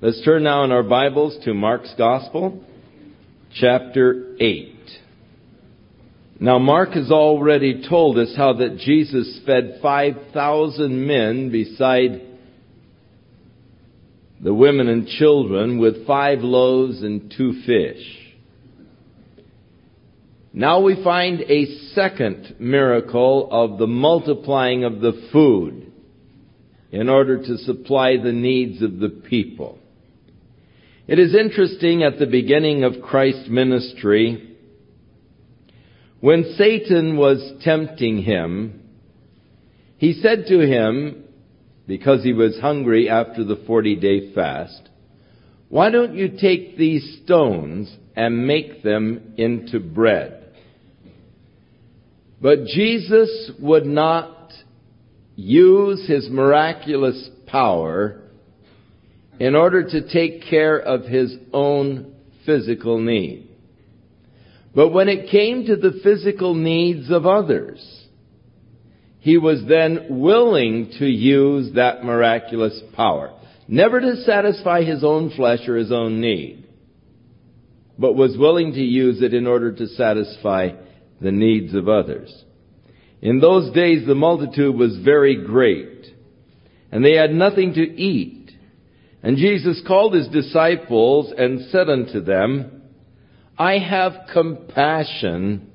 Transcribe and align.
Let's 0.00 0.22
turn 0.24 0.44
now 0.44 0.62
in 0.62 0.70
our 0.70 0.84
Bibles 0.84 1.36
to 1.44 1.52
Mark's 1.52 1.92
Gospel, 1.98 2.62
chapter 3.52 4.36
8. 4.38 4.76
Now 6.38 6.60
Mark 6.60 6.90
has 6.90 7.10
already 7.10 7.84
told 7.88 8.16
us 8.16 8.32
how 8.36 8.52
that 8.52 8.78
Jesus 8.78 9.40
fed 9.44 9.80
5,000 9.82 11.04
men 11.04 11.50
beside 11.50 12.22
the 14.40 14.54
women 14.54 14.86
and 14.86 15.08
children 15.08 15.80
with 15.80 16.06
five 16.06 16.42
loaves 16.42 17.02
and 17.02 17.34
two 17.36 17.60
fish. 17.66 18.36
Now 20.52 20.80
we 20.80 21.02
find 21.02 21.40
a 21.40 21.66
second 21.96 22.54
miracle 22.60 23.48
of 23.50 23.80
the 23.80 23.88
multiplying 23.88 24.84
of 24.84 25.00
the 25.00 25.28
food 25.32 25.92
in 26.92 27.08
order 27.08 27.38
to 27.38 27.58
supply 27.58 28.16
the 28.16 28.30
needs 28.30 28.80
of 28.80 29.00
the 29.00 29.08
people. 29.08 29.77
It 31.08 31.18
is 31.18 31.34
interesting 31.34 32.02
at 32.02 32.18
the 32.18 32.26
beginning 32.26 32.84
of 32.84 33.00
Christ's 33.00 33.48
ministry, 33.48 34.56
when 36.20 36.54
Satan 36.58 37.16
was 37.16 37.54
tempting 37.62 38.18
him, 38.22 38.82
he 39.96 40.12
said 40.12 40.44
to 40.48 40.60
him, 40.60 41.24
because 41.86 42.22
he 42.22 42.34
was 42.34 42.60
hungry 42.60 43.08
after 43.08 43.42
the 43.42 43.56
40 43.66 43.96
day 43.96 44.34
fast, 44.34 44.90
why 45.70 45.88
don't 45.88 46.14
you 46.14 46.36
take 46.38 46.76
these 46.76 47.20
stones 47.24 47.90
and 48.14 48.46
make 48.46 48.82
them 48.82 49.32
into 49.38 49.80
bread? 49.80 50.52
But 52.38 52.66
Jesus 52.66 53.50
would 53.58 53.86
not 53.86 54.52
use 55.36 56.06
his 56.06 56.28
miraculous 56.28 57.30
power 57.46 58.27
in 59.38 59.54
order 59.54 59.84
to 59.84 60.08
take 60.08 60.44
care 60.48 60.78
of 60.78 61.04
his 61.04 61.34
own 61.52 62.14
physical 62.44 63.00
need. 63.00 63.48
But 64.74 64.88
when 64.88 65.08
it 65.08 65.30
came 65.30 65.66
to 65.66 65.76
the 65.76 66.00
physical 66.02 66.54
needs 66.54 67.10
of 67.10 67.26
others, 67.26 67.80
he 69.20 69.36
was 69.36 69.62
then 69.68 70.06
willing 70.08 70.92
to 70.98 71.06
use 71.06 71.74
that 71.74 72.04
miraculous 72.04 72.80
power. 72.94 73.34
Never 73.66 74.00
to 74.00 74.22
satisfy 74.22 74.84
his 74.84 75.04
own 75.04 75.30
flesh 75.30 75.68
or 75.68 75.76
his 75.76 75.92
own 75.92 76.20
need, 76.20 76.66
but 77.98 78.14
was 78.14 78.38
willing 78.38 78.72
to 78.72 78.82
use 78.82 79.20
it 79.20 79.34
in 79.34 79.46
order 79.46 79.72
to 79.72 79.86
satisfy 79.88 80.70
the 81.20 81.32
needs 81.32 81.74
of 81.74 81.88
others. 81.88 82.32
In 83.20 83.40
those 83.40 83.74
days 83.74 84.06
the 84.06 84.14
multitude 84.14 84.74
was 84.74 84.96
very 84.98 85.44
great, 85.44 86.06
and 86.90 87.04
they 87.04 87.14
had 87.14 87.32
nothing 87.32 87.74
to 87.74 87.82
eat. 87.82 88.37
And 89.22 89.36
Jesus 89.36 89.82
called 89.86 90.14
his 90.14 90.28
disciples 90.28 91.32
and 91.36 91.70
said 91.70 91.88
unto 91.88 92.20
them, 92.20 92.82
I 93.58 93.78
have 93.78 94.28
compassion 94.32 95.70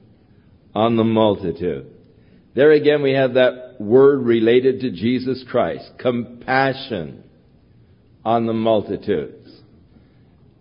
on 0.74 0.96
the 0.96 1.04
multitude. 1.04 1.88
There 2.56 2.72
again 2.72 3.02
we 3.02 3.14
have 3.14 3.34
that 3.34 3.76
word 3.80 4.24
related 4.24 4.82
to 4.82 4.92
Jesus 4.92 5.44
Christ. 5.50 5.92
Compassion 6.00 7.24
on 8.24 8.46
the 8.46 8.54
multitudes. 8.54 9.50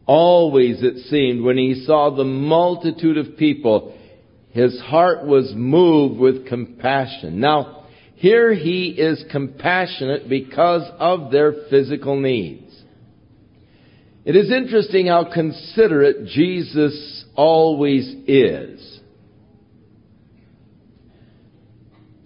Always 0.06 0.83
it 0.83 1.06
seemed 1.08 1.42
when 1.42 1.58
he 1.58 1.84
saw 1.86 2.11
the 2.11 2.24
multitude 2.24 3.19
of 3.19 3.36
people, 3.36 3.96
his 4.50 4.80
heart 4.80 5.24
was 5.24 5.52
moved 5.55 6.19
with 6.19 6.48
compassion. 6.48 7.41
Now, 7.41 7.84
here 8.17 8.52
he 8.52 8.89
is 8.89 9.24
compassionate 9.30 10.28
because 10.28 10.83
of 10.98 11.30
their 11.30 11.52
physical 11.70 12.20
needs. 12.20 12.72
It 14.25 14.37
is 14.37 14.53
interesting 14.53 15.09
how 15.09 15.33
considerate 15.33 16.27
Jesus 16.27 17.25
always 17.34 18.06
is. 18.27 19.01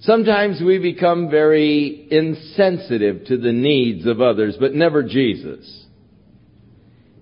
Sometimes 0.01 0.61
we 0.65 0.79
become 0.79 1.31
very 1.31 2.07
insensitive 2.11 3.25
to 3.27 3.39
the 3.39 3.53
needs 3.53 4.07
of 4.07 4.21
others, 4.21 4.57
but 4.61 4.75
never 4.75 5.03
Jesus. 5.03 5.85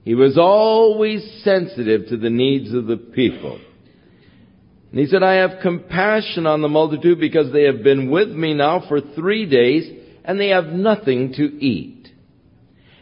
He 0.04 0.15
was 0.15 0.37
always 0.37 1.41
sensitive 1.44 2.09
to 2.09 2.19
the 2.19 2.28
needs 2.28 2.75
of 2.75 2.87
the 2.87 2.98
people. 2.98 3.59
And 4.91 5.00
he 5.00 5.06
said, 5.06 5.22
I 5.22 5.37
have 5.37 5.62
compassion 5.62 6.47
on 6.47 6.60
the 6.60 6.69
multitude 6.69 7.19
because 7.19 7.53
they 7.53 7.62
have 7.62 7.82
been 7.82 8.10
with 8.10 8.28
me 8.28 8.54
now 8.54 8.84
for 8.87 9.00
three 9.00 9.47
days 9.47 9.91
and 10.25 10.38
they 10.38 10.48
have 10.48 10.66
nothing 10.66 11.32
to 11.34 11.43
eat. 11.43 12.03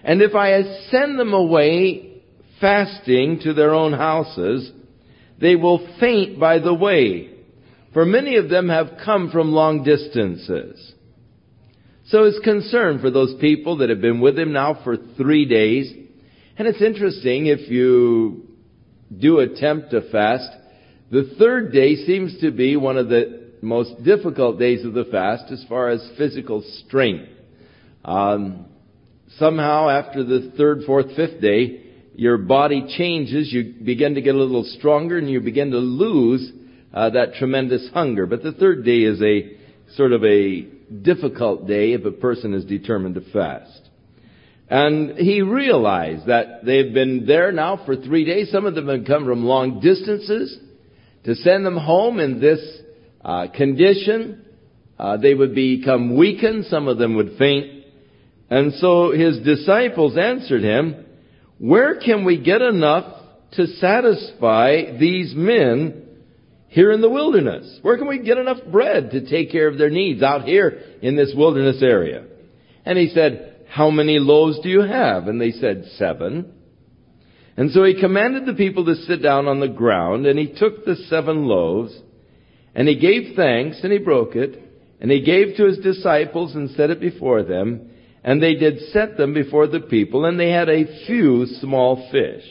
And 0.05 0.21
if 0.23 0.35
I 0.35 0.63
send 0.91 1.19
them 1.19 1.33
away 1.33 2.23
fasting 2.61 3.41
to 3.45 3.55
their 3.55 3.75
own 3.75 3.93
houses, 3.93 4.71
they 5.41 5.57
will 5.57 5.97
faint 5.99 6.39
by 6.39 6.59
the 6.59 6.75
way, 6.75 7.31
for 7.93 8.05
many 8.05 8.37
of 8.37 8.49
them 8.49 8.69
have 8.69 8.99
come 9.05 9.31
from 9.31 9.53
long 9.53 9.85
distances. 9.85 10.95
So 12.07 12.25
his 12.25 12.39
concern 12.43 13.01
for 13.01 13.11
those 13.11 13.35
people 13.41 13.79
that 13.79 13.91
have 13.91 14.01
been 14.01 14.21
with 14.21 14.39
him 14.39 14.53
now 14.53 14.83
for 14.83 14.97
three 15.17 15.47
days. 15.47 15.93
And 16.57 16.69
it's 16.69 16.83
interesting 16.83 17.47
if 17.47 17.71
you 17.71 18.49
do 19.17 19.39
attempt 19.39 19.91
to 19.91 20.11
fast, 20.11 20.49
the 21.11 21.35
third 21.39 21.73
day 21.73 21.97
seems 21.97 22.41
to 22.41 22.51
be 22.51 22.77
one 22.77 22.97
of 22.97 23.09
the 23.09 23.51
most 23.61 24.03
difficult 24.03 24.59
days 24.59 24.85
of 24.85 24.95
the 24.95 25.05
fast 25.05 25.53
as 25.53 25.65
far 25.69 25.91
as 25.91 26.07
physical 26.19 26.63
strength. 26.87 27.29
Um, 28.05 28.67
somehow 29.39 29.89
after 29.89 30.25
the 30.25 30.53
third, 30.57 30.83
fourth, 30.87 31.15
fifth 31.17 31.41
day, 31.41 31.83
your 32.15 32.39
body 32.39 32.85
changes, 32.97 33.53
you 33.53 33.75
begin 33.85 34.15
to 34.15 34.21
get 34.21 34.35
a 34.35 34.39
little 34.39 34.65
stronger, 34.79 35.19
and 35.19 35.31
you 35.31 35.41
begin 35.41 35.71
to 35.71 35.79
lose 35.79 36.53
uh, 36.93 37.11
that 37.11 37.35
tremendous 37.35 37.89
hunger. 37.93 38.27
But 38.27 38.43
the 38.43 38.53
third 38.53 38.85
day 38.85 39.01
is 39.01 39.23
a 39.23 39.57
sort 39.97 40.13
of 40.13 40.25
a 40.25 40.63
difficult 41.03 41.67
day 41.67 41.93
if 41.93 42.05
a 42.05 42.11
person 42.11 42.55
is 42.55 42.65
determined 42.65 43.15
to 43.15 43.33
fast. 43.33 43.89
And 44.69 45.19
he 45.19 45.43
realized 45.43 46.27
that 46.27 46.65
they've 46.65 46.93
been 46.95 47.27
there 47.27 47.53
now 47.53 47.85
for 47.85 47.97
three 47.97 48.25
days. 48.25 48.51
Some 48.51 48.65
of 48.65 48.75
them 48.75 48.89
have 48.89 49.07
come 49.07 49.27
from 49.27 49.45
long 49.45 49.81
distances. 49.81 50.59
To 51.25 51.35
send 51.35 51.65
them 51.65 51.77
home 51.77 52.19
in 52.19 52.41
this 52.41 52.61
uh, 53.25 53.49
condition, 53.55 54.45
uh, 54.99 55.19
they 55.19 55.35
would 55.35 55.55
become 55.55 56.17
weakened. 56.17 56.67
Some 56.67 56.89
of 56.89 56.99
them 56.99 57.17
would 57.17 57.37
faint. 57.39 57.82
And 58.51 58.75
so 58.75 59.13
his 59.13 59.39
disciples 59.41 60.17
answered 60.19 60.63
him, 60.63 61.07
Where 61.59 61.99
can 61.99 62.25
we 62.25 62.41
get 62.43 62.61
enough 62.63 63.21
to 63.53 63.67
satisfy 63.67 64.99
these 64.99 65.35
men 65.35 66.03
here 66.69 66.91
in 66.91 67.01
the 67.01 67.11
wilderness? 67.11 67.79
Where 67.83 67.99
can 67.99 68.09
we 68.09 68.19
get 68.19 68.39
enough 68.39 68.59
bread 68.71 69.11
to 69.13 69.29
take 69.29 69.51
care 69.51 69.69
of 69.69 69.79
their 69.79 69.91
needs 69.91 70.23
out 70.23 70.45
here 70.45 70.81
in 71.01 71.17
this 71.17 71.33
wilderness 71.37 71.83
area? 71.83 72.25
And 72.85 72.99
he 72.99 73.09
said, 73.09 73.67
How 73.69 73.91
many 73.91 74.19
loaves 74.19 74.61
do 74.61 74.69
you 74.69 74.83
have? 74.83 75.29
And 75.29 75.41
they 75.41 75.53
said, 75.53 75.85
Seven. 75.97 76.53
And 77.57 77.71
so 77.71 77.85
he 77.85 78.01
commanded 78.01 78.47
the 78.47 78.55
people 78.55 78.87
to 78.87 78.95
sit 78.95 79.23
down 79.23 79.47
on 79.47 79.61
the 79.61 79.69
ground, 79.69 80.27
and 80.27 80.39
he 80.39 80.55
took 80.55 80.85
the 80.85 80.97
seven 81.09 81.45
loaves, 81.47 81.95
and 82.75 82.89
he 82.89 82.99
gave 82.99 83.37
thanks, 83.37 83.81
and 83.83 83.93
he 83.93 83.99
broke 83.99 84.35
it, 84.35 84.59
and 85.01 85.11
he 85.11 85.21
gave 85.21 85.57
to 85.57 85.67
his 85.67 85.79
disciples 85.79 86.55
and 86.55 86.71
set 86.71 86.91
it 86.91 87.01
before 87.01 87.43
them, 87.43 87.91
and 88.25 88.43
they 88.43 88.55
did 88.55 88.91
set 88.93 89.17
them 89.17 89.35
before 89.35 89.67
the 89.67 89.81
people, 89.81 90.25
and 90.25 90.39
they 90.39 90.51
had 90.51 90.69
a 90.69 91.07
few 91.07 91.47
small 91.61 92.09
fish. 92.13 92.45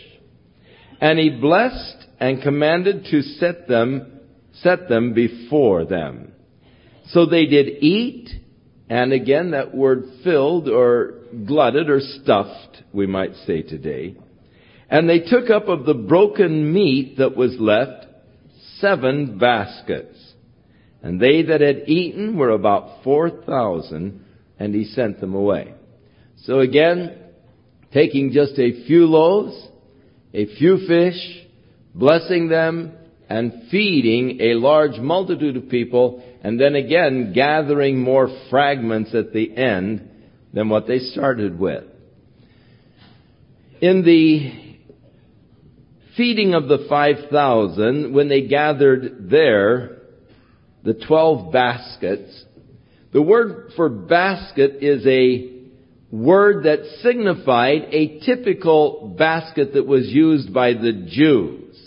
And 1.00 1.18
he 1.18 1.30
blessed 1.30 2.08
and 2.20 2.42
commanded 2.42 3.06
to 3.12 3.22
set 3.22 3.68
them, 3.68 4.20
set 4.62 4.90
them 4.90 5.14
before 5.14 5.86
them. 5.86 6.34
So 7.08 7.26
they 7.26 7.46
did 7.46 7.84
eat, 7.84 8.30
and 8.90 9.14
again 9.14 9.52
that 9.52 9.74
word 9.74 10.04
filled 10.24 10.68
or 10.68 11.16
glutted 11.48 11.90
or 11.90 12.02
stuffed, 12.02 12.84
we 12.94 13.08
might 13.08 13.34
say 13.48 13.62
today. 13.62 14.16
And 14.90 15.10
they 15.10 15.20
took 15.20 15.50
up 15.50 15.70
of 15.70 15.86
the 15.86 15.94
broken 15.94 16.74
meat 16.74 17.18
that 17.18 17.36
was 17.36 17.56
left 17.58 18.06
seven 18.80 19.38
baskets. 19.38 20.18
And 21.02 21.20
they 21.20 21.44
that 21.44 21.62
had 21.62 21.88
eaten 21.88 22.38
were 22.38 22.50
about 22.50 23.04
four 23.04 23.30
thousand 23.30 24.26
and 24.62 24.76
he 24.76 24.86
sent 24.86 25.20
them 25.20 25.34
away. 25.34 25.74
So 26.44 26.60
again, 26.60 27.18
taking 27.92 28.32
just 28.32 28.60
a 28.60 28.86
few 28.86 29.08
loaves, 29.08 29.60
a 30.36 30.46
few 30.56 30.86
fish, 30.88 31.48
blessing 31.96 32.48
them, 32.48 32.94
and 33.28 33.64
feeding 33.72 34.40
a 34.40 34.54
large 34.54 35.00
multitude 35.00 35.58
of 35.58 35.68
people, 35.68 36.24
and 36.44 36.60
then 36.60 36.76
again 36.76 37.34
gathering 37.34 38.00
more 38.00 38.30
fragments 38.52 39.16
at 39.16 39.34
the 39.34 39.58
end 39.58 40.08
than 40.54 40.70
what 40.70 40.86
they 40.86 41.00
started 41.00 41.58
with. 41.60 41.86
In 43.82 44.04
the 44.04 44.78
feeding 46.16 46.54
of 46.54 46.68
the 46.68 46.86
5,000, 46.88 48.14
when 48.14 48.30
they 48.30 48.48
gathered 48.48 49.28
there, 49.28 50.02
the 50.84 50.94
12 50.94 51.52
baskets, 51.52 52.46
the 53.14 53.22
word 53.22 53.72
for 53.76 53.90
basket 53.90 54.78
is 54.82 55.06
a 55.06 55.52
word 56.12 56.66
that 56.66 56.80
signified 57.02 57.84
a 57.92 58.20
typical 58.20 59.16
basket 59.18 59.74
that 59.74 59.86
was 59.86 60.08
used 60.08 60.54
by 60.54 60.74
the 60.74 61.08
Jews. 61.10 61.78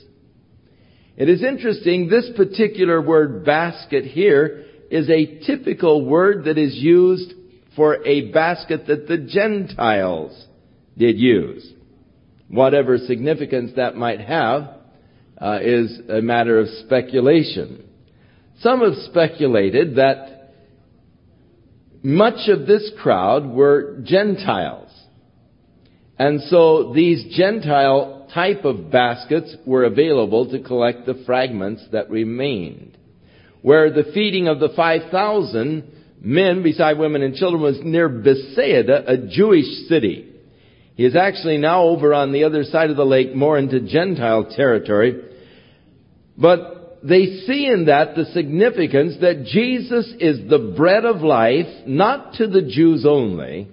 It 1.17 1.29
is 1.29 1.43
interesting, 1.43 2.09
this 2.09 2.29
particular 2.37 3.01
word 3.01 3.45
basket 3.45 4.05
here 4.05 4.65
is 4.91 5.09
a 5.09 5.39
typical 5.47 6.05
word 6.05 6.45
that 6.45 6.59
is 6.59 6.75
used 6.75 7.33
for 7.77 8.05
a 8.05 8.33
basket 8.33 8.87
that 8.87 9.07
the 9.07 9.19
Gentiles 9.19 10.47
did 10.97 11.19
use. 11.19 11.73
Whatever 12.49 12.99
significance 12.99 13.73
that 13.77 13.97
might 13.97 14.21
have 14.21 14.71
uh, 15.39 15.59
is 15.63 16.01
a 16.09 16.21
matter 16.21 16.59
of 16.59 16.69
speculation. 16.85 17.85
Some 18.61 18.81
have 18.81 18.95
speculated 19.11 19.97
that 19.97 20.34
much 22.05 22.49
of 22.49 22.67
this 22.67 22.93
crowd 23.01 23.47
were 23.47 23.99
Gentiles. 24.05 24.91
And 26.19 26.43
so 26.43 26.93
these 26.93 27.35
Gentile 27.35 28.29
type 28.33 28.65
of 28.65 28.91
baskets 28.91 29.57
were 29.67 29.85
available 29.85 30.51
to 30.51 30.63
collect 30.63 31.07
the 31.07 31.23
fragments 31.25 31.83
that 31.93 32.11
remained. 32.11 32.99
Where 33.63 33.91
the 33.91 34.11
feeding 34.13 34.49
of 34.49 34.61
the 34.61 34.69
5,000 34.77 35.85
men, 36.21 36.63
beside 36.63 36.99
women 36.99 37.23
and 37.23 37.35
children, 37.35 37.63
was 37.63 37.79
near 37.83 38.11
Bethsaida, 38.11 39.05
a 39.11 39.17
Jewish 39.17 39.89
city. 39.89 40.31
He 40.97 41.07
is 41.07 41.17
actually 41.17 41.57
now 41.57 41.85
over 41.85 42.13
on 42.13 42.33
the 42.33 42.45
other 42.45 42.65
side 42.65 42.91
of 42.91 42.97
the 42.97 43.07
lake, 43.07 43.35
more 43.35 43.57
into 43.57 43.81
Gentile 43.81 44.45
territory. 44.55 45.23
But 46.37 46.74
they 47.07 47.27
see 47.47 47.67
in 47.67 47.87
that 47.87 48.17
the 48.17 48.25
significance 48.25 49.17
that 49.21 49.45
Jesus 49.45 50.11
is 50.19 50.49
the 50.49 50.73
bread 50.75 51.05
of 51.05 51.21
life, 51.21 51.87
not 51.87 52.35
to 52.35 52.47
the 52.47 52.63
Jews 52.63 53.05
only, 53.07 53.69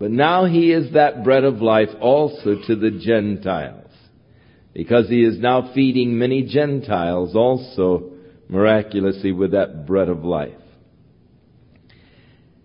but 0.00 0.10
now 0.10 0.44
he 0.46 0.72
is 0.72 0.94
that 0.94 1.22
bread 1.22 1.44
of 1.44 1.62
life 1.62 1.90
also 2.00 2.56
to 2.66 2.74
the 2.74 2.90
Gentiles. 2.90 3.92
Because 4.74 5.08
he 5.08 5.22
is 5.22 5.38
now 5.38 5.72
feeding 5.72 6.18
many 6.18 6.42
Gentiles 6.42 7.36
also 7.36 8.10
miraculously 8.48 9.30
with 9.30 9.52
that 9.52 9.86
bread 9.86 10.08
of 10.08 10.24
life. 10.24 10.54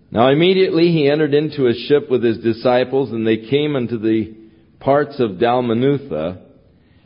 Now 0.09 0.29
immediately 0.29 0.91
he 0.91 1.09
entered 1.09 1.33
into 1.33 1.67
a 1.67 1.73
ship 1.73 2.09
with 2.09 2.23
his 2.23 2.39
disciples 2.39 3.11
and 3.11 3.25
they 3.25 3.37
came 3.37 3.75
unto 3.75 3.97
the 3.97 4.35
parts 4.79 5.19
of 5.19 5.31
Dalmanutha. 5.31 6.41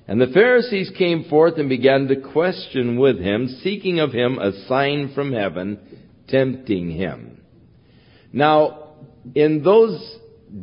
And 0.08 0.22
the 0.22 0.28
Pharisees 0.28 0.92
came 0.98 1.26
forth 1.26 1.58
and 1.58 1.68
began 1.68 2.08
to 2.08 2.22
question 2.22 2.98
with 2.98 3.20
him, 3.20 3.60
seeking 3.62 4.00
of 4.00 4.14
him 4.14 4.40
a 4.40 4.54
sign 4.68 5.12
from 5.14 5.34
heaven, 5.34 5.80
tempting 6.30 6.92
him. 6.92 7.42
Now, 8.32 8.94
in 9.36 9.64
those 9.64 10.00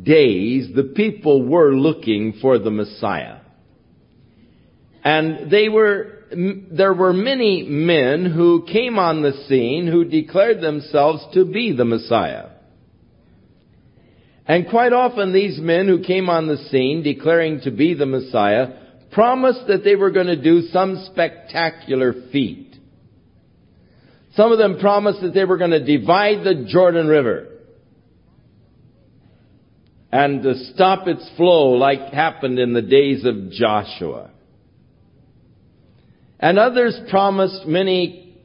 days, 0.03 0.69
the 0.75 0.91
people 0.95 1.47
were 1.47 1.75
looking 1.75 2.39
for 2.41 2.57
the 2.57 2.71
Messiah. 2.71 3.37
And 5.03 5.51
they 5.51 5.69
were 5.69 6.11
there 6.31 6.93
were 6.93 7.13
many 7.13 7.63
men 7.63 8.25
who 8.25 8.65
came 8.65 8.97
on 8.97 9.21
the 9.21 9.45
scene 9.47 9.87
who 9.87 10.05
declared 10.05 10.59
themselves 10.59 11.23
to 11.33 11.45
be 11.45 11.71
the 11.71 11.85
Messiah. 11.85 12.47
And 14.47 14.67
quite 14.67 14.91
often 14.91 15.31
these 15.31 15.59
men 15.59 15.87
who 15.87 16.03
came 16.03 16.29
on 16.29 16.47
the 16.47 16.57
scene 16.57 17.03
declaring 17.03 17.61
to 17.61 17.71
be 17.71 17.93
the 17.93 18.07
Messiah 18.07 18.84
promised 19.15 19.65
that 19.67 19.85
they 19.85 19.95
were 19.95 20.11
going 20.11 20.27
to 20.27 20.39
do 20.39 20.63
some 20.73 21.07
spectacular 21.11 22.13
feat. 22.33 22.75
Some 24.35 24.51
of 24.51 24.57
them 24.57 24.77
promised 24.79 25.21
that 25.21 25.33
they 25.33 25.45
were 25.45 25.57
going 25.57 25.71
to 25.71 25.83
divide 25.83 26.43
the 26.43 26.65
Jordan 26.67 27.07
River 27.07 27.47
and 30.11 30.43
to 30.43 30.55
stop 30.73 31.07
its 31.07 31.27
flow 31.37 31.71
like 31.71 32.13
happened 32.13 32.59
in 32.59 32.73
the 32.73 32.81
days 32.81 33.23
of 33.23 33.51
Joshua. 33.51 34.31
And 36.37 36.59
others 36.59 36.99
promised 37.09 37.65
many 37.65 38.37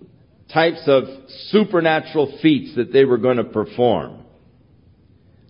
types 0.55 0.83
of 0.87 1.05
supernatural 1.49 2.39
feats 2.41 2.77
that 2.77 2.93
they 2.93 3.05
were 3.05 3.19
going 3.19 3.39
to 3.39 3.45
perform. 3.45 4.21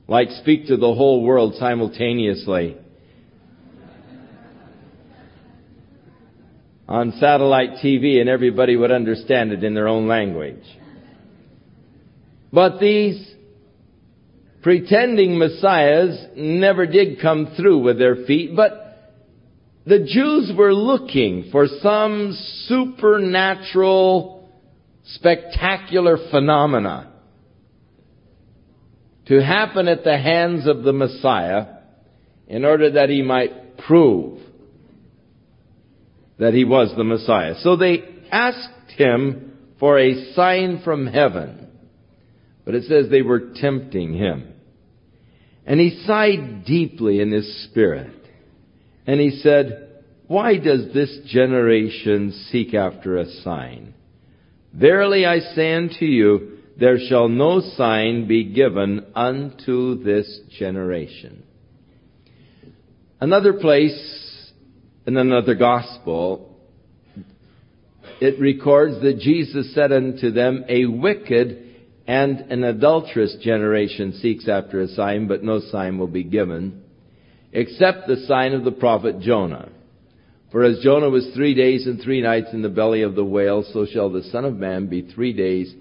Like 0.09 0.31
speak 0.41 0.69
to 0.69 0.79
the 0.79 0.95
whole 0.95 1.23
world 1.23 1.57
simultaneously. 1.59 2.79
On 6.91 7.13
satellite 7.21 7.75
TV 7.83 8.21
and 8.21 8.29
everybody 8.29 8.75
would 8.75 8.91
understand 8.91 9.53
it 9.53 9.63
in 9.63 9.75
their 9.75 9.87
own 9.87 10.09
language. 10.09 10.65
But 12.53 12.81
these 12.81 13.33
pretending 14.61 15.39
messiahs 15.39 16.27
never 16.37 16.87
did 16.87 17.21
come 17.23 17.55
through 17.57 17.79
with 17.85 17.97
their 17.99 18.27
feet, 18.27 18.57
but 18.57 19.13
the 19.87 20.01
Jews 20.01 20.53
were 20.57 20.75
looking 20.75 21.49
for 21.53 21.69
some 21.81 22.37
supernatural, 22.67 24.51
spectacular 25.05 26.19
phenomena 26.31 27.13
to 29.27 29.41
happen 29.41 29.87
at 29.87 30.03
the 30.03 30.19
hands 30.19 30.67
of 30.67 30.83
the 30.83 30.93
Messiah 30.93 31.67
in 32.49 32.65
order 32.65 32.91
that 32.91 33.11
he 33.11 33.23
might 33.23 33.79
prove 33.79 34.41
that 36.41 36.55
he 36.55 36.65
was 36.65 36.93
the 36.97 37.05
Messiah. 37.05 37.55
So 37.61 37.77
they 37.77 38.03
asked 38.33 38.93
him 38.97 39.53
for 39.79 39.99
a 39.99 40.33
sign 40.33 40.81
from 40.83 41.07
heaven. 41.07 41.69
But 42.65 42.75
it 42.75 42.85
says 42.85 43.09
they 43.09 43.23
were 43.23 43.53
tempting 43.57 44.15
him. 44.15 44.55
And 45.67 45.79
he 45.79 46.03
sighed 46.07 46.65
deeply 46.65 47.21
in 47.21 47.31
his 47.31 47.65
spirit. 47.65 48.17
And 49.07 49.21
he 49.21 49.41
said, 49.43 50.03
Why 50.27 50.57
does 50.57 50.93
this 50.95 51.19
generation 51.27 52.33
seek 52.51 52.73
after 52.73 53.19
a 53.19 53.31
sign? 53.43 53.95
Verily 54.73 55.27
I 55.27 55.41
say 55.41 55.75
unto 55.75 56.07
you, 56.07 56.59
there 56.79 56.99
shall 57.09 57.29
no 57.29 57.61
sign 57.77 58.27
be 58.27 58.45
given 58.45 59.05
unto 59.15 60.03
this 60.03 60.41
generation. 60.59 61.43
Another 63.21 63.53
place 63.53 64.30
in 65.07 65.17
another 65.17 65.55
gospel, 65.55 66.57
it 68.21 68.39
records 68.39 69.01
that 69.03 69.19
Jesus 69.19 69.75
said 69.75 69.93
unto 69.93 70.31
them, 70.31 70.65
A 70.69 70.87
wicked 70.87 71.67
and 72.07 72.41
an 72.51 72.65
adulterous 72.65 73.37
generation 73.41 74.15
seeks 74.21 74.49
after 74.49 74.81
a 74.81 74.89
sign, 74.89 75.27
but 75.27 75.43
no 75.43 75.61
sign 75.61 75.99
will 75.99 76.09
be 76.09 76.25
given 76.25 76.83
except 77.53 78.07
the 78.07 78.25
sign 78.27 78.53
of 78.53 78.65
the 78.65 78.73
prophet 78.73 79.21
Jonah. 79.21 79.69
For 80.53 80.65
as 80.65 80.81
Jonah 80.83 81.11
was 81.11 81.31
three 81.35 81.55
days 81.55 81.87
and 81.87 82.01
three 82.01 82.21
nights 82.21 82.49
in 82.53 82.63
the 82.63 82.69
belly 82.69 83.03
of 83.03 83.15
the 83.15 83.25
whale, 83.25 83.65
so 83.73 83.87
shall 83.87 84.11
the 84.11 84.23
Son 84.25 84.45
of 84.45 84.57
Man 84.57 84.87
be 84.87 85.03
three 85.03 85.33
days 85.33 85.73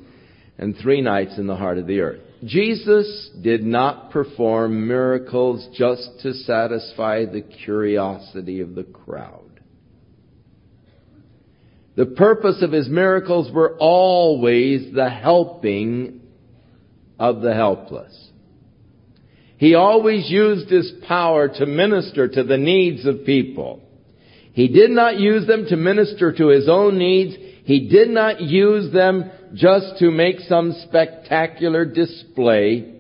and 0.58 0.76
three 0.78 1.02
nights 1.02 1.38
in 1.38 1.48
the 1.48 1.56
heart 1.56 1.78
of 1.78 1.88
the 1.88 2.02
earth. 2.02 2.29
Jesus 2.44 3.32
did 3.42 3.64
not 3.64 4.12
perform 4.12 4.88
miracles 4.88 5.68
just 5.74 6.22
to 6.22 6.34
satisfy 6.34 7.26
the 7.26 7.42
curiosity 7.42 8.62
of 8.62 8.76
the 8.76 8.84
crowd. 8.84 9.50
The 11.96 12.06
purpose 12.06 12.62
of 12.62 12.72
his 12.72 12.88
miracles 12.88 13.52
were 13.52 13.76
always 13.78 14.94
the 14.94 15.10
helping 15.10 16.22
of 17.20 17.42
the 17.42 17.54
helpless. 17.54 18.30
He 19.58 19.76
always 19.76 20.30
used 20.30 20.70
his 20.70 20.94
power 21.06 21.50
to 21.50 21.66
minister 21.66 22.30
to 22.30 22.44
the 22.44 22.58
needs 22.58 23.06
of 23.06 23.26
people. 23.26 23.82
He 24.54 24.70
did 24.70 24.92
not 24.92 25.20
use 25.20 25.46
them 25.46 25.66
to 25.66 25.76
minister 25.76 26.32
to 26.32 26.48
his 26.48 26.70
own 26.70 26.98
needs. 26.98 27.36
He 27.66 27.90
did 27.90 28.10
not 28.10 28.40
use 28.40 28.94
them 28.94 29.30
just 29.54 29.98
to 30.00 30.12
make 30.12 30.40
some 30.42 30.74
spectacular 30.88 31.86
display 31.86 32.96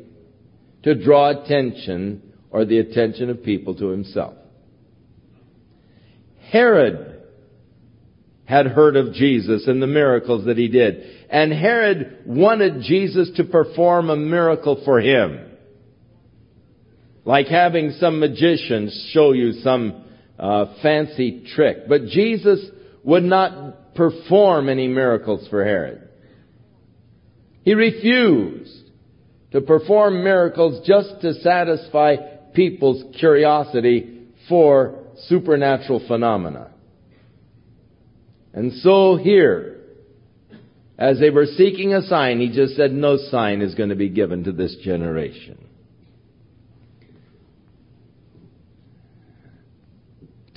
to 0.84 0.96
draw 0.96 1.30
attention 1.30 2.22
or 2.52 2.66
the 2.66 2.80
attention 2.80 3.30
of 3.30 3.44
people 3.44 3.76
to 3.76 3.90
himself. 3.90 4.34
Herod 6.52 7.24
had 8.46 8.66
heard 8.66 8.96
of 8.96 9.14
Jesus 9.14 9.68
and 9.68 9.80
the 9.80 9.88
miracles 9.88 10.46
that 10.46 10.58
he 10.58 10.68
did. 10.68 11.04
And 11.30 11.54
Herod 11.54 12.24
wanted 12.26 12.82
Jesus 12.82 13.30
to 13.36 13.44
perform 13.44 14.10
a 14.10 14.16
miracle 14.16 14.82
for 14.84 15.00
him. 15.00 15.52
Like 17.26 17.46
having 17.46 17.92
some 18.00 18.20
magicians 18.20 19.12
show 19.14 19.34
you 19.34 19.52
some 19.62 20.04
uh, 20.40 20.66
fancy 20.82 21.46
trick. 21.56 21.88
But 21.88 22.06
Jesus 22.08 22.60
would 23.04 23.24
not 23.24 23.94
perform 23.94 24.68
any 24.68 24.88
miracles 24.88 25.48
for 25.50 25.64
Herod. 25.64 26.09
He 27.70 27.76
refused 27.76 28.90
to 29.52 29.62
perform 29.62 30.24
miracles 30.24 30.88
just 30.88 31.22
to 31.22 31.36
satisfy 31.36 32.16
people's 32.56 33.16
curiosity 33.20 34.24
for 34.50 34.96
supernatural 35.28 36.04
phenomena. 36.08 36.72
And 38.54 38.74
so 38.82 39.18
here, 39.18 39.82
as 40.98 41.20
they 41.20 41.30
were 41.30 41.46
seeking 41.46 41.94
a 41.94 42.02
sign, 42.02 42.40
he 42.40 42.50
just 42.50 42.76
said, 42.76 42.92
No 42.92 43.18
sign 43.18 43.62
is 43.62 43.76
going 43.76 43.90
to 43.90 43.96
be 43.96 44.10
given 44.10 44.46
to 44.46 44.52
this 44.52 44.76
generation. 44.84 45.64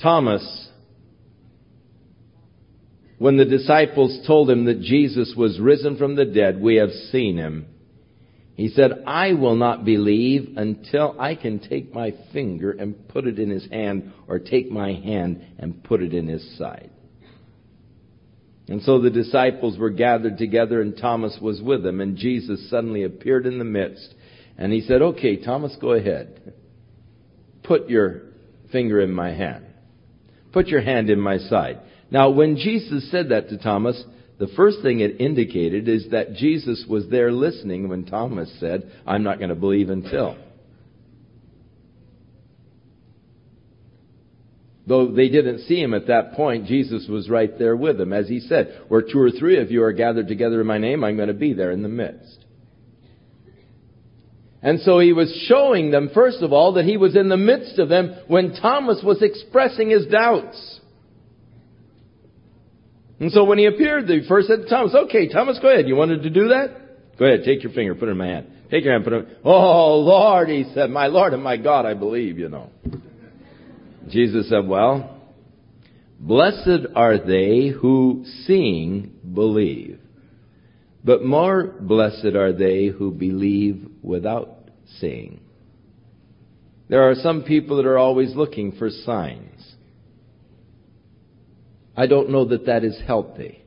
Thomas 0.01 0.69
when 3.23 3.37
the 3.37 3.45
disciples 3.45 4.19
told 4.27 4.49
him 4.49 4.65
that 4.65 4.81
Jesus 4.81 5.33
was 5.37 5.57
risen 5.57 5.95
from 5.95 6.17
the 6.17 6.25
dead, 6.25 6.59
we 6.59 6.75
have 6.75 6.91
seen 7.09 7.37
him. 7.37 7.65
He 8.55 8.67
said, 8.67 9.01
I 9.07 9.31
will 9.31 9.55
not 9.55 9.85
believe 9.85 10.57
until 10.57 11.15
I 11.17 11.35
can 11.35 11.59
take 11.59 11.93
my 11.93 12.13
finger 12.33 12.71
and 12.71 13.07
put 13.07 13.25
it 13.25 13.39
in 13.39 13.49
his 13.49 13.65
hand, 13.71 14.11
or 14.27 14.39
take 14.39 14.69
my 14.69 14.91
hand 14.91 15.41
and 15.57 15.81
put 15.85 16.03
it 16.03 16.13
in 16.13 16.27
his 16.27 16.57
side. 16.57 16.89
And 18.67 18.81
so 18.81 18.99
the 18.99 19.09
disciples 19.09 19.77
were 19.77 19.89
gathered 19.89 20.37
together 20.37 20.81
and 20.81 20.97
Thomas 20.97 21.37
was 21.41 21.61
with 21.61 21.81
them 21.81 22.01
and 22.01 22.17
Jesus 22.17 22.69
suddenly 22.69 23.03
appeared 23.03 23.45
in 23.45 23.57
the 23.57 23.63
midst 23.63 24.13
and 24.57 24.73
he 24.73 24.81
said, 24.81 25.01
okay, 25.01 25.37
Thomas, 25.37 25.77
go 25.79 25.93
ahead. 25.93 26.53
Put 27.63 27.89
your 27.89 28.23
finger 28.73 28.99
in 28.99 29.13
my 29.13 29.33
hand. 29.33 29.65
Put 30.51 30.67
your 30.67 30.81
hand 30.81 31.09
in 31.09 31.21
my 31.21 31.37
side. 31.37 31.79
Now, 32.13 32.29
when 32.29 32.57
Jesus 32.57 33.09
said 33.09 33.29
that 33.29 33.49
to 33.49 33.57
Thomas, 33.57 34.01
the 34.37 34.47
first 34.55 34.83
thing 34.83 34.99
it 34.99 35.19
indicated 35.19 35.89
is 35.89 36.11
that 36.11 36.35
Jesus 36.35 36.85
was 36.87 37.09
there 37.09 37.31
listening 37.31 37.89
when 37.89 38.05
Thomas 38.05 38.55
said, 38.59 38.91
I'm 39.05 39.23
not 39.23 39.39
going 39.39 39.49
to 39.49 39.55
believe 39.55 39.89
until. 39.89 40.37
Though 44.85 45.11
they 45.11 45.29
didn't 45.29 45.61
see 45.61 45.81
him 45.81 45.95
at 45.95 46.07
that 46.07 46.33
point, 46.33 46.67
Jesus 46.67 47.07
was 47.09 47.29
right 47.29 47.57
there 47.57 47.75
with 47.75 47.97
them. 47.97 48.13
As 48.13 48.27
he 48.27 48.41
said, 48.41 48.81
where 48.89 49.01
two 49.01 49.19
or 49.19 49.31
three 49.31 49.59
of 49.59 49.71
you 49.71 49.81
are 49.81 49.93
gathered 49.93 50.27
together 50.27 50.61
in 50.61 50.67
my 50.67 50.77
name, 50.77 51.03
I'm 51.03 51.15
going 51.15 51.29
to 51.29 51.33
be 51.33 51.53
there 51.53 51.71
in 51.71 51.81
the 51.81 51.89
midst. 51.89 52.45
And 54.61 54.81
so 54.81 54.99
he 54.99 55.13
was 55.13 55.33
showing 55.47 55.89
them, 55.89 56.11
first 56.13 56.43
of 56.43 56.53
all, 56.53 56.73
that 56.73 56.85
he 56.85 56.95
was 56.95 57.15
in 57.15 57.29
the 57.29 57.37
midst 57.37 57.79
of 57.79 57.89
them 57.89 58.15
when 58.27 58.53
Thomas 58.61 59.01
was 59.03 59.23
expressing 59.23 59.89
his 59.89 60.05
doubts. 60.05 60.81
And 63.23 63.31
so 63.31 63.45
when 63.45 63.57
he 63.57 63.67
appeared, 63.67 64.05
they 64.05 64.27
first 64.27 64.49
said 64.49 64.63
to 64.63 64.65
Thomas, 64.67 64.93
okay, 64.93 65.29
Thomas, 65.29 65.57
go 65.61 65.71
ahead. 65.71 65.87
You 65.87 65.95
wanted 65.95 66.23
to 66.23 66.29
do 66.29 66.49
that? 66.49 67.17
Go 67.17 67.23
ahead, 67.23 67.45
take 67.45 67.63
your 67.63 67.71
finger, 67.71 67.95
put 67.95 68.09
it 68.09 68.11
in 68.11 68.17
my 68.17 68.27
hand. 68.27 68.47
Take 68.69 68.83
your 68.83 68.91
hand, 68.91 69.05
put 69.05 69.13
it 69.13 69.25
in, 69.29 69.35
oh 69.45 69.95
Lord, 69.99 70.49
he 70.49 70.65
said, 70.73 70.89
my 70.89 71.07
Lord 71.07 71.33
and 71.33 71.41
my 71.41 71.55
God, 71.55 71.85
I 71.85 71.93
believe, 71.93 72.37
you 72.37 72.49
know. 72.49 72.69
Jesus 74.09 74.49
said, 74.49 74.67
well, 74.67 75.21
blessed 76.19 76.85
are 76.97 77.17
they 77.17 77.69
who 77.69 78.25
seeing 78.45 79.13
believe. 79.33 80.01
But 81.05 81.23
more 81.23 81.63
blessed 81.79 82.35
are 82.35 82.51
they 82.51 82.87
who 82.87 83.09
believe 83.11 83.87
without 84.01 84.69
seeing. 84.99 85.39
There 86.89 87.09
are 87.09 87.15
some 87.15 87.43
people 87.43 87.77
that 87.77 87.85
are 87.85 87.97
always 87.97 88.35
looking 88.35 88.73
for 88.73 88.89
signs. 88.89 89.75
I 91.95 92.07
don't 92.07 92.29
know 92.29 92.45
that 92.45 92.65
that 92.65 92.83
is 92.83 92.99
healthy. 93.05 93.63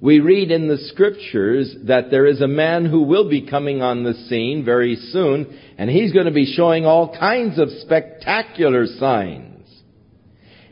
We 0.00 0.20
read 0.20 0.50
in 0.50 0.66
the 0.66 0.78
scriptures 0.78 1.74
that 1.84 2.10
there 2.10 2.26
is 2.26 2.40
a 2.40 2.48
man 2.48 2.86
who 2.86 3.02
will 3.02 3.28
be 3.28 3.46
coming 3.46 3.82
on 3.82 4.02
the 4.02 4.14
scene 4.14 4.64
very 4.64 4.96
soon, 4.96 5.58
and 5.76 5.90
he's 5.90 6.12
going 6.12 6.24
to 6.24 6.32
be 6.32 6.54
showing 6.56 6.86
all 6.86 7.14
kinds 7.14 7.58
of 7.58 7.68
spectacular 7.82 8.86
signs. 8.86 9.68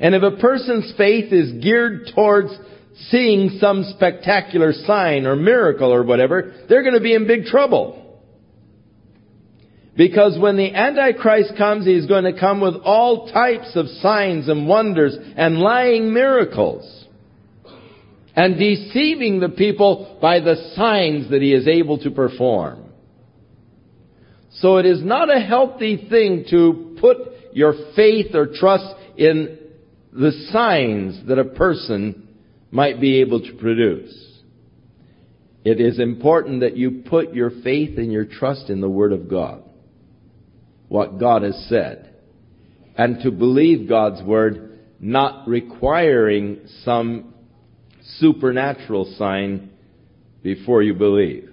And 0.01 0.15
if 0.15 0.23
a 0.23 0.37
person's 0.37 0.95
faith 0.97 1.33
is 1.33 1.63
geared 1.63 2.11
towards 2.15 2.57
seeing 3.11 3.59
some 3.61 3.85
spectacular 3.97 4.73
sign 4.73 5.27
or 5.27 5.37
miracle 5.37 5.93
or 5.93 6.05
whatever, 6.05 6.55
they're 6.69 6.83
going 6.83 6.95
to 6.95 7.01
be 7.01 7.15
in 7.15 7.27
big 7.27 7.45
trouble. 7.45 8.08
Because 9.99 10.39
when 10.39 10.57
the 10.57 10.73
Antichrist 10.73 11.55
comes, 11.59 11.85
he's 11.85 12.07
going 12.07 12.23
to 12.23 12.39
come 12.39 12.61
with 12.61 12.77
all 12.85 13.33
types 13.33 13.73
of 13.75 13.89
signs 14.01 14.49
and 14.49 14.69
wonders 14.69 15.19
and 15.37 15.59
lying 15.59 16.15
miracles. 16.15 17.05
And 18.37 18.57
deceiving 18.57 19.41
the 19.41 19.49
people 19.49 20.17
by 20.23 20.39
the 20.39 20.73
signs 20.77 21.31
that 21.31 21.43
he 21.43 21.53
is 21.53 21.67
able 21.67 21.99
to 21.99 22.13
perform. 22.13 22.85
So 24.53 24.77
it 24.77 24.87
is 24.87 25.03
not 25.03 25.37
a 25.37 25.41
healthy 25.41 26.07
thing 26.09 26.45
to 26.51 26.97
put 27.01 27.17
your 27.53 27.75
faith 27.97 28.37
or 28.37 28.47
trust 28.55 28.95
in 29.17 29.59
the 30.13 30.31
signs 30.53 31.27
that 31.27 31.41
a 31.41 31.45
person 31.45 32.37
might 32.71 33.01
be 33.01 33.21
able 33.21 33.41
to 33.41 33.53
produce. 33.55 34.15
It 35.65 35.81
is 35.81 35.99
important 35.99 36.61
that 36.61 36.77
you 36.77 37.03
put 37.11 37.35
your 37.35 37.51
faith 37.65 37.99
and 37.99 38.13
your 38.13 38.27
trust 38.27 38.71
in 38.71 38.81
the 38.81 38.89
Word 38.89 39.13
of 39.13 39.29
God. 39.29 39.65
What 40.89 41.19
God 41.19 41.43
has 41.43 41.67
said. 41.69 42.15
And 42.97 43.23
to 43.23 43.31
believe 43.31 43.89
God's 43.89 44.23
Word, 44.23 44.81
not 44.99 45.47
requiring 45.47 46.61
some 46.85 47.35
supernatural 48.19 49.15
sign 49.17 49.71
before 50.43 50.83
you 50.83 50.95
believe. 50.95 51.51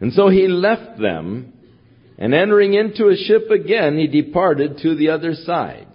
And 0.00 0.12
so 0.12 0.28
he 0.28 0.46
left 0.46 1.00
them, 1.00 1.52
and 2.18 2.34
entering 2.34 2.74
into 2.74 3.08
a 3.08 3.16
ship 3.16 3.50
again, 3.50 3.98
he 3.98 4.06
departed 4.06 4.78
to 4.82 4.94
the 4.94 5.10
other 5.10 5.34
side. 5.34 5.88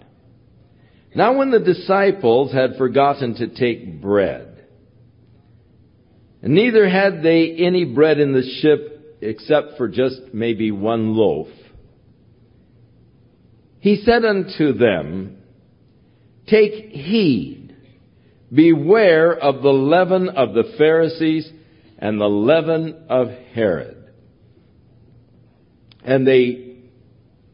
Now 1.16 1.38
when 1.38 1.52
the 1.52 1.60
disciples 1.60 2.54
had 2.54 2.78
forgotten 2.78 3.36
to 3.36 3.48
take 3.48 4.02
bread, 4.02 4.66
and 6.42 6.56
neither 6.56 6.90
had 6.90 7.22
they 7.22 7.56
any 7.58 7.86
bread 7.86 8.20
in 8.20 8.34
the 8.34 8.60
ship 8.62 9.18
except 9.22 9.78
for 9.78 9.88
just 9.88 10.20
maybe 10.34 10.72
one 10.72 11.16
loaf, 11.16 11.48
he 13.82 14.04
said 14.06 14.24
unto 14.24 14.74
them, 14.74 15.38
Take 16.48 16.92
heed, 16.92 17.76
beware 18.54 19.34
of 19.34 19.64
the 19.64 19.70
leaven 19.70 20.30
of 20.30 20.54
the 20.54 20.76
Pharisees 20.78 21.52
and 21.98 22.22
the 22.22 22.30
leaven 22.30 23.06
of 23.10 23.30
Herod. 23.54 23.98
And 26.04 26.28
they 26.28 26.78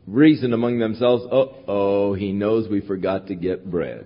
reason 0.06 0.52
among 0.52 0.80
themselves, 0.80 1.24
oh, 1.32 1.56
oh, 1.66 2.14
he 2.14 2.34
knows 2.34 2.68
we 2.70 2.82
forgot 2.82 3.28
to 3.28 3.36
get 3.36 3.70
bread. 3.70 4.06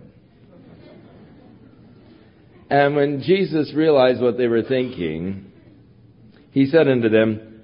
And 2.70 2.96
when 2.96 3.24
Jesus 3.24 3.74
realized 3.76 4.22
what 4.22 4.38
they 4.38 4.48
were 4.48 4.64
thinking, 4.64 5.52
he 6.52 6.68
said 6.68 6.88
unto 6.88 7.10
them, 7.10 7.64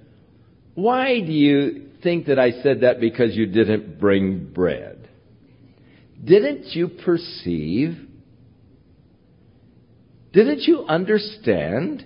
Why 0.73 1.19
do 1.19 1.31
you 1.31 1.86
think 2.01 2.27
that 2.27 2.39
I 2.39 2.51
said 2.63 2.81
that 2.81 2.99
because 2.99 3.35
you 3.35 3.45
didn't 3.45 3.99
bring 3.99 4.51
bread? 4.53 5.09
Didn't 6.23 6.75
you 6.75 6.87
perceive? 6.87 7.97
Didn't 10.33 10.61
you 10.61 10.83
understand? 10.83 12.05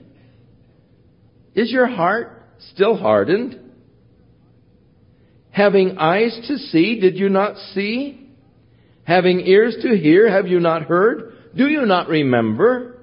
Is 1.55 1.71
your 1.71 1.87
heart 1.87 2.43
still 2.73 2.95
hardened? 2.95 3.59
Having 5.51 5.97
eyes 5.97 6.37
to 6.47 6.57
see, 6.57 6.99
did 6.99 7.17
you 7.17 7.29
not 7.29 7.57
see? 7.73 8.29
Having 9.03 9.41
ears 9.41 9.75
to 9.81 9.97
hear, 9.97 10.29
have 10.29 10.47
you 10.47 10.59
not 10.59 10.83
heard? 10.83 11.33
Do 11.55 11.67
you 11.67 11.85
not 11.85 12.07
remember? 12.07 12.99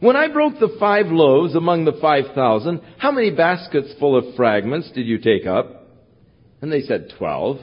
When 0.00 0.16
I 0.16 0.28
broke 0.28 0.58
the 0.58 0.76
five 0.78 1.06
loaves 1.06 1.54
among 1.54 1.84
the 1.84 1.98
five 2.00 2.34
thousand, 2.34 2.80
how 2.98 3.10
many 3.10 3.30
baskets 3.30 3.92
full 3.98 4.16
of 4.16 4.36
fragments 4.36 4.90
did 4.92 5.06
you 5.06 5.18
take 5.18 5.46
up? 5.46 5.77
And 6.60 6.72
they 6.72 6.82
said, 6.82 7.12
twelve. 7.18 7.58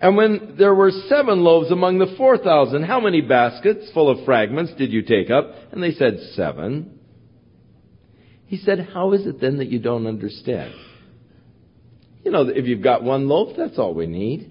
And 0.00 0.16
when 0.16 0.54
there 0.58 0.74
were 0.74 0.92
seven 1.08 1.40
loaves 1.40 1.72
among 1.72 1.98
the 1.98 2.14
four 2.16 2.38
thousand, 2.38 2.84
how 2.84 3.00
many 3.00 3.20
baskets 3.20 3.90
full 3.92 4.10
of 4.10 4.24
fragments 4.24 4.72
did 4.78 4.92
you 4.92 5.02
take 5.02 5.30
up? 5.30 5.52
And 5.72 5.82
they 5.82 5.92
said, 5.92 6.18
seven. 6.34 6.98
He 8.46 8.58
said, 8.58 8.88
how 8.94 9.12
is 9.12 9.26
it 9.26 9.40
then 9.40 9.58
that 9.58 9.68
you 9.68 9.78
don't 9.78 10.06
understand? 10.06 10.72
You 12.24 12.30
know, 12.30 12.48
if 12.48 12.66
you've 12.66 12.82
got 12.82 13.02
one 13.02 13.28
loaf, 13.28 13.56
that's 13.56 13.78
all 13.78 13.92
we 13.92 14.06
need. 14.06 14.50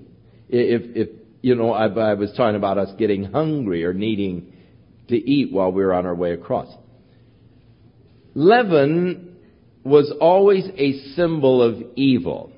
If, 0.50 0.96
if 0.96 1.10
you 1.42 1.56
know, 1.56 1.72
I, 1.72 1.88
I 1.88 2.13
was 2.16 2.32
talking 2.36 2.56
about 2.56 2.77
us 2.77 2.89
getting 2.98 3.24
hungry 3.24 3.86
or 3.86 3.94
needing 3.94 4.54
to 5.10 5.16
eat 5.16 5.51
while 5.51 5.72
we 5.72 5.84
were 5.84 5.94
on 5.94 6.06
our 6.06 6.16
way 6.16 6.34
across. 6.34 6.68
Leaven 8.36 9.36
was 9.84 10.13
always 10.20 10.66
a 10.77 11.00
symbol 11.16 11.62
of 11.62 11.82
evil. 11.96 12.51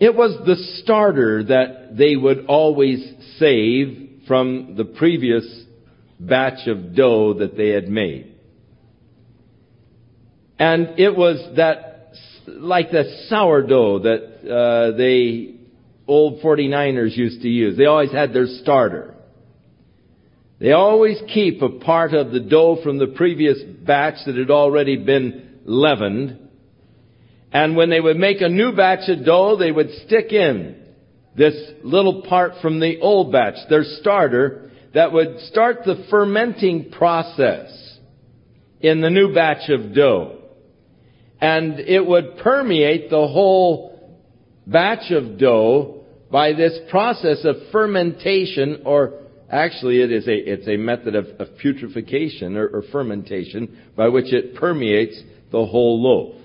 It 0.00 0.16
was 0.16 0.36
the 0.46 0.56
starter 0.82 1.44
that 1.44 1.96
they 1.96 2.16
would 2.16 2.46
always 2.46 3.06
save 3.38 4.22
from 4.26 4.74
the 4.76 4.84
previous 4.84 5.44
batch 6.18 6.66
of 6.66 6.94
dough 6.94 7.34
that 7.34 7.56
they 7.56 7.68
had 7.68 7.88
made. 7.88 8.34
And 10.58 10.98
it 10.98 11.14
was 11.14 11.56
that 11.56 12.12
like 12.46 12.90
the 12.90 13.26
sourdough 13.28 14.00
that 14.00 14.50
uh, 14.50 14.96
they 14.96 15.54
old 16.06 16.42
49ers 16.42 17.16
used 17.16 17.42
to 17.42 17.48
use. 17.48 17.76
They 17.76 17.86
always 17.86 18.10
had 18.10 18.32
their 18.32 18.46
starter. 18.46 19.14
They 20.58 20.72
always 20.72 21.18
keep 21.32 21.62
a 21.62 21.68
part 21.68 22.12
of 22.12 22.32
the 22.32 22.40
dough 22.40 22.78
from 22.82 22.98
the 22.98 23.06
previous 23.06 23.58
batch 23.62 24.16
that 24.26 24.36
had 24.36 24.50
already 24.50 24.96
been 24.96 25.60
leavened. 25.64 26.49
And 27.52 27.76
when 27.76 27.90
they 27.90 28.00
would 28.00 28.16
make 28.16 28.40
a 28.40 28.48
new 28.48 28.72
batch 28.72 29.08
of 29.08 29.24
dough, 29.24 29.56
they 29.56 29.72
would 29.72 29.90
stick 30.06 30.32
in 30.32 30.76
this 31.36 31.54
little 31.82 32.22
part 32.22 32.52
from 32.60 32.80
the 32.80 33.00
old 33.00 33.32
batch, 33.32 33.54
their 33.68 33.84
starter, 33.84 34.70
that 34.94 35.12
would 35.12 35.40
start 35.40 35.78
the 35.84 36.04
fermenting 36.10 36.90
process 36.90 37.98
in 38.80 39.00
the 39.00 39.10
new 39.10 39.34
batch 39.34 39.68
of 39.70 39.94
dough. 39.94 40.38
And 41.40 41.80
it 41.80 42.04
would 42.04 42.38
permeate 42.38 43.10
the 43.10 43.26
whole 43.26 44.18
batch 44.66 45.10
of 45.10 45.38
dough 45.38 46.04
by 46.30 46.52
this 46.52 46.78
process 46.90 47.44
of 47.44 47.56
fermentation 47.72 48.82
or 48.84 49.14
actually 49.50 50.00
it 50.00 50.12
is 50.12 50.28
a, 50.28 50.34
it's 50.34 50.68
a 50.68 50.76
method 50.76 51.14
of, 51.14 51.26
of 51.38 51.48
putrefaction 51.62 52.56
or, 52.56 52.68
or 52.68 52.82
fermentation 52.92 53.78
by 53.96 54.08
which 54.08 54.32
it 54.32 54.54
permeates 54.54 55.20
the 55.50 55.64
whole 55.64 56.02
loaf. 56.02 56.39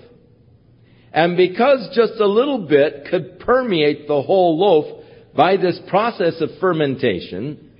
And 1.16 1.34
because 1.34 1.88
just 1.94 2.20
a 2.20 2.26
little 2.26 2.68
bit 2.68 3.06
could 3.10 3.40
permeate 3.40 4.06
the 4.06 4.20
whole 4.20 4.58
loaf 4.58 5.02
by 5.34 5.56
this 5.56 5.80
process 5.88 6.34
of 6.42 6.50
fermentation, 6.60 7.70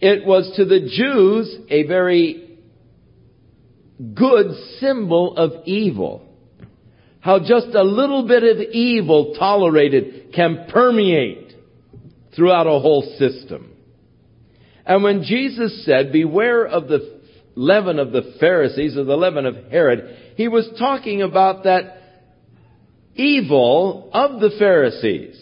it 0.00 0.26
was 0.26 0.52
to 0.56 0.64
the 0.64 0.80
Jews 0.80 1.56
a 1.70 1.86
very 1.86 2.58
good 4.14 4.50
symbol 4.80 5.36
of 5.36 5.64
evil. 5.64 6.26
How 7.20 7.38
just 7.38 7.68
a 7.68 7.84
little 7.84 8.26
bit 8.26 8.42
of 8.42 8.62
evil 8.72 9.36
tolerated 9.38 10.32
can 10.34 10.66
permeate 10.72 11.52
throughout 12.34 12.66
a 12.66 12.80
whole 12.80 13.14
system. 13.16 13.70
And 14.84 15.04
when 15.04 15.22
Jesus 15.22 15.84
said, 15.84 16.10
beware 16.10 16.66
of 16.66 16.88
the 16.88 17.20
leaven 17.54 18.00
of 18.00 18.10
the 18.10 18.34
Pharisees 18.40 18.96
or 18.96 19.04
the 19.04 19.16
leaven 19.16 19.46
of 19.46 19.70
Herod, 19.70 20.34
he 20.36 20.48
was 20.48 20.68
talking 20.80 21.22
about 21.22 21.62
that 21.62 22.00
evil 23.14 24.10
of 24.12 24.40
the 24.40 24.50
Pharisees. 24.58 25.40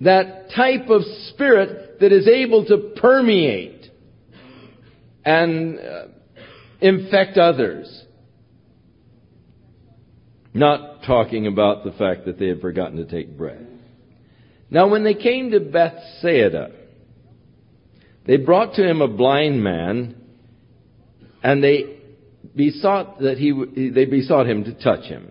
That 0.00 0.50
type 0.54 0.88
of 0.88 1.02
spirit 1.30 2.00
that 2.00 2.12
is 2.12 2.28
able 2.28 2.66
to 2.66 2.92
permeate 2.96 3.90
and 5.24 5.78
uh, 5.78 6.06
infect 6.80 7.38
others. 7.38 8.04
Not 10.52 11.02
talking 11.04 11.46
about 11.46 11.84
the 11.84 11.92
fact 11.92 12.26
that 12.26 12.38
they 12.38 12.48
had 12.48 12.60
forgotten 12.60 12.96
to 12.98 13.04
take 13.04 13.36
bread. 13.36 13.66
Now 14.70 14.88
when 14.88 15.04
they 15.04 15.14
came 15.14 15.50
to 15.50 15.60
Bethsaida, 15.60 16.72
they 18.26 18.36
brought 18.36 18.74
to 18.74 18.88
him 18.88 19.00
a 19.00 19.08
blind 19.08 19.62
man, 19.62 20.16
and 21.42 21.62
they 21.62 21.95
besought 22.56 23.20
that 23.20 23.38
he, 23.38 23.90
they 23.90 24.06
besought 24.06 24.48
him 24.48 24.64
to 24.64 24.74
touch 24.74 25.04
him. 25.04 25.30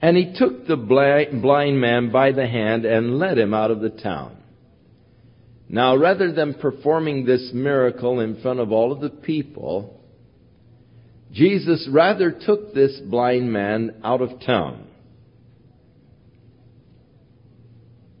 And 0.00 0.16
he 0.16 0.34
took 0.38 0.66
the 0.66 0.76
blind 0.76 1.80
man 1.80 2.10
by 2.10 2.32
the 2.32 2.46
hand 2.46 2.84
and 2.86 3.18
led 3.18 3.36
him 3.36 3.52
out 3.52 3.70
of 3.70 3.80
the 3.80 3.90
town. 3.90 4.36
Now, 5.68 5.96
rather 5.96 6.32
than 6.32 6.54
performing 6.54 7.26
this 7.26 7.50
miracle 7.52 8.20
in 8.20 8.40
front 8.40 8.60
of 8.60 8.72
all 8.72 8.92
of 8.92 9.00
the 9.00 9.10
people, 9.10 10.00
Jesus 11.32 11.88
rather 11.92 12.32
took 12.32 12.74
this 12.74 12.98
blind 13.08 13.52
man 13.52 13.96
out 14.02 14.20
of 14.20 14.40
town. 14.40 14.86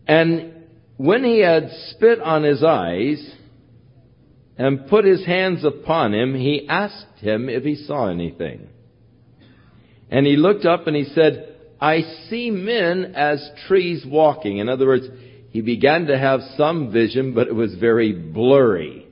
And 0.06 0.54
when 0.96 1.24
he 1.24 1.38
had 1.40 1.70
spit 1.88 2.20
on 2.20 2.42
his 2.42 2.62
eyes 2.62 3.34
and 4.60 4.88
put 4.88 5.06
his 5.06 5.24
hands 5.24 5.64
upon 5.64 6.12
him, 6.12 6.34
he 6.34 6.66
asked 6.68 7.18
him 7.20 7.48
if 7.48 7.64
he 7.64 7.76
saw 7.76 8.08
anything. 8.08 8.68
And 10.10 10.26
he 10.26 10.36
looked 10.36 10.66
up 10.66 10.86
and 10.86 10.94
he 10.94 11.04
said, 11.04 11.56
I 11.80 12.02
see 12.28 12.50
men 12.50 13.14
as 13.16 13.42
trees 13.66 14.04
walking. 14.06 14.58
In 14.58 14.68
other 14.68 14.86
words, 14.86 15.06
he 15.48 15.62
began 15.62 16.08
to 16.08 16.18
have 16.18 16.40
some 16.58 16.92
vision, 16.92 17.32
but 17.32 17.48
it 17.48 17.54
was 17.54 17.74
very 17.76 18.12
blurry. 18.12 19.06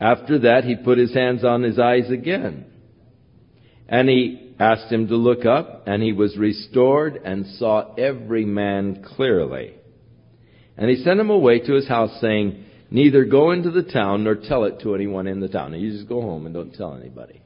After 0.00 0.38
that, 0.38 0.62
he 0.62 0.76
put 0.76 0.96
his 0.96 1.12
hands 1.12 1.44
on 1.44 1.64
his 1.64 1.76
eyes 1.76 2.08
again. 2.08 2.66
And 3.88 4.08
he 4.08 4.54
asked 4.60 4.92
him 4.92 5.08
to 5.08 5.16
look 5.16 5.44
up, 5.44 5.88
and 5.88 6.04
he 6.04 6.12
was 6.12 6.36
restored 6.36 7.16
and 7.16 7.46
saw 7.58 7.96
every 7.96 8.44
man 8.44 9.02
clearly. 9.16 9.74
And 10.80 10.88
he 10.88 10.96
sent 11.04 11.20
him 11.20 11.28
away 11.28 11.60
to 11.60 11.74
his 11.74 11.86
house, 11.86 12.10
saying, 12.22 12.64
Neither 12.90 13.26
go 13.26 13.50
into 13.50 13.70
the 13.70 13.82
town 13.82 14.24
nor 14.24 14.34
tell 14.34 14.64
it 14.64 14.80
to 14.80 14.94
anyone 14.94 15.26
in 15.26 15.38
the 15.38 15.48
town. 15.48 15.72
Now, 15.72 15.76
you 15.76 15.92
just 15.92 16.08
go 16.08 16.22
home 16.22 16.46
and 16.46 16.54
don't 16.54 16.74
tell 16.74 16.94
anybody. 16.94 17.42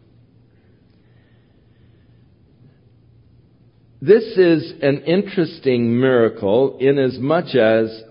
This 4.00 4.22
is 4.36 4.74
an 4.82 5.02
interesting 5.02 5.98
miracle 5.98 6.78
inasmuch 6.78 7.54
as 7.56 8.02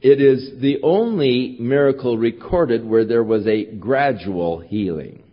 it 0.00 0.20
is 0.20 0.60
the 0.60 0.80
only 0.82 1.56
miracle 1.60 2.16
recorded 2.16 2.86
where 2.86 3.04
there 3.04 3.24
was 3.24 3.46
a 3.46 3.66
gradual 3.66 4.60
healing. 4.60 5.24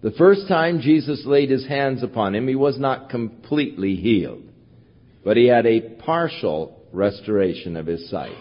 The 0.00 0.12
first 0.12 0.48
time 0.48 0.80
Jesus 0.80 1.24
laid 1.26 1.50
his 1.50 1.66
hands 1.66 2.02
upon 2.02 2.34
him, 2.34 2.48
he 2.48 2.54
was 2.54 2.78
not 2.78 3.10
completely 3.10 3.96
healed, 3.96 4.44
but 5.24 5.36
he 5.36 5.46
had 5.46 5.66
a 5.66 5.80
partial 5.80 6.73
restoration 6.94 7.76
of 7.76 7.86
his 7.86 8.08
sight. 8.10 8.36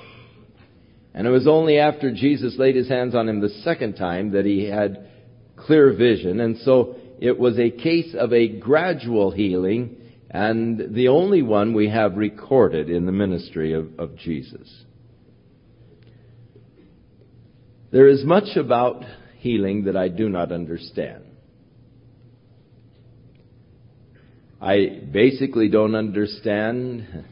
And 1.13 1.27
it 1.27 1.29
was 1.29 1.47
only 1.47 1.77
after 1.77 2.11
Jesus 2.11 2.55
laid 2.57 2.75
his 2.75 2.89
hands 2.89 3.13
on 3.13 3.29
him 3.29 3.39
the 3.39 3.49
second 3.63 3.95
time 3.95 4.31
that 4.31 4.45
he 4.45 4.65
had 4.65 5.07
clear 5.55 5.93
vision. 5.93 6.39
And 6.39 6.57
so 6.59 6.95
it 7.19 7.37
was 7.37 7.59
a 7.59 7.69
case 7.69 8.15
of 8.17 8.33
a 8.33 8.47
gradual 8.47 9.31
healing 9.31 9.97
and 10.29 10.95
the 10.95 11.09
only 11.09 11.43
one 11.43 11.73
we 11.73 11.89
have 11.89 12.17
recorded 12.17 12.89
in 12.89 13.05
the 13.05 13.11
ministry 13.11 13.73
of, 13.73 13.99
of 13.99 14.17
Jesus. 14.17 14.83
There 17.91 18.07
is 18.07 18.25
much 18.25 18.57
about 18.57 19.03
healing 19.37 19.83
that 19.83 19.95
I 19.95 20.07
do 20.07 20.27
not 20.27 20.51
understand. 20.51 21.25
I 24.59 25.01
basically 25.11 25.69
don't 25.69 25.93
understand 25.93 27.25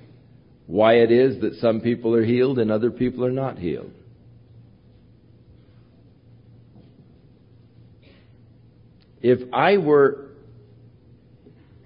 why 0.71 0.93
it 0.93 1.11
is 1.11 1.41
that 1.41 1.55
some 1.55 1.81
people 1.81 2.15
are 2.15 2.23
healed 2.23 2.57
and 2.57 2.71
other 2.71 2.91
people 2.91 3.25
are 3.25 3.31
not 3.31 3.59
healed. 3.59 3.91
If 9.21 9.53
I 9.53 9.79
were 9.79 10.29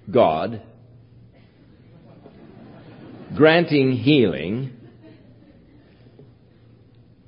God 0.08 0.62
granting 3.36 3.90
healing, 3.90 4.70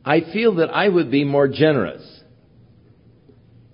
I 0.04 0.20
feel 0.32 0.54
that 0.56 0.70
I 0.70 0.88
would 0.88 1.10
be 1.10 1.24
more 1.24 1.48
generous. 1.48 2.04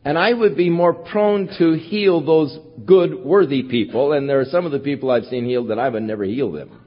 And 0.07 0.17
I 0.17 0.33
would 0.33 0.57
be 0.57 0.71
more 0.71 0.95
prone 0.95 1.51
to 1.59 1.75
heal 1.75 2.25
those 2.25 2.59
good, 2.87 3.15
worthy 3.23 3.63
people. 3.63 4.15
And 4.15 4.27
there 4.27 4.41
are 4.41 4.47
some 4.47 4.65
of 4.65 4.73
the 4.73 4.79
people 4.79 5.11
I've 5.11 5.25
seen 5.25 5.45
healed 5.45 5.69
that 5.69 5.79
I 5.79 5.91
would 5.91 6.03
never 6.03 6.25
heal 6.25 6.51
them. 6.51 6.81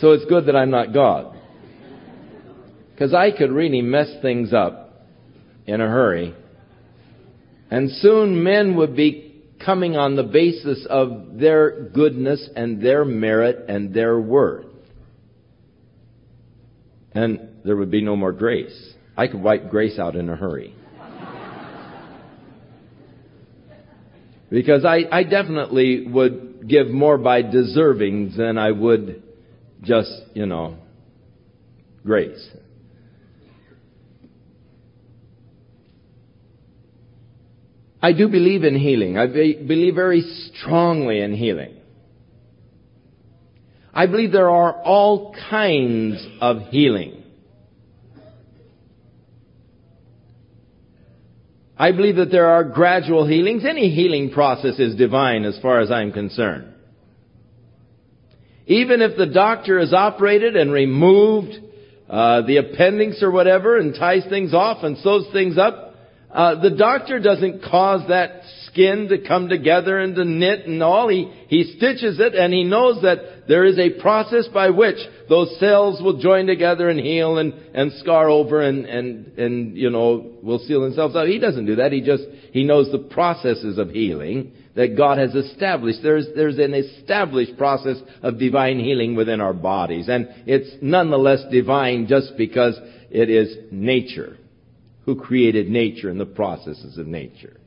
So 0.00 0.12
it's 0.12 0.24
good 0.24 0.46
that 0.46 0.56
I'm 0.56 0.70
not 0.70 0.94
God. 0.94 1.36
Because 2.92 3.14
I 3.14 3.30
could 3.30 3.50
really 3.50 3.82
mess 3.82 4.08
things 4.22 4.52
up 4.52 5.06
in 5.66 5.80
a 5.80 5.86
hurry. 5.86 6.34
And 7.70 7.90
soon 7.90 8.42
men 8.42 8.76
would 8.76 8.96
be 8.96 9.42
coming 9.64 9.96
on 9.96 10.16
the 10.16 10.22
basis 10.22 10.86
of 10.88 11.38
their 11.38 11.88
goodness 11.90 12.48
and 12.56 12.82
their 12.82 13.04
merit 13.04 13.66
and 13.68 13.92
their 13.92 14.18
worth. 14.18 14.66
And 17.12 17.60
there 17.64 17.76
would 17.76 17.90
be 17.90 18.00
no 18.00 18.16
more 18.16 18.32
grace. 18.32 18.94
I 19.16 19.26
could 19.26 19.42
wipe 19.42 19.70
grace 19.70 19.98
out 19.98 20.16
in 20.16 20.28
a 20.28 20.36
hurry. 20.36 20.74
Because 24.48 24.84
I, 24.84 25.04
I 25.12 25.22
definitely 25.22 26.06
would 26.06 26.68
give 26.68 26.88
more 26.88 27.18
by 27.18 27.42
deserving 27.42 28.34
than 28.36 28.58
I 28.58 28.72
would 28.72 29.22
just, 29.82 30.12
you 30.34 30.46
know, 30.46 30.76
grace. 32.04 32.48
I 38.02 38.12
do 38.12 38.28
believe 38.28 38.64
in 38.64 38.78
healing. 38.78 39.18
I 39.18 39.26
be, 39.26 39.54
believe 39.54 39.94
very 39.94 40.22
strongly 40.54 41.20
in 41.20 41.34
healing. 41.34 41.76
I 43.92 44.06
believe 44.06 44.32
there 44.32 44.48
are 44.48 44.72
all 44.82 45.34
kinds 45.50 46.26
of 46.40 46.68
healing. 46.70 47.22
I 51.76 51.92
believe 51.92 52.16
that 52.16 52.30
there 52.30 52.46
are 52.46 52.62
gradual 52.64 53.26
healings. 53.26 53.64
Any 53.64 53.90
healing 53.90 54.30
process 54.30 54.78
is 54.78 54.96
divine 54.96 55.44
as 55.44 55.58
far 55.60 55.80
as 55.80 55.90
I'm 55.90 56.12
concerned. 56.12 56.69
Even 58.78 59.02
if 59.02 59.12
the 59.16 59.26
doctor 59.26 59.80
has 59.80 59.92
operated 59.92 60.54
and 60.54 60.70
removed 60.72 61.52
uh, 62.08 62.42
the 62.42 62.58
appendix 62.58 63.22
or 63.22 63.30
whatever 63.30 63.76
and 63.80 63.94
ties 63.94 64.24
things 64.28 64.54
off 64.54 64.84
and 64.86 64.96
sews 65.04 65.26
things 65.32 65.58
up, 65.58 65.76
Uh, 66.30 66.62
the 66.62 66.74
doctor 66.88 67.18
doesn't 67.18 67.56
cause 67.76 68.02
that 68.06 68.30
skin 68.66 69.08
to 69.08 69.18
come 69.30 69.48
together 69.48 69.94
and 70.02 70.14
to 70.14 70.24
knit 70.24 70.60
and 70.70 70.80
all. 70.80 71.06
He, 71.16 71.22
he 71.54 71.60
stitches 71.76 72.20
it 72.26 72.32
and 72.40 72.54
he 72.58 72.62
knows 72.62 73.02
that 73.02 73.18
there 73.50 73.64
is 73.70 73.78
a 73.80 73.98
process 74.06 74.46
by 74.60 74.68
which 74.70 75.00
those 75.28 75.50
cells 75.58 76.00
will 76.04 76.18
join 76.28 76.46
together 76.46 76.86
and 76.92 77.00
heal 77.00 77.32
and, 77.42 77.50
and 77.74 77.90
scar 78.02 78.30
over 78.38 78.56
and, 78.68 78.86
and, 78.86 79.08
and, 79.44 79.76
you 79.76 79.90
know, 79.90 80.08
will 80.40 80.62
seal 80.66 80.82
themselves 80.86 81.16
up. 81.16 81.26
He 81.26 81.40
doesn't 81.46 81.66
do 81.66 81.76
that. 81.82 81.90
He 81.90 82.00
just, 82.12 82.26
he 82.52 82.62
knows 82.62 82.86
the 82.92 83.04
processes 83.16 83.76
of 83.82 83.90
healing 83.90 84.52
that 84.74 84.96
God 84.96 85.18
has 85.18 85.34
established. 85.34 85.98
There's, 86.02 86.26
there's 86.34 86.58
an 86.58 86.74
established 86.74 87.56
process 87.58 87.96
of 88.22 88.38
divine 88.38 88.78
healing 88.78 89.16
within 89.16 89.40
our 89.40 89.52
bodies. 89.52 90.08
And 90.08 90.28
it's 90.46 90.76
nonetheless 90.80 91.40
divine 91.50 92.06
just 92.06 92.36
because 92.36 92.78
it 93.10 93.28
is 93.28 93.56
nature 93.70 94.36
who 95.04 95.16
created 95.16 95.68
nature 95.68 96.08
and 96.08 96.20
the 96.20 96.26
processes 96.26 96.98
of 96.98 97.06
nature. 97.06 97.58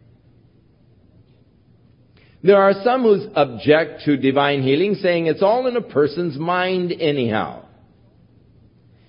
There 2.42 2.62
are 2.62 2.74
some 2.84 3.04
who 3.04 3.26
object 3.36 4.04
to 4.06 4.18
divine 4.18 4.64
healing 4.64 4.96
saying 4.96 5.28
it's 5.28 5.42
all 5.42 5.68
in 5.68 5.78
a 5.78 5.82
person's 5.82 6.38
mind 6.38 6.92
anyhow. 6.92 7.66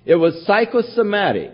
It 0.04 0.14
was 0.14 0.44
psychosomatic. 0.46 1.52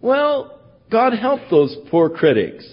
Well, 0.00 0.60
God 0.90 1.12
help 1.14 1.40
those 1.50 1.76
poor 1.90 2.10
critics. 2.10 2.66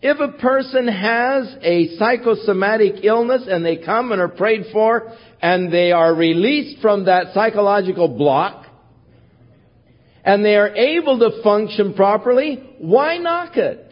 If 0.00 0.20
a 0.20 0.38
person 0.38 0.86
has 0.86 1.56
a 1.60 1.96
psychosomatic 1.96 3.04
illness 3.04 3.42
and 3.48 3.64
they 3.64 3.78
come 3.78 4.12
and 4.12 4.20
are 4.20 4.28
prayed 4.28 4.66
for 4.72 5.12
and 5.42 5.72
they 5.72 5.90
are 5.90 6.14
released 6.14 6.80
from 6.80 7.06
that 7.06 7.34
psychological 7.34 8.06
block 8.06 8.66
and 10.24 10.44
they 10.44 10.54
are 10.54 10.68
able 10.68 11.18
to 11.18 11.42
function 11.42 11.94
properly, 11.94 12.62
why 12.78 13.18
knock 13.18 13.56
it? 13.56 13.84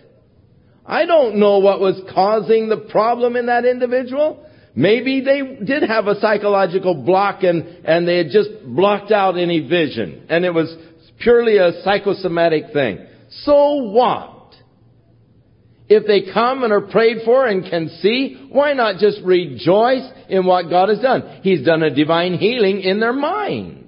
I 0.85 1.07
don't 1.07 1.37
know 1.41 1.59
what 1.59 1.81
was 1.81 2.01
causing 2.15 2.69
the 2.69 2.77
problem 2.77 3.35
in 3.35 3.47
that 3.47 3.65
individual. 3.65 4.47
Maybe 4.77 5.23
they 5.23 5.65
did 5.65 5.83
have 5.83 6.07
a 6.07 6.21
psychological 6.21 6.95
block 6.95 7.43
and, 7.43 7.65
and 7.85 8.07
they 8.07 8.19
had 8.19 8.29
just 8.31 8.51
blocked 8.65 9.11
out 9.11 9.37
any 9.37 9.67
vision. 9.67 10.27
And 10.29 10.45
it 10.45 10.55
was 10.55 10.73
purely 11.19 11.57
a 11.57 11.83
psychosomatic 11.83 12.73
thing. 12.73 13.05
So 13.43 13.91
what? 13.91 14.36
If 15.89 16.07
they 16.07 16.33
come 16.33 16.65
and 16.65 16.73
are 16.73 16.81
prayed 16.81 17.19
for 17.25 17.47
and 17.47 17.69
can 17.69 17.89
see, 18.01 18.49
why 18.51 18.73
not 18.73 18.99
just 18.99 19.21
rejoice 19.23 20.09
in 20.29 20.45
what 20.45 20.69
God 20.69 20.89
has 20.89 20.99
done? 20.99 21.41
He's 21.43 21.65
done 21.65 21.83
a 21.83 21.95
divine 21.95 22.35
healing 22.35 22.81
in 22.81 22.99
their 22.99 23.13
mind. 23.13 23.87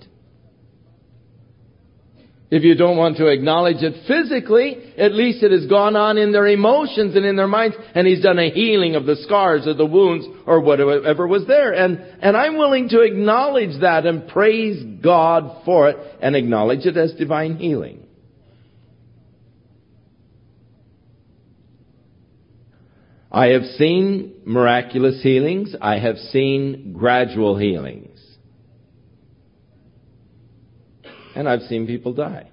If 2.50 2.62
you 2.62 2.76
don't 2.76 2.96
want 2.96 3.18
to 3.18 3.26
acknowledge 3.26 3.82
it 3.82 4.06
physically, 4.06 4.94
at 4.96 5.12
least 5.12 5.42
it 5.42 5.52
has 5.52 5.66
gone 5.66 5.96
on 5.96 6.16
in 6.16 6.32
their 6.32 6.46
emotions 6.46 7.14
and 7.14 7.26
in 7.26 7.36
their 7.36 7.48
minds, 7.48 7.76
and 7.94 8.06
He's 8.06 8.22
done 8.22 8.38
a 8.38 8.50
healing 8.50 8.94
of 8.94 9.04
the 9.04 9.16
scars 9.16 9.66
or 9.66 9.74
the 9.74 9.84
wounds 9.84 10.26
or 10.46 10.60
whatever 10.60 11.26
was 11.26 11.46
there. 11.46 11.72
And, 11.72 11.98
and 12.22 12.36
I'm 12.36 12.56
willing 12.56 12.88
to 12.90 13.02
acknowledge 13.02 13.80
that 13.82 14.06
and 14.06 14.28
praise 14.28 14.82
God 15.02 15.62
for 15.66 15.90
it 15.90 15.98
and 16.22 16.34
acknowledge 16.34 16.86
it 16.86 16.96
as 16.96 17.12
divine 17.12 17.56
healing. 17.56 18.07
I 23.30 23.48
have 23.48 23.64
seen 23.76 24.34
miraculous 24.44 25.22
healings. 25.22 25.74
I 25.80 25.98
have 25.98 26.16
seen 26.16 26.94
gradual 26.96 27.56
healings. 27.56 28.18
and 31.38 31.48
I've 31.48 31.62
seen 31.62 31.86
people 31.86 32.14
die. 32.14 32.50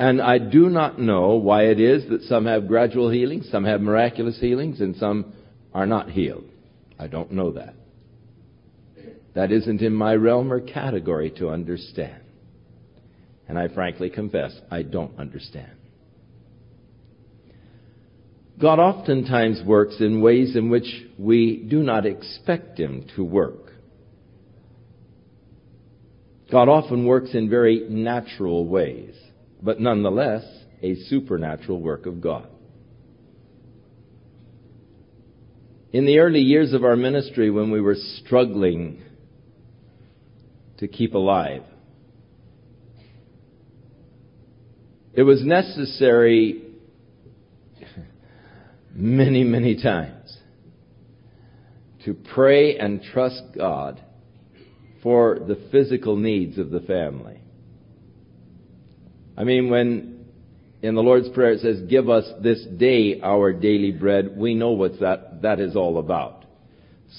And 0.00 0.20
I 0.20 0.38
do 0.38 0.68
not 0.68 0.98
know 0.98 1.36
why 1.36 1.66
it 1.66 1.78
is 1.78 2.08
that 2.08 2.22
some 2.22 2.46
have 2.46 2.66
gradual 2.66 3.08
healings, 3.08 3.48
some 3.52 3.64
have 3.64 3.80
miraculous 3.80 4.40
healings, 4.40 4.80
and 4.80 4.96
some 4.96 5.32
are 5.72 5.86
not 5.86 6.10
healed. 6.10 6.42
I 6.98 7.06
don't 7.06 7.30
know 7.30 7.52
that. 7.52 7.76
That 9.34 9.52
isn't 9.52 9.80
in 9.80 9.94
my 9.94 10.14
realm 10.14 10.52
or 10.52 10.60
category 10.60 11.30
to 11.38 11.50
understand. 11.50 12.20
And 13.46 13.56
I 13.56 13.68
frankly 13.68 14.10
confess, 14.10 14.52
I 14.72 14.82
don't 14.82 15.16
understand. 15.20 15.70
God 18.62 18.78
oftentimes 18.78 19.60
works 19.66 19.96
in 19.98 20.20
ways 20.20 20.54
in 20.54 20.70
which 20.70 20.86
we 21.18 21.66
do 21.68 21.82
not 21.82 22.06
expect 22.06 22.78
Him 22.78 23.04
to 23.16 23.24
work. 23.24 23.72
God 26.48 26.68
often 26.68 27.04
works 27.04 27.30
in 27.34 27.50
very 27.50 27.84
natural 27.88 28.64
ways, 28.64 29.16
but 29.60 29.80
nonetheless, 29.80 30.44
a 30.80 30.94
supernatural 30.94 31.80
work 31.80 32.06
of 32.06 32.20
God. 32.20 32.46
In 35.92 36.06
the 36.06 36.20
early 36.20 36.40
years 36.40 36.72
of 36.72 36.84
our 36.84 36.94
ministry, 36.94 37.50
when 37.50 37.72
we 37.72 37.80
were 37.80 37.96
struggling 37.96 39.02
to 40.78 40.86
keep 40.86 41.14
alive, 41.14 41.64
it 45.14 45.24
was 45.24 45.44
necessary 45.44 46.68
many, 48.94 49.44
many 49.44 49.80
times 49.82 50.36
to 52.04 52.14
pray 52.34 52.76
and 52.76 53.02
trust 53.02 53.42
God 53.56 54.02
for 55.02 55.38
the 55.38 55.58
physical 55.70 56.16
needs 56.16 56.58
of 56.58 56.70
the 56.70 56.80
family. 56.80 57.40
I 59.36 59.44
mean, 59.44 59.70
when 59.70 60.26
in 60.82 60.94
the 60.94 61.02
Lord's 61.02 61.28
Prayer 61.30 61.52
it 61.52 61.60
says, 61.60 61.80
give 61.88 62.10
us 62.10 62.24
this 62.42 62.64
day 62.76 63.20
our 63.22 63.52
daily 63.52 63.92
bread, 63.92 64.36
we 64.36 64.54
know 64.54 64.72
what 64.72 65.00
that, 65.00 65.42
that 65.42 65.60
is 65.60 65.76
all 65.76 65.98
about. 65.98 66.44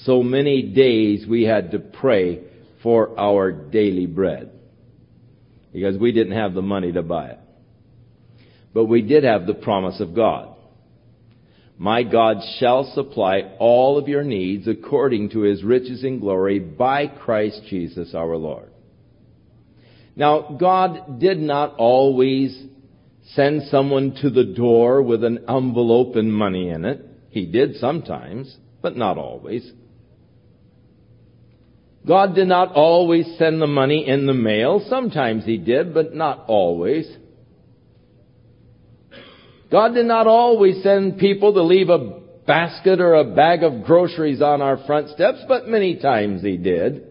So 0.02 0.22
many 0.22 0.62
days 0.62 1.26
we 1.26 1.44
had 1.44 1.70
to 1.70 1.78
pray 1.78 2.42
for 2.82 3.18
our 3.18 3.52
daily 3.52 4.06
bread. 4.06 4.50
Because 5.72 5.96
we 5.98 6.12
didn't 6.12 6.34
have 6.34 6.54
the 6.54 6.62
money 6.62 6.92
to 6.92 7.02
buy 7.02 7.30
it. 7.30 7.38
But 8.72 8.84
we 8.84 9.02
did 9.02 9.24
have 9.24 9.46
the 9.46 9.54
promise 9.54 10.00
of 10.00 10.14
God. 10.14 10.53
My 11.84 12.02
God 12.02 12.38
shall 12.58 12.90
supply 12.94 13.42
all 13.58 13.98
of 13.98 14.08
your 14.08 14.24
needs 14.24 14.66
according 14.66 15.28
to 15.32 15.40
his 15.40 15.62
riches 15.62 16.02
in 16.02 16.18
glory 16.18 16.58
by 16.58 17.08
Christ 17.08 17.60
Jesus 17.68 18.14
our 18.14 18.38
Lord. 18.38 18.70
Now, 20.16 20.56
God 20.58 21.20
did 21.20 21.38
not 21.38 21.74
always 21.76 22.58
send 23.34 23.64
someone 23.64 24.16
to 24.22 24.30
the 24.30 24.54
door 24.56 25.02
with 25.02 25.24
an 25.24 25.44
envelope 25.46 26.16
and 26.16 26.32
money 26.32 26.70
in 26.70 26.86
it. 26.86 27.04
He 27.28 27.44
did 27.44 27.76
sometimes, 27.76 28.56
but 28.80 28.96
not 28.96 29.18
always. 29.18 29.70
God 32.08 32.34
did 32.34 32.48
not 32.48 32.72
always 32.72 33.26
send 33.36 33.60
the 33.60 33.66
money 33.66 34.08
in 34.08 34.24
the 34.24 34.32
mail. 34.32 34.82
Sometimes 34.88 35.44
He 35.44 35.58
did, 35.58 35.92
but 35.92 36.14
not 36.14 36.46
always. 36.48 37.14
God 39.74 39.94
did 39.94 40.06
not 40.06 40.28
always 40.28 40.84
send 40.84 41.18
people 41.18 41.52
to 41.52 41.62
leave 41.64 41.88
a 41.88 42.20
basket 42.46 43.00
or 43.00 43.14
a 43.14 43.24
bag 43.24 43.64
of 43.64 43.82
groceries 43.82 44.40
on 44.40 44.62
our 44.62 44.76
front 44.86 45.08
steps, 45.08 45.38
but 45.48 45.66
many 45.66 45.96
times 45.96 46.42
He 46.42 46.56
did. 46.56 47.02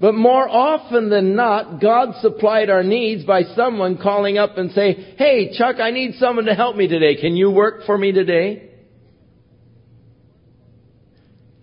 But 0.00 0.14
more 0.14 0.48
often 0.48 1.10
than 1.10 1.36
not, 1.36 1.82
God 1.82 2.14
supplied 2.22 2.70
our 2.70 2.82
needs 2.82 3.26
by 3.26 3.42
someone 3.54 3.98
calling 3.98 4.38
up 4.38 4.56
and 4.56 4.70
say, 4.72 5.16
Hey, 5.18 5.54
Chuck, 5.54 5.76
I 5.78 5.90
need 5.90 6.14
someone 6.14 6.46
to 6.46 6.54
help 6.54 6.76
me 6.76 6.88
today. 6.88 7.20
Can 7.20 7.36
you 7.36 7.50
work 7.50 7.84
for 7.84 7.98
me 7.98 8.12
today? 8.12 8.70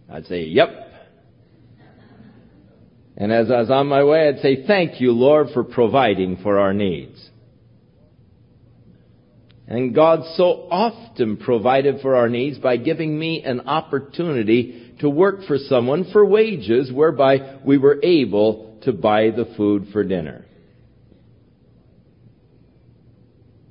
I'd 0.07 0.27
say, 0.27 0.43
Yep. 0.43 0.69
And 3.17 3.31
as 3.31 3.49
I 3.49 3.61
was 3.61 3.71
on 3.71 3.87
my 3.87 4.03
way, 4.03 4.27
I'd 4.27 4.41
say, 4.41 4.67
Thank 4.67 5.01
you, 5.01 5.11
Lord, 5.11 5.47
for 5.55 5.63
providing 5.63 6.37
for 6.43 6.59
our 6.59 6.71
needs. 6.71 7.31
And 9.69 9.93
God 9.93 10.21
so 10.35 10.67
often 10.71 11.37
provided 11.37 12.01
for 12.01 12.15
our 12.15 12.27
needs 12.27 12.57
by 12.57 12.77
giving 12.77 13.17
me 13.17 13.43
an 13.43 13.61
opportunity 13.61 14.95
to 14.99 15.07
work 15.07 15.43
for 15.47 15.59
someone 15.59 16.09
for 16.11 16.25
wages 16.25 16.91
whereby 16.91 17.59
we 17.63 17.77
were 17.77 17.99
able 18.03 18.79
to 18.81 18.91
buy 18.91 19.29
the 19.29 19.53
food 19.55 19.89
for 19.93 20.03
dinner. 20.03 20.43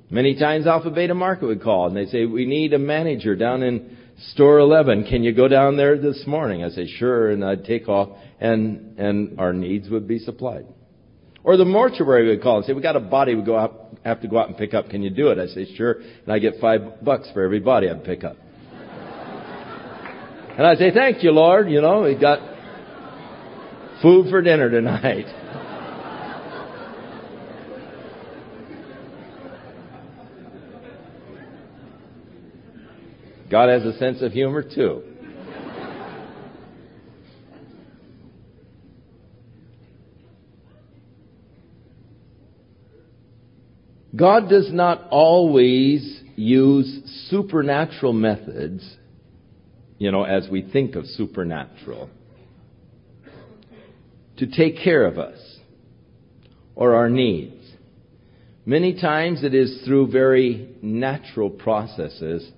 Many 0.09 0.39
times 0.39 0.67
Alpha 0.67 0.89
Beta 0.89 1.13
Market 1.13 1.47
would 1.47 1.61
call 1.61 1.87
and 1.87 1.97
they'd 1.97 2.07
say, 2.07 2.25
we 2.25 2.45
need 2.45 2.71
a 2.71 2.79
manager 2.79 3.35
down 3.35 3.61
in 3.61 3.97
store 4.29 4.59
11. 4.59 5.03
Can 5.03 5.23
you 5.23 5.33
go 5.33 5.49
down 5.49 5.75
there 5.75 5.97
this 5.97 6.23
morning? 6.25 6.63
I 6.63 6.69
say, 6.69 6.87
sure. 6.87 7.29
And 7.29 7.43
I'd 7.43 7.65
take 7.65 7.89
off 7.89 8.17
and, 8.39 8.97
and 8.97 9.37
our 9.37 9.51
needs 9.51 9.89
would 9.89 10.07
be 10.07 10.17
supplied. 10.17 10.65
Or 11.43 11.57
the 11.57 11.65
mortuary 11.65 12.27
would 12.27 12.41
call 12.41 12.57
and 12.57 12.65
say, 12.65 12.73
we 12.73 12.81
got 12.81 12.95
a 12.95 12.99
body 12.99 13.35
we 13.35 13.43
go 13.43 13.57
out, 13.57 13.97
have 14.03 14.21
to 14.21 14.27
go 14.27 14.37
out 14.37 14.49
and 14.49 14.57
pick 14.57 14.73
up. 14.73 14.89
Can 14.89 15.01
you 15.01 15.09
do 15.09 15.29
it? 15.29 15.39
I 15.39 15.47
say, 15.47 15.73
sure. 15.75 15.93
And 15.93 16.33
I 16.33 16.39
get 16.39 16.55
five 16.59 17.03
bucks 17.03 17.29
for 17.33 17.43
every 17.43 17.59
body 17.59 17.89
I 17.89 17.93
pick 17.93 18.23
up. 18.23 18.35
and 20.57 20.67
I 20.67 20.75
say, 20.75 20.91
thank 20.91 21.23
you, 21.23 21.31
Lord. 21.31 21.69
You 21.69 21.81
know, 21.81 22.01
we 22.01 22.15
got 22.19 22.39
food 24.01 24.29
for 24.29 24.41
dinner 24.41 24.69
tonight. 24.69 25.25
God 33.49 33.69
has 33.69 33.83
a 33.83 33.97
sense 33.97 34.21
of 34.21 34.31
humor 34.31 34.61
too. 34.61 35.08
God 44.19 44.49
does 44.49 44.69
not 44.73 45.07
always 45.11 46.21
use 46.35 47.27
supernatural 47.29 48.11
methods, 48.11 48.83
you 49.97 50.11
know, 50.11 50.23
as 50.23 50.49
we 50.49 50.61
think 50.61 50.95
of 50.95 51.05
supernatural, 51.05 52.09
to 54.37 54.47
take 54.47 54.77
care 54.83 55.05
of 55.05 55.17
us 55.17 55.39
or 56.75 56.95
our 56.95 57.09
needs. 57.09 57.55
Many 58.65 58.99
times 58.99 59.43
it 59.43 59.53
is 59.53 59.83
through 59.85 60.11
very 60.11 60.69
natural 60.81 61.49
processes 61.49 62.49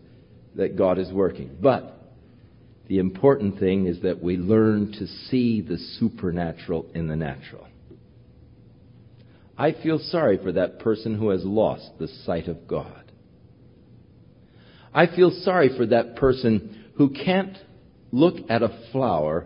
that 0.56 0.76
God 0.76 0.97
is 0.97 1.12
working. 1.12 1.58
But 1.62 1.95
the 2.88 2.97
important 2.97 3.60
thing 3.60 3.86
is 3.86 4.02
that 4.02 4.21
we 4.21 4.36
learn 4.36 4.93
to 4.93 5.08
see 5.30 5.62
the 5.62 5.78
supernatural 6.00 6.88
in 6.95 7.08
the 7.08 7.15
natural. 7.15 7.67
I 9.62 9.74
feel 9.84 10.00
sorry 10.00 10.39
for 10.41 10.54
that 10.54 10.80
person 10.80 11.15
who 11.15 11.30
has 11.30 11.45
lost 11.45 11.88
the 12.00 12.08
sight 12.26 12.47
of 12.47 12.67
God. 12.67 13.12
I 14.91 15.06
feel 15.06 15.30
sorry 15.43 15.69
for 15.78 15.86
that 15.86 16.15
person 16.15 16.86
who 16.95 17.12
can't 17.12 17.56
look 18.12 18.38
at 18.50 18.63
a 18.63 18.88
flower 18.91 19.45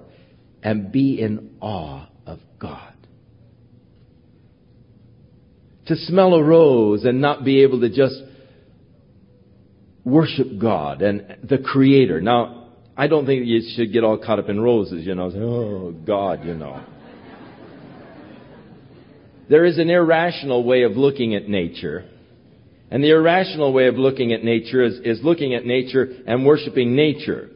and 0.64 0.90
be 0.90 1.20
in 1.20 1.58
awe 1.60 2.08
of 2.26 2.40
God. 2.60 2.94
To 5.88 5.98
smell 5.98 6.34
a 6.36 6.42
rose 6.42 7.04
and 7.04 7.20
not 7.20 7.44
be 7.44 7.64
able 7.64 7.82
to 7.82 7.90
just 7.90 8.16
worship 10.06 10.48
God 10.58 11.02
and 11.02 11.40
the 11.44 11.58
Creator. 11.58 12.22
Now, 12.22 12.70
I 12.96 13.08
don't 13.08 13.26
think 13.26 13.46
you 13.46 13.70
should 13.76 13.92
get 13.92 14.06
all 14.06 14.18
caught 14.18 14.40
up 14.40 14.48
in 14.48 14.62
roses, 14.62 15.06
you 15.06 15.14
know. 15.14 15.30
Oh, 15.36 15.92
God, 15.92 16.46
you 16.46 16.56
know. 16.56 16.82
There 19.50 19.66
is 19.66 19.78
an 19.78 19.90
irrational 19.90 20.64
way 20.64 20.84
of 20.84 20.94
looking 20.94 21.36
at 21.36 21.48
nature. 21.48 22.10
And 22.90 23.04
the 23.04 23.12
irrational 23.12 23.74
way 23.74 23.88
of 23.88 23.96
looking 23.96 24.34
at 24.34 24.44
nature 24.44 24.84
is, 24.84 25.00
is 25.04 25.24
looking 25.24 25.54
at 25.54 25.66
nature 25.66 26.08
and 26.26 26.46
worshiping 26.46 26.96
nature. 26.96 27.50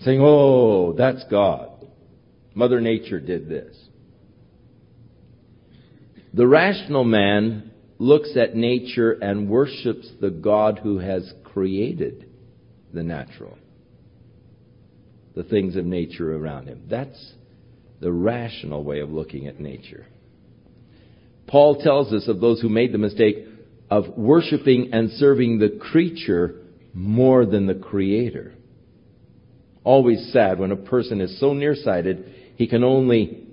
Saying, 0.00 0.20
oh, 0.22 0.94
that's 0.94 1.24
God. 1.30 1.68
Mother 2.54 2.80
Nature 2.80 3.20
did 3.20 3.48
this. 3.48 3.76
The 6.34 6.46
rational 6.46 7.04
man 7.04 7.70
looks 7.98 8.36
at 8.36 8.56
nature 8.56 9.12
and 9.12 9.48
worships 9.48 10.10
the 10.20 10.30
God 10.30 10.80
who 10.82 10.98
has 10.98 11.32
created 11.44 12.28
the 12.92 13.02
natural, 13.02 13.58
the 15.36 15.44
things 15.44 15.76
of 15.76 15.84
nature 15.84 16.34
around 16.34 16.66
him. 16.66 16.86
That's 16.88 17.32
the 18.00 18.10
rational 18.12 18.82
way 18.82 19.00
of 19.00 19.10
looking 19.10 19.46
at 19.46 19.60
nature. 19.60 20.06
Paul 21.52 21.82
tells 21.82 22.14
us 22.14 22.28
of 22.28 22.40
those 22.40 22.62
who 22.62 22.70
made 22.70 22.92
the 22.92 22.98
mistake 22.98 23.46
of 23.90 24.16
worshiping 24.16 24.88
and 24.94 25.10
serving 25.10 25.58
the 25.58 25.68
creature 25.68 26.62
more 26.94 27.44
than 27.44 27.66
the 27.66 27.74
creator. 27.74 28.54
Always 29.84 30.32
sad 30.32 30.58
when 30.58 30.72
a 30.72 30.76
person 30.76 31.20
is 31.20 31.38
so 31.38 31.52
nearsighted 31.52 32.34
he 32.56 32.66
can 32.66 32.82
only 32.82 33.48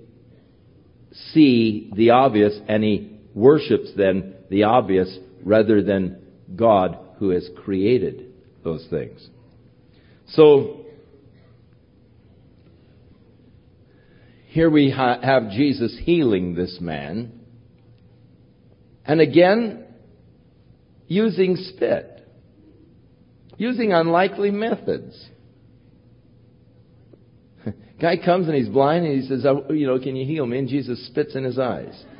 see 1.34 1.90
the 1.94 2.10
obvious 2.10 2.58
and 2.68 2.82
he 2.82 3.18
worships 3.34 3.90
then 3.98 4.34
the 4.48 4.62
obvious 4.62 5.18
rather 5.44 5.82
than 5.82 6.22
God 6.56 6.98
who 7.18 7.28
has 7.30 7.50
created 7.64 8.32
those 8.64 8.86
things. 8.88 9.28
So, 10.28 10.86
here 14.46 14.70
we 14.70 14.90
ha- 14.90 15.20
have 15.22 15.50
Jesus 15.50 15.98
healing 16.02 16.54
this 16.54 16.78
man 16.80 17.39
and 19.10 19.20
again, 19.20 19.86
using 21.08 21.56
spit, 21.56 22.24
using 23.56 23.92
unlikely 23.92 24.52
methods. 24.52 25.20
Guy 28.00 28.18
comes 28.24 28.46
and 28.46 28.54
he's 28.54 28.68
blind 28.68 29.04
and 29.04 29.20
he 29.20 29.26
says, 29.26 29.44
oh, 29.44 29.72
you 29.72 29.88
know, 29.88 29.98
can 29.98 30.14
you 30.14 30.24
heal 30.24 30.46
me? 30.46 30.60
And 30.60 30.68
Jesus 30.68 31.04
spits 31.08 31.34
in 31.34 31.42
his 31.42 31.58
eyes. 31.58 32.04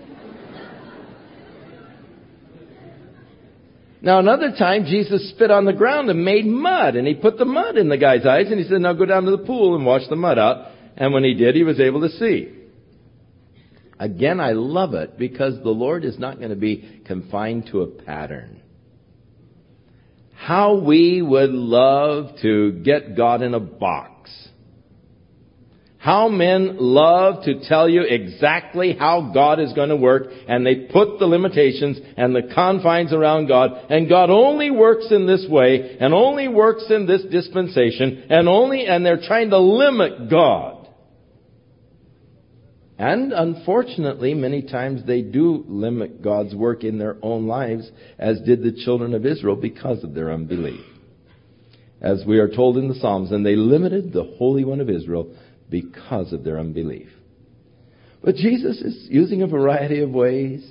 Now, 4.03 4.19
another 4.19 4.53
time, 4.59 4.87
Jesus 4.87 5.31
spit 5.31 5.53
on 5.53 5.67
the 5.67 5.75
ground 5.75 6.09
and 6.09 6.25
made 6.25 6.47
mud, 6.47 6.97
and 6.97 7.07
he 7.07 7.15
put 7.15 7.37
the 7.37 7.45
mud 7.45 7.77
in 7.77 7.91
the 7.91 7.99
guy's 7.99 8.25
eyes, 8.25 8.47
and 8.51 8.59
he 8.59 8.67
said, 8.67 8.81
Now 8.81 8.95
go 8.95 9.05
down 9.05 9.25
to 9.27 9.31
the 9.31 9.45
pool 9.45 9.77
and 9.77 9.85
wash 9.85 10.09
the 10.09 10.17
mud 10.17 10.39
out. 10.39 10.69
And 10.97 11.13
when 11.13 11.23
he 11.23 11.35
did, 11.35 11.55
he 11.55 11.65
was 11.65 11.79
able 11.79 12.01
to 12.01 12.09
see. 12.09 12.60
Again, 14.01 14.41
I 14.41 14.53
love 14.53 14.95
it 14.95 15.19
because 15.19 15.63
the 15.63 15.69
Lord 15.69 16.07
is 16.07 16.19
not 16.19 16.39
going 16.39 16.49
to 16.49 16.57
be 16.57 17.03
confined 17.05 17.69
to 17.71 17.83
a 17.83 17.87
pattern. 17.87 18.63
How 20.35 20.79
we 20.79 21.21
would 21.21 21.51
love 21.51 22.39
to 22.41 22.73
get 22.83 23.15
God 23.15 23.43
in 23.43 23.53
a 23.53 23.61
box. 23.61 24.31
How 25.99 26.31
men 26.31 26.79
love 26.79 27.45
to 27.45 27.61
tell 27.69 27.91
you 27.91 28.01
exactly 28.01 28.97
how 28.99 29.33
God 29.35 29.61
is 29.61 29.75
going 29.75 29.91
to 29.91 29.97
work 29.97 30.29
and 30.49 30.65
they 30.65 30.87
put 30.91 31.19
the 31.19 31.27
limitations 31.27 31.99
and 32.17 32.35
the 32.35 32.55
confines 32.55 33.13
around 33.13 33.49
God 33.49 33.73
and 33.91 34.09
God 34.09 34.31
only 34.31 34.71
works 34.71 35.09
in 35.11 35.27
this 35.27 35.45
way 35.47 35.99
and 36.01 36.15
only 36.15 36.49
works 36.49 36.85
in 36.89 37.07
this 37.07 37.21
dispensation 37.31 38.25
and 38.31 38.49
only, 38.49 38.87
and 38.87 39.05
they're 39.05 39.21
trying 39.21 39.51
to 39.51 39.59
limit 39.59 40.31
God. 40.31 40.80
And 43.01 43.33
unfortunately, 43.33 44.35
many 44.35 44.61
times 44.61 45.07
they 45.07 45.23
do 45.23 45.65
limit 45.67 46.21
God's 46.21 46.55
work 46.55 46.85
in 46.85 46.99
their 46.99 47.17
own 47.23 47.47
lives, 47.47 47.91
as 48.19 48.43
did 48.43 48.63
the 48.63 48.79
children 48.85 49.15
of 49.15 49.25
Israel 49.25 49.57
because 49.57 50.05
of 50.05 50.13
their 50.13 50.31
unbelief. 50.31 50.85
As 52.03 52.23
we 52.27 52.41
are 52.41 52.55
told 52.55 52.77
in 52.77 52.89
the 52.89 52.95
Psalms, 52.97 53.33
and 53.33 53.45
they 53.45 53.57
limited 53.57 54.13
the 54.13 54.35
Holy 54.37 54.67
One 54.67 54.81
of 54.81 54.91
Israel 54.91 55.35
because 55.71 56.35
of 56.35 56.45
their 56.45 56.59
unbelief. 56.59 57.09
But 58.23 58.35
Jesus 58.35 58.83
is 58.83 59.07
using 59.09 59.41
a 59.41 59.47
variety 59.47 60.01
of 60.03 60.11
ways. 60.11 60.71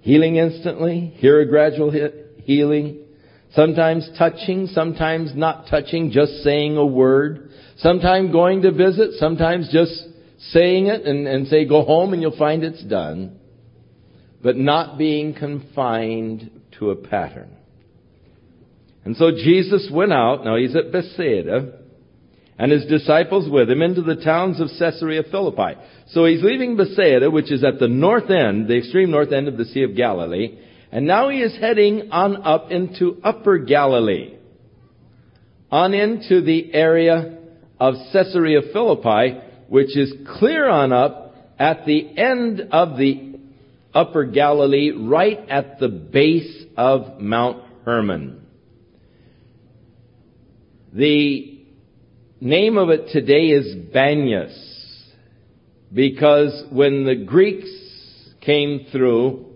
Healing 0.00 0.34
instantly, 0.34 1.12
here 1.18 1.40
a 1.40 1.46
gradual 1.46 1.92
healing, 2.38 3.04
sometimes 3.52 4.10
touching, 4.18 4.66
sometimes 4.66 5.30
not 5.32 5.68
touching, 5.70 6.10
just 6.10 6.42
saying 6.42 6.76
a 6.76 6.84
word, 6.84 7.50
sometimes 7.76 8.32
going 8.32 8.62
to 8.62 8.72
visit, 8.72 9.12
sometimes 9.12 9.70
just 9.72 10.07
saying 10.38 10.86
it 10.86 11.02
and, 11.02 11.26
and 11.26 11.48
say, 11.48 11.66
go 11.66 11.82
home 11.82 12.12
and 12.12 12.22
you'll 12.22 12.36
find 12.36 12.62
it's 12.64 12.82
done, 12.84 13.38
but 14.42 14.56
not 14.56 14.98
being 14.98 15.34
confined 15.34 16.50
to 16.78 16.90
a 16.90 16.96
pattern. 16.96 17.50
And 19.04 19.16
so 19.16 19.30
Jesus 19.32 19.88
went 19.92 20.12
out, 20.12 20.44
now 20.44 20.56
he's 20.56 20.76
at 20.76 20.92
Bethsaida, 20.92 21.80
and 22.58 22.72
his 22.72 22.86
disciples 22.86 23.48
with 23.48 23.70
him 23.70 23.82
into 23.82 24.02
the 24.02 24.16
towns 24.16 24.60
of 24.60 24.68
Caesarea 24.78 25.22
Philippi. 25.30 25.80
So 26.08 26.24
he's 26.24 26.42
leaving 26.42 26.76
Bethsaida, 26.76 27.30
which 27.30 27.52
is 27.52 27.64
at 27.64 27.78
the 27.78 27.88
north 27.88 28.30
end, 28.30 28.68
the 28.68 28.76
extreme 28.76 29.10
north 29.10 29.32
end 29.32 29.48
of 29.48 29.56
the 29.56 29.64
Sea 29.64 29.84
of 29.84 29.96
Galilee, 29.96 30.58
and 30.90 31.06
now 31.06 31.28
he 31.28 31.40
is 31.40 31.56
heading 31.58 32.10
on 32.10 32.42
up 32.42 32.70
into 32.70 33.20
Upper 33.22 33.58
Galilee, 33.58 34.36
on 35.70 35.94
into 35.94 36.40
the 36.40 36.72
area 36.74 37.38
of 37.78 37.94
Caesarea 38.12 38.60
Philippi, 38.72 39.40
which 39.68 39.96
is 39.96 40.12
clear 40.38 40.68
on 40.68 40.92
up 40.92 41.34
at 41.58 41.84
the 41.86 42.18
end 42.18 42.60
of 42.72 42.96
the 42.96 43.38
upper 43.94 44.24
Galilee, 44.24 44.90
right 44.90 45.38
at 45.48 45.78
the 45.78 45.88
base 45.88 46.64
of 46.76 47.20
Mount 47.20 47.64
Hermon. 47.84 48.46
The 50.92 51.58
name 52.40 52.78
of 52.78 52.90
it 52.90 53.08
today 53.12 53.48
is 53.48 53.74
Banyas, 53.94 54.56
because 55.92 56.64
when 56.70 57.04
the 57.04 57.16
Greeks 57.16 57.68
came 58.40 58.86
through, 58.92 59.46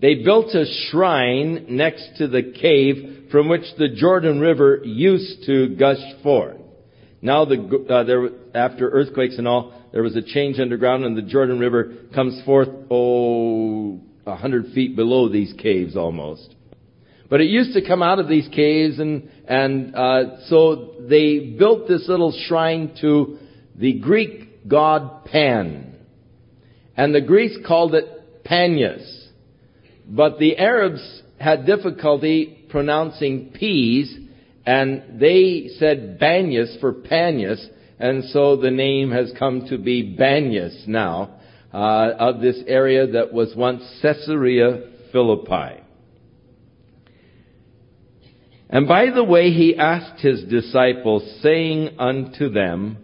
they 0.00 0.16
built 0.16 0.54
a 0.54 0.64
shrine 0.90 1.66
next 1.70 2.18
to 2.18 2.28
the 2.28 2.52
cave 2.60 3.28
from 3.30 3.48
which 3.48 3.64
the 3.78 3.88
Jordan 3.88 4.40
River 4.40 4.80
used 4.84 5.44
to 5.46 5.74
gush 5.76 6.22
forth. 6.22 6.60
Now, 7.22 7.44
the, 7.44 7.86
uh, 7.88 8.04
there, 8.04 8.28
after 8.54 8.88
earthquakes 8.88 9.38
and 9.38 9.48
all, 9.48 9.74
there 9.92 10.02
was 10.02 10.16
a 10.16 10.22
change 10.22 10.58
underground, 10.58 11.04
and 11.04 11.16
the 11.16 11.22
Jordan 11.22 11.58
River 11.58 11.94
comes 12.14 12.42
forth, 12.44 12.68
oh, 12.90 14.00
a 14.26 14.36
hundred 14.36 14.72
feet 14.72 14.96
below 14.96 15.28
these 15.28 15.54
caves 15.58 15.96
almost. 15.96 16.54
But 17.28 17.40
it 17.40 17.46
used 17.46 17.74
to 17.74 17.86
come 17.86 18.02
out 18.02 18.18
of 18.18 18.28
these 18.28 18.48
caves, 18.48 18.98
and 18.98 19.30
and 19.48 19.94
uh, 19.96 20.46
so 20.46 20.94
they 21.00 21.56
built 21.58 21.88
this 21.88 22.08
little 22.08 22.32
shrine 22.46 22.94
to 23.00 23.38
the 23.74 23.94
Greek 23.94 24.68
god 24.68 25.24
Pan, 25.24 25.96
and 26.96 27.14
the 27.14 27.20
Greeks 27.20 27.56
called 27.66 27.94
it 27.94 28.44
Panias, 28.44 29.28
but 30.08 30.38
the 30.38 30.56
Arabs 30.56 31.22
had 31.38 31.66
difficulty 31.66 32.64
pronouncing 32.68 33.52
P's 33.52 34.16
And 34.66 35.20
they 35.20 35.70
said 35.78 36.18
Banyas 36.20 36.80
for 36.80 36.92
Panias, 36.92 37.64
and 38.00 38.24
so 38.24 38.56
the 38.56 38.70
name 38.70 39.12
has 39.12 39.32
come 39.38 39.68
to 39.68 39.78
be 39.78 40.16
Banyas 40.18 40.88
now, 40.88 41.38
uh, 41.72 42.10
of 42.18 42.40
this 42.40 42.60
area 42.66 43.06
that 43.06 43.32
was 43.32 43.54
once 43.56 43.82
Caesarea 44.02 44.90
Philippi. 45.12 45.82
And 48.68 48.88
by 48.88 49.10
the 49.14 49.22
way, 49.22 49.50
he 49.50 49.76
asked 49.76 50.20
his 50.20 50.42
disciples, 50.44 51.40
saying 51.42 51.96
unto 51.98 52.48
them, 52.48 52.98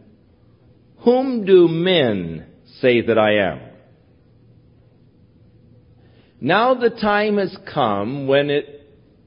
Whom 0.98 1.44
do 1.44 1.68
men 1.68 2.46
say 2.80 3.02
that 3.02 3.18
I 3.18 3.36
am? 3.36 3.60
Now 6.40 6.74
the 6.74 6.90
time 6.90 7.38
has 7.38 7.56
come 7.72 8.26
when 8.26 8.50
it, 8.50 8.81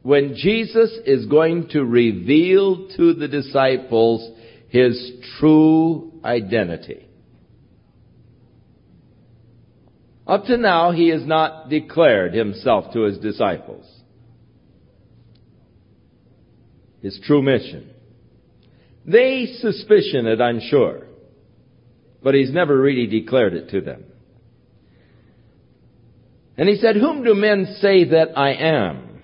when 0.06 0.36
Jesus 0.36 0.92
is 1.08 1.26
going 1.26 1.68
to 1.70 1.84
reveal 1.84 2.90
to 2.96 3.16
the 3.16 3.28
disciples 3.28 4.38
his 4.70 5.14
true 5.40 6.22
identity. 6.24 7.08
Up 10.28 10.46
to 10.46 10.58
now, 10.58 10.92
he 10.92 11.08
has 11.08 11.26
not 11.26 11.70
declared 11.70 12.36
himself 12.36 12.94
to 12.94 13.02
his 13.02 13.18
disciples. 13.18 13.84
His 17.02 17.20
true 17.26 17.42
mission. 17.42 17.90
They 19.08 19.56
suspicion 19.58 20.28
it, 20.28 20.40
I'm 20.40 20.60
sure. 20.70 21.08
But 22.22 22.36
he's 22.36 22.54
never 22.54 22.80
really 22.80 23.08
declared 23.08 23.56
it 23.56 23.72
to 23.72 23.82
them. 23.82 24.04
And 26.58 26.70
he 26.70 26.76
said, 26.76 26.96
Whom 26.96 27.24
do 27.24 27.34
men 27.34 27.78
say 27.82 28.04
that 28.10 28.38
I 28.38 28.54
am? 28.54 29.15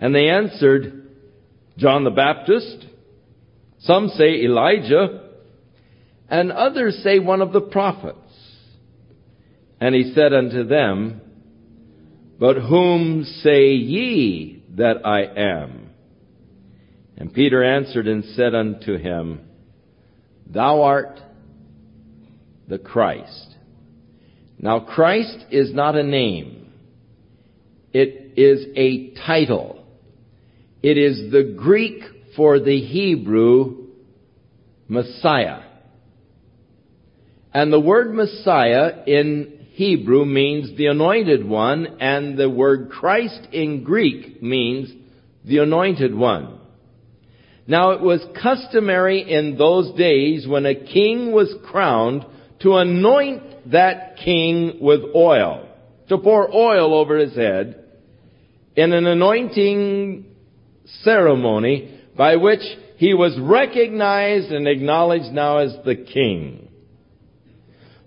And 0.00 0.14
they 0.14 0.28
answered, 0.28 1.08
John 1.76 2.04
the 2.04 2.10
Baptist. 2.10 2.86
Some 3.80 4.08
say 4.08 4.42
Elijah. 4.42 5.30
And 6.28 6.52
others 6.52 7.00
say 7.02 7.18
one 7.18 7.40
of 7.40 7.52
the 7.52 7.60
prophets. 7.60 8.18
And 9.80 9.94
he 9.94 10.12
said 10.14 10.32
unto 10.32 10.64
them, 10.64 11.20
But 12.38 12.56
whom 12.56 13.24
say 13.42 13.72
ye 13.72 14.64
that 14.76 15.06
I 15.06 15.22
am? 15.22 15.90
And 17.16 17.32
Peter 17.32 17.62
answered 17.64 18.06
and 18.06 18.24
said 18.24 18.54
unto 18.54 18.96
him, 18.96 19.40
Thou 20.46 20.82
art 20.82 21.20
the 22.68 22.78
Christ. 22.78 23.56
Now 24.58 24.80
Christ 24.80 25.46
is 25.50 25.72
not 25.72 25.96
a 25.96 26.02
name. 26.02 26.72
It 27.92 28.38
is 28.38 28.66
a 28.76 29.14
title. 29.26 29.77
It 30.82 30.96
is 30.96 31.32
the 31.32 31.54
Greek 31.56 32.02
for 32.36 32.60
the 32.60 32.80
Hebrew 32.80 33.88
Messiah. 34.86 35.62
And 37.52 37.72
the 37.72 37.80
word 37.80 38.14
Messiah 38.14 39.02
in 39.06 39.66
Hebrew 39.72 40.24
means 40.24 40.76
the 40.76 40.86
anointed 40.86 41.44
one, 41.46 41.98
and 42.00 42.38
the 42.38 42.48
word 42.48 42.90
Christ 42.90 43.48
in 43.52 43.82
Greek 43.82 44.42
means 44.42 44.92
the 45.44 45.58
anointed 45.58 46.14
one. 46.14 46.60
Now 47.66 47.90
it 47.90 48.00
was 48.00 48.24
customary 48.40 49.30
in 49.30 49.58
those 49.58 49.96
days 49.96 50.46
when 50.46 50.64
a 50.64 50.74
king 50.74 51.32
was 51.32 51.52
crowned 51.66 52.24
to 52.60 52.76
anoint 52.76 53.70
that 53.72 54.16
king 54.24 54.78
with 54.80 55.00
oil, 55.14 55.68
to 56.08 56.18
pour 56.18 56.54
oil 56.54 56.94
over 56.94 57.18
his 57.18 57.34
head 57.34 57.84
in 58.74 58.92
an 58.92 59.06
anointing 59.06 60.27
ceremony 61.02 62.00
by 62.16 62.36
which 62.36 62.62
he 62.96 63.14
was 63.14 63.38
recognized 63.38 64.50
and 64.50 64.66
acknowledged 64.66 65.32
now 65.32 65.58
as 65.58 65.76
the 65.84 65.94
king. 65.94 66.68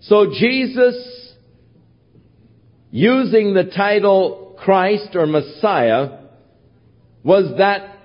So 0.01 0.31
Jesus, 0.37 1.33
using 2.89 3.53
the 3.53 3.71
title 3.75 4.57
Christ 4.63 5.15
or 5.15 5.25
Messiah, 5.25 6.19
was 7.23 7.57
that 7.57 7.97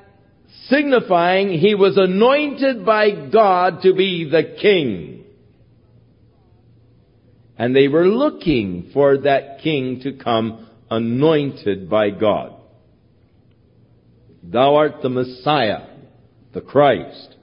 signifying 0.69 1.51
he 1.51 1.75
was 1.75 1.97
anointed 1.97 2.85
by 2.85 3.11
God 3.31 3.83
to 3.83 3.95
be 3.95 4.29
the 4.31 4.57
king. 4.61 5.25
And 7.59 7.75
they 7.75 7.89
were 7.89 8.07
looking 8.07 8.91
for 8.93 9.19
that 9.19 9.61
king 9.63 10.01
to 10.03 10.13
come 10.13 10.69
anointed 10.91 11.89
by 11.89 12.11
God. 12.11 12.56
Thou 14.51 14.77
art 14.77 15.03
the 15.03 15.09
Messiah, 15.09 15.87
the 16.53 16.61
Christ. 16.61 17.35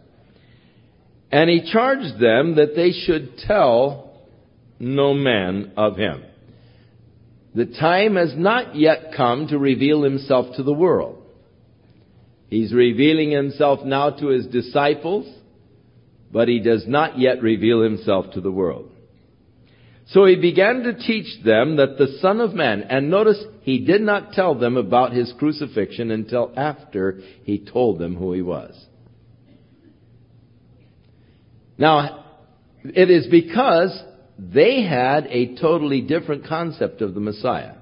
And 1.31 1.49
he 1.49 1.69
charged 1.71 2.19
them 2.19 2.55
that 2.55 2.75
they 2.75 2.91
should 2.91 3.37
tell 3.39 4.21
no 4.79 5.13
man 5.13 5.73
of 5.75 5.97
him. 5.97 6.23
The 7.55 7.65
time 7.65 8.15
has 8.15 8.33
not 8.35 8.75
yet 8.75 9.13
come 9.15 9.47
to 9.47 9.57
reveal 9.57 10.03
himself 10.03 10.55
to 10.55 10.63
the 10.63 10.73
world. 10.73 11.21
He's 12.49 12.73
revealing 12.73 13.31
himself 13.31 13.83
now 13.83 14.11
to 14.11 14.27
his 14.27 14.47
disciples, 14.47 15.27
but 16.31 16.47
he 16.47 16.59
does 16.59 16.85
not 16.87 17.19
yet 17.19 17.41
reveal 17.41 17.81
himself 17.81 18.31
to 18.33 18.41
the 18.41 18.51
world. 18.51 18.89
So 20.07 20.25
he 20.25 20.35
began 20.35 20.83
to 20.83 20.93
teach 20.93 21.43
them 21.43 21.77
that 21.77 21.97
the 21.97 22.17
Son 22.19 22.41
of 22.41 22.53
Man, 22.53 22.83
and 22.83 23.09
notice 23.09 23.41
he 23.61 23.85
did 23.85 24.01
not 24.01 24.33
tell 24.33 24.55
them 24.55 24.75
about 24.75 25.13
his 25.13 25.33
crucifixion 25.39 26.11
until 26.11 26.51
after 26.57 27.21
he 27.43 27.59
told 27.59 27.99
them 27.99 28.15
who 28.15 28.33
he 28.33 28.41
was. 28.41 28.73
Now, 31.77 32.25
it 32.83 33.09
is 33.09 33.27
because 33.27 33.97
they 34.37 34.83
had 34.83 35.27
a 35.27 35.55
totally 35.55 36.01
different 36.01 36.45
concept 36.47 37.01
of 37.01 37.13
the 37.13 37.19
Messiah. 37.19 37.75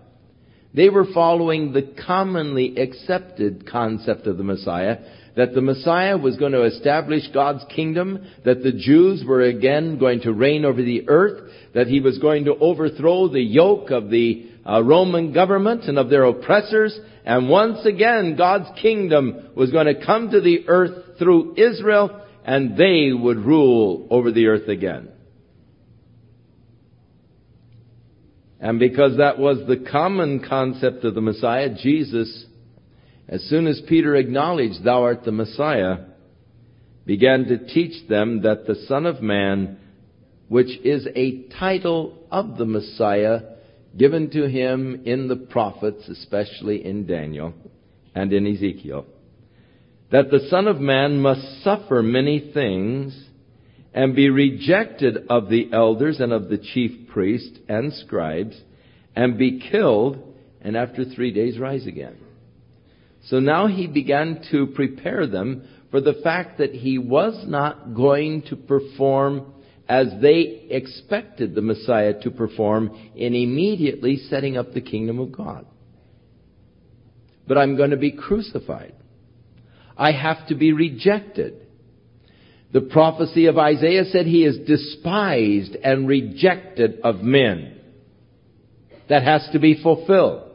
They 0.74 0.90
were 0.90 1.06
following 1.14 1.74
the 1.74 1.94
commonly 2.06 2.78
accepted 2.78 3.70
concept 3.70 4.28
of 4.28 4.38
the 4.38 4.44
Messiah, 4.44 5.00
that 5.36 5.54
the 5.54 5.62
Messiah 5.62 6.18
was 6.18 6.38
going 6.38 6.52
to 6.52 6.64
establish 6.64 7.28
God's 7.34 7.64
kingdom, 7.74 8.26
that 8.44 8.64
the 8.64 8.74
Jews 8.74 9.24
were 9.26 9.42
again 9.42 9.98
going 9.98 10.22
to 10.22 10.34
reign 10.34 10.66
over 10.66 10.82
the 10.82 11.08
earth, 11.08 11.52
that 11.74 11.88
he 11.88 12.00
was 12.00 12.18
going 12.20 12.46
to 12.46 12.56
overthrow 12.56 13.28
the 13.28 13.42
yoke 13.42 13.92
of 13.92 14.10
the 14.10 14.50
uh, 14.68 14.84
Roman 14.84 15.34
government 15.34 15.86
and 15.86 15.98
of 15.98 16.10
their 16.10 16.26
oppressors, 16.26 16.98
and 17.26 17.50
once 17.50 17.86
again 17.86 18.36
God's 18.38 18.70
kingdom 18.82 19.52
was 19.56 19.72
going 19.72 19.88
to 19.88 20.06
come 20.06 20.32
to 20.32 20.42
the 20.42 20.68
earth 20.68 21.18
through 21.18 21.56
Israel, 21.58 22.26
and 22.44 22.78
they 22.78 23.12
would 23.14 23.38
rule 23.38 24.08
over 24.10 24.32
the 24.32 24.48
earth 24.48 24.68
again. 24.68 25.10
And 28.60 28.78
because 28.78 29.18
that 29.18 29.40
was 29.40 29.58
the 29.68 29.88
common 29.92 30.48
concept 30.48 31.04
of 31.04 31.16
the 31.16 31.22
Messiah, 31.22 31.74
Jesus 31.74 32.46
as 33.28 33.44
soon 33.44 33.68
as 33.68 33.82
Peter 33.88 34.16
acknowledged, 34.16 34.84
Thou 34.84 35.04
art 35.04 35.24
the 35.24 35.32
Messiah, 35.32 35.98
began 37.06 37.46
to 37.46 37.58
teach 37.58 38.08
them 38.08 38.42
that 38.44 38.68
the 38.68 38.76
Son 38.88 39.06
of 39.06 39.22
Man, 39.22 39.78
which 40.48 40.70
is 40.84 41.08
a 41.16 41.44
title 41.60 42.18
of 42.30 42.58
the 42.58 42.66
Messiah 42.66 43.42
given 43.98 44.30
to 44.32 44.48
him 44.48 45.04
in 45.06 45.28
the 45.28 45.36
prophets, 45.36 46.08
especially 46.08 46.86
in 46.86 47.06
Daniel 47.06 47.54
and 48.16 48.32
in 48.32 48.48
Ezekiel, 48.48 49.06
that 50.12 50.30
the 50.30 50.48
Son 50.50 50.68
of 50.68 50.80
Man 50.80 51.20
must 51.20 51.64
suffer 51.64 52.04
many 52.04 52.52
things 52.54 53.28
and 53.94 54.16
be 54.16 54.30
rejected 54.30 55.26
of 55.30 55.50
the 55.50 55.70
elders 55.74 56.20
and 56.20 56.32
of 56.32 56.50
the 56.50 56.58
chief 56.58 57.10
priests 57.10 57.58
and 57.68 57.94
scribes 57.94 58.60
and 59.16 59.38
be 59.38 59.60
killed 59.60 60.18
and 60.62 60.78
after 60.78 61.04
three 61.04 61.34
days 61.34 61.58
rise 61.58 61.88
again. 61.88 62.18
So 63.26 63.40
now 63.40 63.68
he 63.68 63.88
began 63.88 64.44
to 64.52 64.68
prepare 64.68 65.28
them 65.28 65.68
for 65.92 66.02
the 66.02 66.20
fact 66.24 66.58
that 66.58 66.74
he 66.74 66.98
was 66.98 67.46
not 67.48 67.94
going 67.94 68.44
to 68.44 68.56
perform 68.56 69.54
as 69.88 70.08
they 70.22 70.68
expected 70.70 71.54
the 71.54 71.62
Messiah 71.62 72.20
to 72.22 72.32
perform 72.32 72.98
in 73.16 73.36
immediately 73.36 74.18
setting 74.30 74.58
up 74.58 74.74
the 74.74 74.82
kingdom 74.82 75.20
of 75.20 75.32
God. 75.32 75.66
But 77.48 77.58
I'm 77.58 77.76
going 77.76 77.90
to 77.90 77.98
be 77.98 78.12
crucified. 78.12 78.94
I 79.98 80.14
have 80.14 80.48
to 80.48 80.56
be 80.56 80.72
rejected. 80.72 81.68
The 82.72 82.82
prophecy 82.82 83.48
of 83.48 83.58
Isaiah 83.58 84.06
said 84.06 84.26
he 84.26 84.46
is 84.46 84.66
despised 84.66 85.76
and 85.76 86.08
rejected 86.08 87.02
of 87.04 87.18
men. 87.18 87.78
That 89.10 89.24
has 89.24 89.48
to 89.52 89.60
be 89.60 89.82
fulfilled. 89.84 90.51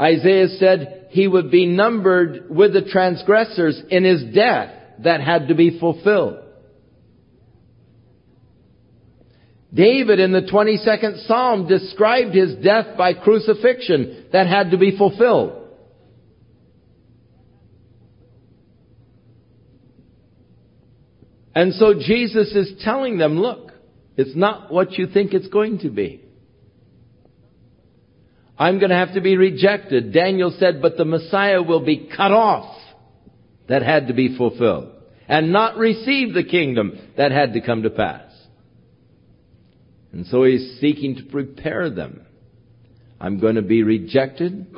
Isaiah 0.00 0.48
said 0.58 1.08
he 1.10 1.26
would 1.26 1.50
be 1.50 1.66
numbered 1.66 2.48
with 2.48 2.72
the 2.72 2.82
transgressors 2.82 3.80
in 3.90 4.04
his 4.04 4.34
death 4.34 4.72
that 5.00 5.20
had 5.20 5.48
to 5.48 5.54
be 5.54 5.78
fulfilled. 5.78 6.44
David 9.72 10.18
in 10.18 10.32
the 10.32 10.42
22nd 10.42 11.26
Psalm 11.26 11.68
described 11.68 12.34
his 12.34 12.54
death 12.56 12.96
by 12.96 13.12
crucifixion 13.12 14.26
that 14.32 14.46
had 14.46 14.70
to 14.70 14.78
be 14.78 14.96
fulfilled. 14.96 15.68
And 21.54 21.74
so 21.74 21.94
Jesus 21.94 22.54
is 22.54 22.72
telling 22.84 23.18
them, 23.18 23.38
look, 23.38 23.72
it's 24.16 24.36
not 24.36 24.72
what 24.72 24.92
you 24.92 25.08
think 25.08 25.34
it's 25.34 25.48
going 25.48 25.80
to 25.80 25.90
be. 25.90 26.22
I'm 28.58 28.78
going 28.78 28.90
to 28.90 28.96
have 28.96 29.14
to 29.14 29.20
be 29.20 29.36
rejected. 29.36 30.12
Daniel 30.12 30.54
said, 30.58 30.82
but 30.82 30.96
the 30.96 31.04
Messiah 31.04 31.62
will 31.62 31.84
be 31.84 32.10
cut 32.14 32.32
off. 32.32 32.76
That 33.68 33.82
had 33.82 34.08
to 34.08 34.14
be 34.14 34.36
fulfilled. 34.36 34.92
And 35.28 35.52
not 35.52 35.76
receive 35.76 36.34
the 36.34 36.42
kingdom 36.42 36.98
that 37.16 37.30
had 37.30 37.52
to 37.52 37.60
come 37.60 37.82
to 37.82 37.90
pass. 37.90 38.32
And 40.12 40.26
so 40.26 40.42
he's 40.42 40.78
seeking 40.80 41.16
to 41.16 41.24
prepare 41.24 41.90
them. 41.90 42.26
I'm 43.20 43.38
going 43.38 43.56
to 43.56 43.62
be 43.62 43.82
rejected. 43.82 44.74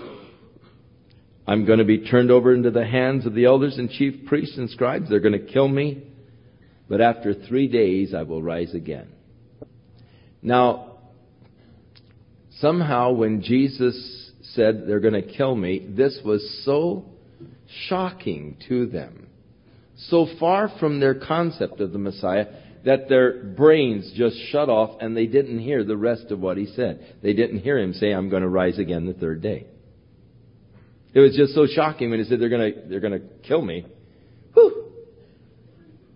I'm 1.47 1.65
going 1.65 1.79
to 1.79 1.85
be 1.85 2.05
turned 2.07 2.31
over 2.31 2.53
into 2.53 2.71
the 2.71 2.85
hands 2.85 3.27
of 3.27 3.35
the 3.35 3.45
elders 3.45 3.79
and 3.79 3.89
chief 3.89 4.27
priests 4.27 4.59
and 4.59 4.69
scribes. 4.69 5.09
They're 5.09 5.21
going 5.21 5.39
to 5.41 5.53
kill 5.53 5.69
me. 5.69 6.05
But 6.89 7.01
after 7.01 7.33
three 7.33 7.69
days, 7.69 8.13
I 8.13 8.23
will 8.25 8.43
rise 8.43 8.75
again. 8.75 9.09
Now, 10.43 10.90
somehow 12.61 13.13
when 13.13 13.43
Jesus 13.43 14.33
said 14.55 14.85
they're 14.87 15.01
going 15.01 15.15
to 15.15 15.23
kill 15.23 15.55
me, 15.55 15.87
this 15.89 16.19
was 16.25 16.63
so 16.65 17.05
shocking 17.89 18.57
to 18.69 18.87
them. 18.87 19.27
So 20.09 20.27
far 20.39 20.71
from 20.81 21.01
their 21.01 21.15
concept 21.15 21.81
of 21.81 21.93
the 21.93 21.99
Messiah 21.99 22.47
that 22.85 23.09
their 23.09 23.43
brains 23.45 24.13
just 24.17 24.37
shut 24.51 24.69
off 24.69 24.99
and 25.01 25.17
they 25.17 25.27
didn't 25.27 25.59
hear 25.59 25.85
the 25.85 25.97
rest 25.97 26.31
of 26.31 26.41
what 26.41 26.57
he 26.57 26.67
said. 26.67 27.17
They 27.23 27.35
didn't 27.35 27.59
hear 27.59 27.79
him 27.79 27.93
say, 27.93 28.13
I'm 28.13 28.31
going 28.31 28.43
to 28.43 28.49
rise 28.49 28.79
again 28.79 29.07
the 29.07 29.13
third 29.13 29.43
day. 29.43 29.67
It 31.13 31.21
was 31.21 31.37
just 31.37 31.55
so 31.55 31.67
shocking 31.67 32.11
when 32.11 32.21
he 32.21 32.25
said 32.25 32.41
they're 32.41 32.49
going 32.49 32.73
to, 32.73 32.81
they're 32.89 33.01
going 33.01 33.21
to 33.21 33.27
kill 33.47 33.61
me. 33.61 33.85
Whew. 34.55 34.87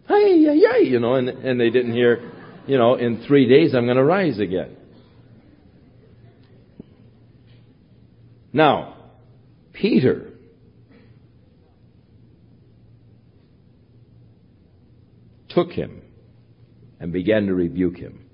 Hey, 0.09 0.37
yeah, 0.39 0.53
yeah, 0.53 0.77
you 0.79 1.01
know, 1.01 1.15
and, 1.15 1.29
and 1.29 1.61
they 1.61 1.71
didn't 1.71 1.93
hear, 1.93 2.31
you 2.67 2.79
know, 2.79 2.95
in 2.95 3.25
three 3.27 3.49
days 3.49 3.75
I'm 3.75 3.85
going 3.85 3.97
to 3.97 4.05
rise 4.05 4.39
again. 4.39 4.77
Now, 8.55 8.95
Peter 9.73 10.31
took 15.49 15.73
him 15.73 16.03
and 17.01 17.13
began 17.13 17.47
to 17.47 17.55
rebuke 17.55 17.97
him. 17.97 18.27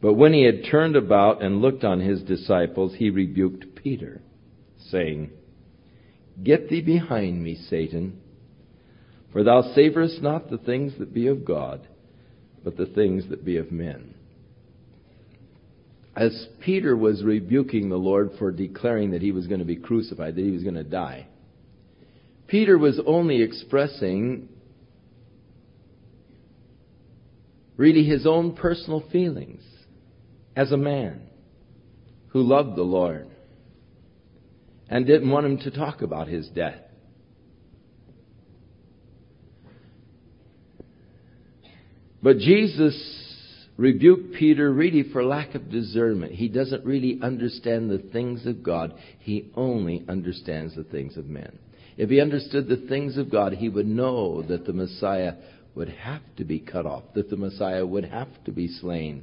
But 0.00 0.14
when 0.14 0.32
he 0.32 0.44
had 0.44 0.70
turned 0.70 0.94
about 0.94 1.42
and 1.42 1.60
looked 1.60 1.82
on 1.82 1.98
his 1.98 2.22
disciples, 2.22 2.94
he 2.94 3.10
rebuked 3.10 3.74
Peter, 3.74 4.20
saying, 4.90 5.30
Get 6.40 6.68
thee 6.68 6.82
behind 6.82 7.42
me, 7.42 7.56
Satan, 7.68 8.20
for 9.32 9.42
thou 9.42 9.62
savorest 9.74 10.22
not 10.22 10.50
the 10.50 10.58
things 10.58 10.92
that 11.00 11.12
be 11.12 11.26
of 11.26 11.44
God, 11.44 11.88
but 12.62 12.76
the 12.76 12.86
things 12.86 13.28
that 13.30 13.44
be 13.44 13.56
of 13.56 13.72
men. 13.72 14.14
As 16.16 16.48
Peter 16.60 16.96
was 16.96 17.22
rebuking 17.22 17.90
the 17.90 17.96
Lord 17.96 18.30
for 18.38 18.50
declaring 18.50 19.10
that 19.10 19.20
he 19.20 19.32
was 19.32 19.46
going 19.46 19.58
to 19.58 19.66
be 19.66 19.76
crucified, 19.76 20.34
that 20.34 20.44
he 20.44 20.50
was 20.50 20.62
going 20.62 20.76
to 20.76 20.84
die, 20.84 21.26
Peter 22.46 22.78
was 22.78 22.98
only 23.06 23.42
expressing 23.42 24.48
really 27.76 28.04
his 28.04 28.26
own 28.26 28.54
personal 28.54 29.04
feelings 29.12 29.62
as 30.54 30.72
a 30.72 30.76
man 30.76 31.20
who 32.28 32.42
loved 32.42 32.76
the 32.76 32.82
Lord 32.82 33.28
and 34.88 35.06
didn't 35.06 35.28
want 35.28 35.44
him 35.44 35.58
to 35.58 35.70
talk 35.70 36.00
about 36.00 36.28
his 36.28 36.48
death. 36.48 36.80
But 42.22 42.38
Jesus 42.38 43.25
rebuked 43.76 44.34
Peter 44.34 44.72
really 44.72 45.02
for 45.12 45.24
lack 45.24 45.54
of 45.54 45.70
discernment. 45.70 46.32
He 46.32 46.48
doesn't 46.48 46.84
really 46.84 47.18
understand 47.22 47.90
the 47.90 47.98
things 48.12 48.46
of 48.46 48.62
God. 48.62 48.94
He 49.18 49.50
only 49.54 50.04
understands 50.08 50.74
the 50.74 50.84
things 50.84 51.16
of 51.16 51.26
men. 51.26 51.58
If 51.96 52.10
he 52.10 52.20
understood 52.20 52.68
the 52.68 52.86
things 52.88 53.16
of 53.16 53.30
God, 53.30 53.54
he 53.54 53.68
would 53.68 53.86
know 53.86 54.42
that 54.42 54.66
the 54.66 54.72
Messiah 54.72 55.34
would 55.74 55.88
have 55.90 56.22
to 56.36 56.44
be 56.44 56.58
cut 56.58 56.86
off, 56.86 57.04
that 57.14 57.30
the 57.30 57.36
Messiah 57.36 57.86
would 57.86 58.04
have 58.04 58.28
to 58.44 58.52
be 58.52 58.68
slain, 58.68 59.22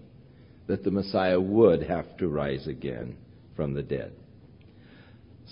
that 0.68 0.84
the 0.84 0.92
Messiah 0.92 1.40
would 1.40 1.84
have 1.84 2.18
to 2.18 2.28
rise 2.28 2.68
again 2.68 3.18
from 3.56 3.74
the 3.74 3.84
dead. 3.84 4.14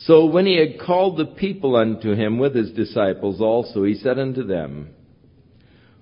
So 0.06 0.26
when 0.26 0.46
he 0.46 0.58
had 0.58 0.80
called 0.80 1.18
the 1.18 1.26
people 1.26 1.76
unto 1.76 2.14
him 2.14 2.40
with 2.40 2.56
his 2.56 2.72
disciples 2.72 3.42
also, 3.42 3.84
he 3.84 3.96
said 3.96 4.18
unto 4.18 4.44
them, 4.44 4.90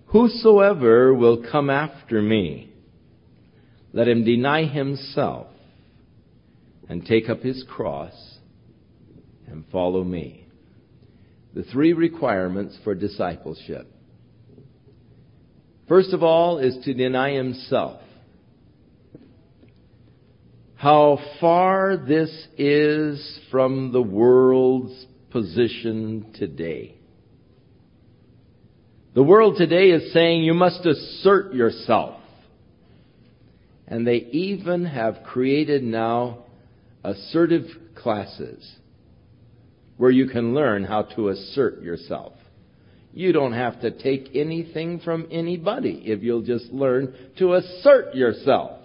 Whosoever 0.08 1.14
will 1.14 1.46
come 1.52 1.70
after 1.70 2.22
me, 2.22 2.69
let 3.94 4.08
him 4.08 4.24
deny 4.24 4.66
himself 4.66 5.48
and 6.88 7.06
take 7.06 7.30
up 7.30 7.42
his 7.42 7.64
cross 7.70 8.14
and 9.48 9.66
follow 9.72 10.04
me. 10.04 10.46
The 11.54 11.64
three 11.64 11.94
requirements 11.94 12.78
for 12.84 12.94
discipleship. 12.94 13.92
First 15.88 16.14
of 16.14 16.22
all 16.22 16.60
is 16.60 16.78
to 16.86 16.94
deny 16.94 17.32
himself. 17.34 18.02
How 20.76 21.20
far 21.42 21.98
this 21.98 22.30
is 22.58 23.40
from 23.52 23.92
the 23.92 24.02
world's 24.02 25.08
position 25.32 26.34
today. 26.36 26.96
The 29.16 29.24
world 29.24 29.58
today 29.58 29.90
is 29.90 30.14
saying 30.14 30.44
you 30.44 30.54
must 30.54 30.86
assert 30.86 31.54
yourself. 31.54 32.19
And 33.90 34.06
they 34.06 34.18
even 34.32 34.86
have 34.86 35.24
created 35.26 35.84
now 35.84 36.46
assertive 37.04 37.66
classes 37.96 38.78
where 39.98 40.12
you 40.12 40.28
can 40.28 40.54
learn 40.54 40.84
how 40.84 41.02
to 41.02 41.30
assert 41.30 41.82
yourself. 41.82 42.34
You 43.12 43.34
don't 43.34 43.54
have 43.54 43.82
to 43.82 43.92
take 43.92 44.30
anything 44.36 45.00
from 45.00 45.28
anybody 45.32 46.04
if 46.06 46.22
you'll 46.22 46.44
just 46.44 46.66
learn 46.72 47.14
to 47.40 47.56
assert 47.56 48.14
yourself. 48.14 48.80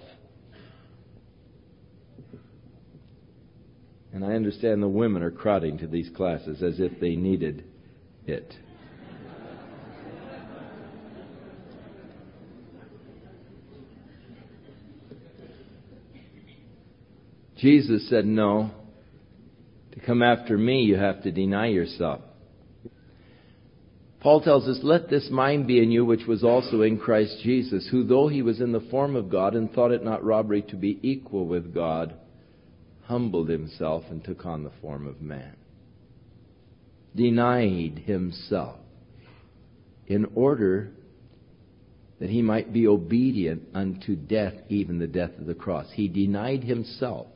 And 4.12 4.24
I 4.24 4.32
understand 4.32 4.82
the 4.82 4.88
women 4.88 5.22
are 5.22 5.30
crowding 5.30 5.78
to 5.78 5.86
these 5.86 6.08
classes 6.16 6.62
as 6.62 6.80
if 6.80 6.98
they 6.98 7.14
needed 7.14 7.64
it. 8.26 8.54
Jesus 17.64 18.06
said, 18.10 18.26
No. 18.26 18.70
To 19.92 20.00
come 20.00 20.22
after 20.22 20.58
me, 20.58 20.82
you 20.82 20.96
have 20.96 21.22
to 21.22 21.32
deny 21.32 21.68
yourself. 21.68 22.20
Paul 24.20 24.42
tells 24.42 24.68
us, 24.68 24.80
Let 24.82 25.08
this 25.08 25.30
mind 25.30 25.66
be 25.66 25.82
in 25.82 25.90
you, 25.90 26.04
which 26.04 26.26
was 26.28 26.44
also 26.44 26.82
in 26.82 26.98
Christ 26.98 27.38
Jesus, 27.42 27.88
who, 27.90 28.04
though 28.04 28.28
he 28.28 28.42
was 28.42 28.60
in 28.60 28.72
the 28.72 28.86
form 28.90 29.16
of 29.16 29.30
God 29.30 29.54
and 29.54 29.72
thought 29.72 29.92
it 29.92 30.04
not 30.04 30.22
robbery 30.22 30.60
to 30.68 30.76
be 30.76 31.00
equal 31.02 31.46
with 31.46 31.72
God, 31.72 32.12
humbled 33.04 33.48
himself 33.48 34.04
and 34.10 34.22
took 34.22 34.44
on 34.44 34.62
the 34.62 34.72
form 34.82 35.06
of 35.06 35.22
man. 35.22 35.56
Denied 37.16 38.02
himself 38.04 38.76
in 40.06 40.26
order 40.34 40.90
that 42.20 42.28
he 42.28 42.42
might 42.42 42.74
be 42.74 42.86
obedient 42.86 43.62
unto 43.72 44.16
death, 44.16 44.52
even 44.68 44.98
the 44.98 45.06
death 45.06 45.30
of 45.38 45.46
the 45.46 45.54
cross. 45.54 45.86
He 45.94 46.08
denied 46.08 46.62
himself 46.62 47.28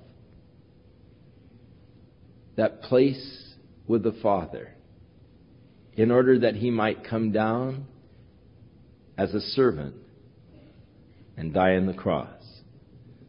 that 2.58 2.82
place 2.82 3.54
with 3.86 4.02
the 4.02 4.16
Father 4.20 4.74
in 5.94 6.10
order 6.10 6.40
that 6.40 6.56
he 6.56 6.72
might 6.72 7.08
come 7.08 7.30
down 7.30 7.86
as 9.16 9.32
a 9.32 9.40
servant 9.40 9.94
and 11.36 11.54
die 11.54 11.76
on 11.76 11.86
the 11.86 11.94
cross. 11.94 12.42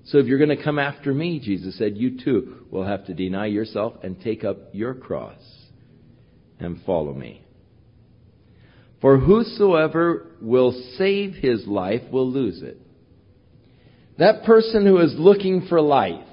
So 0.06 0.18
if 0.18 0.26
you're 0.26 0.40
going 0.40 0.58
to 0.58 0.64
come 0.64 0.80
after 0.80 1.14
me, 1.14 1.40
Jesus 1.40 1.78
said, 1.78 1.96
you 1.96 2.20
too 2.24 2.66
will 2.72 2.86
have 2.86 3.06
to 3.06 3.14
deny 3.14 3.46
yourself 3.46 3.94
and 4.02 4.20
take 4.20 4.44
up 4.44 4.58
your 4.74 4.96
cross 4.96 5.40
and 6.60 6.82
follow 6.84 7.14
me. 7.14 7.46
For 9.00 9.20
whosoever 9.20 10.26
will 10.42 10.72
save 10.98 11.36
his 11.36 11.68
life 11.68 12.02
will 12.12 12.30
lose 12.30 12.64
it. 12.64 12.82
That 14.18 14.44
person 14.44 14.88
who 14.88 14.98
is 14.98 15.14
looking 15.20 15.68
for 15.70 15.80
life 15.80 16.26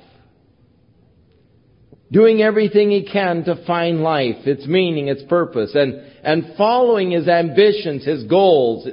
doing 2.11 2.43
everything 2.43 2.91
he 2.91 3.05
can 3.05 3.45
to 3.45 3.65
find 3.67 4.01
life, 4.01 4.47
its 4.47 4.67
meaning, 4.67 5.09
its 5.09 5.23
purpose, 5.25 5.75
and, 5.75 5.95
and 6.23 6.55
following 6.57 7.11
his 7.11 7.29
ambitions, 7.29 8.05
his 8.05 8.25
goals, 8.25 8.89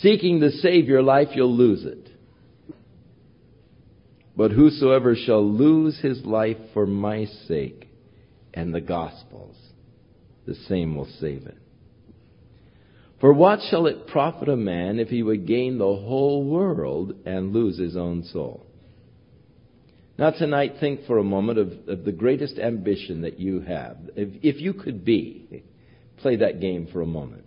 seeking 0.00 0.40
to 0.40 0.50
save 0.50 0.86
your 0.86 1.02
life, 1.02 1.28
you'll 1.34 1.56
lose 1.56 1.84
it. 1.84 2.08
But 4.36 4.50
whosoever 4.50 5.14
shall 5.14 5.44
lose 5.44 5.98
his 6.00 6.24
life 6.24 6.56
for 6.72 6.86
my 6.86 7.26
sake 7.46 7.88
and 8.54 8.74
the 8.74 8.80
gospel's 8.80 9.56
the 10.46 10.54
same 10.54 10.96
will 10.96 11.08
save 11.20 11.46
it. 11.46 11.56
For 13.20 13.32
what 13.32 13.60
shall 13.70 13.86
it 13.86 14.08
profit 14.08 14.48
a 14.48 14.56
man 14.56 14.98
if 14.98 15.08
he 15.08 15.22
would 15.22 15.46
gain 15.46 15.78
the 15.78 15.84
whole 15.84 16.44
world 16.44 17.14
and 17.24 17.52
lose 17.52 17.78
his 17.78 17.96
own 17.96 18.24
soul? 18.24 18.66
Now, 20.22 20.30
tonight, 20.30 20.74
think 20.78 21.04
for 21.08 21.18
a 21.18 21.24
moment 21.24 21.58
of, 21.58 21.72
of 21.88 22.04
the 22.04 22.12
greatest 22.12 22.56
ambition 22.56 23.22
that 23.22 23.40
you 23.40 23.58
have. 23.62 23.96
If, 24.14 24.28
if 24.40 24.60
you 24.60 24.72
could 24.72 25.04
be, 25.04 25.64
play 26.18 26.36
that 26.36 26.60
game 26.60 26.86
for 26.92 27.00
a 27.00 27.06
moment. 27.06 27.44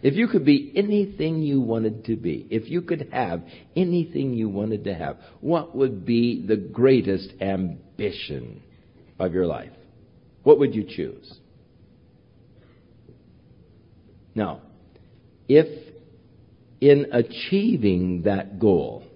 If 0.00 0.14
you 0.14 0.28
could 0.28 0.44
be 0.44 0.72
anything 0.76 1.42
you 1.42 1.60
wanted 1.60 2.04
to 2.04 2.14
be, 2.14 2.46
if 2.50 2.70
you 2.70 2.82
could 2.82 3.08
have 3.10 3.42
anything 3.74 4.34
you 4.34 4.48
wanted 4.48 4.84
to 4.84 4.94
have, 4.94 5.16
what 5.40 5.74
would 5.74 6.06
be 6.06 6.46
the 6.46 6.54
greatest 6.54 7.32
ambition 7.40 8.62
of 9.18 9.34
your 9.34 9.46
life? 9.46 9.72
What 10.44 10.60
would 10.60 10.72
you 10.72 10.84
choose? 10.84 11.34
Now, 14.36 14.60
if 15.48 15.66
in 16.80 17.06
achieving 17.10 18.22
that 18.22 18.60
goal, 18.60 19.07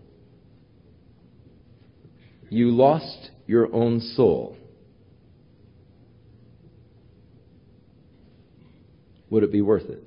you 2.53 2.71
lost 2.71 3.31
your 3.47 3.75
own 3.75 4.01
soul, 4.01 4.57
would 9.31 9.43
it 9.43 9.51
be 9.51 9.63
worth 9.63 9.89
it? 9.89 10.05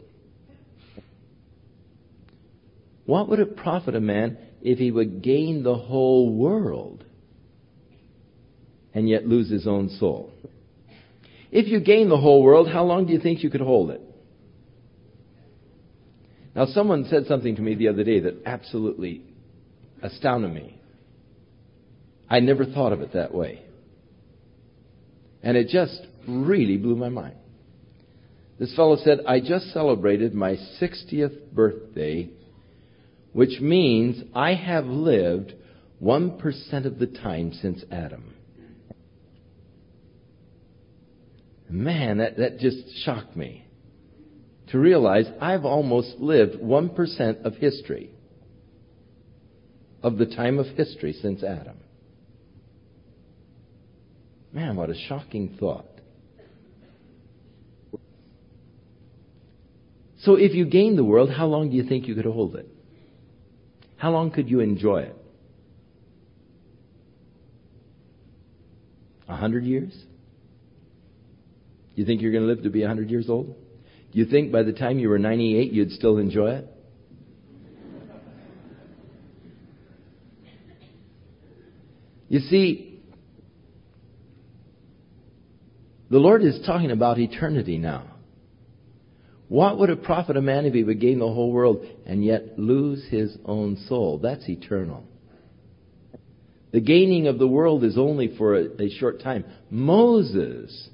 What 3.05 3.29
would 3.29 3.39
it 3.39 3.57
profit 3.57 3.95
a 3.95 3.99
man 3.99 4.37
if 4.61 4.77
he 4.77 4.91
would 4.91 5.23
gain 5.23 5.63
the 5.63 5.75
whole 5.75 6.31
world 6.31 7.03
and 8.93 9.09
yet 9.09 9.27
lose 9.27 9.49
his 9.49 9.65
own 9.65 9.89
soul? 9.89 10.31
If 11.51 11.67
you 11.67 11.79
gain 11.79 12.09
the 12.09 12.17
whole 12.17 12.43
world, 12.43 12.69
how 12.69 12.83
long 12.83 13.07
do 13.07 13.13
you 13.13 13.19
think 13.19 13.43
you 13.43 13.49
could 13.49 13.61
hold 13.61 13.89
it? 13.89 14.01
Now, 16.55 16.65
someone 16.67 17.05
said 17.09 17.25
something 17.27 17.55
to 17.55 17.61
me 17.61 17.75
the 17.75 17.87
other 17.87 18.03
day 18.03 18.19
that 18.21 18.43
absolutely 18.45 19.23
astounded 20.01 20.53
me. 20.53 20.79
I 22.29 22.39
never 22.39 22.65
thought 22.65 22.93
of 22.93 23.01
it 23.01 23.13
that 23.13 23.33
way. 23.33 23.63
And 25.43 25.55
it 25.55 25.67
just 25.67 26.01
really 26.27 26.77
blew 26.77 26.95
my 26.95 27.09
mind. 27.09 27.35
This 28.57 28.75
fellow 28.75 28.97
said, 29.03 29.19
I 29.27 29.41
just 29.41 29.73
celebrated 29.73 30.33
my 30.33 30.57
60th 30.81 31.51
birthday, 31.51 32.29
which 33.33 33.59
means 33.59 34.23
I 34.33 34.53
have 34.53 34.85
lived 34.85 35.53
1% 36.01 36.85
of 36.85 36.99
the 36.99 37.07
time 37.07 37.53
since 37.53 37.83
Adam. 37.91 38.33
Man, 41.69 42.19
that, 42.19 42.37
that 42.37 42.59
just 42.59 43.03
shocked 43.03 43.35
me 43.35 43.65
to 44.69 44.79
realize 44.79 45.25
I've 45.41 45.65
almost 45.65 46.17
lived 46.19 46.55
1% 46.55 47.45
of 47.45 47.55
history, 47.55 48.11
of 50.01 50.17
the 50.17 50.25
time 50.25 50.59
of 50.59 50.67
history 50.67 51.13
since 51.13 51.43
Adam. 51.43 51.77
Man, 54.55 54.77
what 54.77 54.89
a 54.89 54.95
shocking 55.09 55.57
thought. 55.59 55.85
So 60.19 60.35
if 60.35 60.53
you 60.53 60.65
gained 60.65 60.97
the 60.97 61.03
world, 61.03 61.29
how 61.29 61.45
long 61.45 61.69
do 61.69 61.75
you 61.75 61.83
think 61.83 62.07
you 62.07 62.15
could 62.15 62.23
hold 62.23 62.55
it? 62.55 62.65
How 63.97 64.11
long 64.11 64.31
could 64.31 64.49
you 64.49 64.61
enjoy 64.61 65.01
it? 65.01 65.15
A 69.27 69.35
hundred 69.35 69.65
years? 69.65 69.93
You 71.95 72.05
think 72.05 72.21
you're 72.21 72.31
going 72.31 72.45
to 72.45 72.47
live 72.47 72.63
to 72.63 72.69
be 72.69 72.83
a 72.83 72.87
hundred 72.87 73.11
years 73.11 73.29
old? 73.29 73.47
Do 74.13 74.19
you 74.19 74.25
think 74.25 74.53
by 74.53 74.63
the 74.63 74.71
time 74.71 74.99
you 74.99 75.09
were 75.09 75.19
98 75.19 75.73
you'd 75.73 75.91
still 75.91 76.17
enjoy 76.17 76.51
it? 76.51 76.67
You 82.29 82.39
see, 82.39 82.84
The 86.09 86.19
Lord 86.19 86.43
is 86.43 86.59
talking 86.65 86.91
about 86.91 87.19
eternity 87.19 87.77
now. 87.77 88.03
What 89.47 89.77
would 89.79 89.89
it 89.89 90.03
profit 90.03 90.37
a 90.37 90.41
man 90.41 90.65
if 90.65 90.73
he 90.73 90.83
would 90.83 90.99
gain 90.99 91.19
the 91.19 91.27
whole 91.27 91.51
world 91.51 91.85
and 92.05 92.23
yet 92.23 92.57
lose 92.57 93.05
his 93.09 93.37
own 93.45 93.77
soul? 93.87 94.19
That's 94.19 94.47
eternal. 94.49 95.03
The 96.71 96.81
gaining 96.81 97.27
of 97.27 97.39
the 97.39 97.47
world 97.47 97.83
is 97.83 97.97
only 97.97 98.35
for 98.37 98.55
a, 98.55 98.81
a 98.81 98.89
short 98.89 99.21
time. 99.21 99.45
Moses 99.69 100.89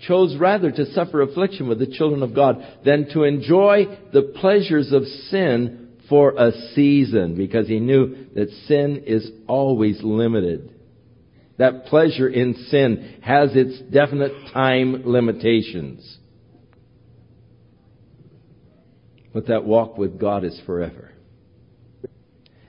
chose 0.00 0.36
rather 0.36 0.70
to 0.70 0.92
suffer 0.92 1.22
affliction 1.22 1.68
with 1.68 1.78
the 1.78 1.86
children 1.86 2.22
of 2.22 2.34
God 2.34 2.64
than 2.84 3.08
to 3.12 3.24
enjoy 3.24 3.98
the 4.12 4.34
pleasures 4.40 4.92
of 4.92 5.04
sin 5.30 5.88
for 6.08 6.34
a 6.36 6.52
season 6.74 7.34
because 7.36 7.66
he 7.66 7.80
knew 7.80 8.26
that 8.34 8.50
sin 8.66 9.04
is 9.06 9.30
always 9.46 10.00
limited. 10.02 10.77
That 11.58 11.86
pleasure 11.86 12.28
in 12.28 12.54
sin 12.70 13.16
has 13.20 13.50
its 13.54 13.80
definite 13.92 14.32
time 14.52 15.02
limitations. 15.04 16.18
But 19.34 19.48
that 19.48 19.64
walk 19.64 19.98
with 19.98 20.20
God 20.20 20.44
is 20.44 20.60
forever. 20.64 21.10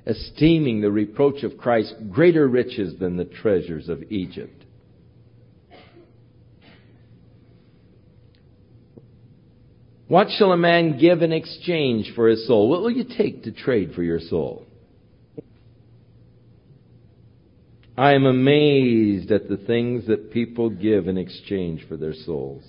Esteeming 0.06 0.82
the 0.82 0.92
reproach 0.92 1.44
of 1.44 1.58
Christ 1.58 1.94
greater 2.12 2.48
riches 2.48 2.98
than 3.00 3.16
the 3.16 3.26
treasures 3.26 3.90
of 3.90 4.04
Egypt. 4.12 4.66
What 10.08 10.30
shall 10.32 10.52
a 10.52 10.58
man 10.58 10.98
give 10.98 11.22
in 11.22 11.32
exchange 11.32 12.14
for 12.16 12.28
his 12.28 12.48
soul? 12.48 12.68
What 12.68 12.82
will 12.82 12.90
you 12.90 13.06
take 13.16 13.44
to 13.44 13.52
trade 13.52 13.94
for 13.94 14.02
your 14.02 14.20
soul? 14.20 14.66
I 18.00 18.14
am 18.14 18.26
amazed 18.26 19.30
at 19.30 19.50
the 19.50 19.58
things 19.58 20.08
that 20.08 20.32
people 20.32 20.70
give 20.70 21.10
in 21.10 21.18
exchange 21.18 21.86
for 21.90 21.98
their 21.98 22.14
souls. 22.14 22.64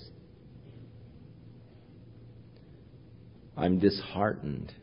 I'm 3.55 3.79
disheartened. 3.79 4.73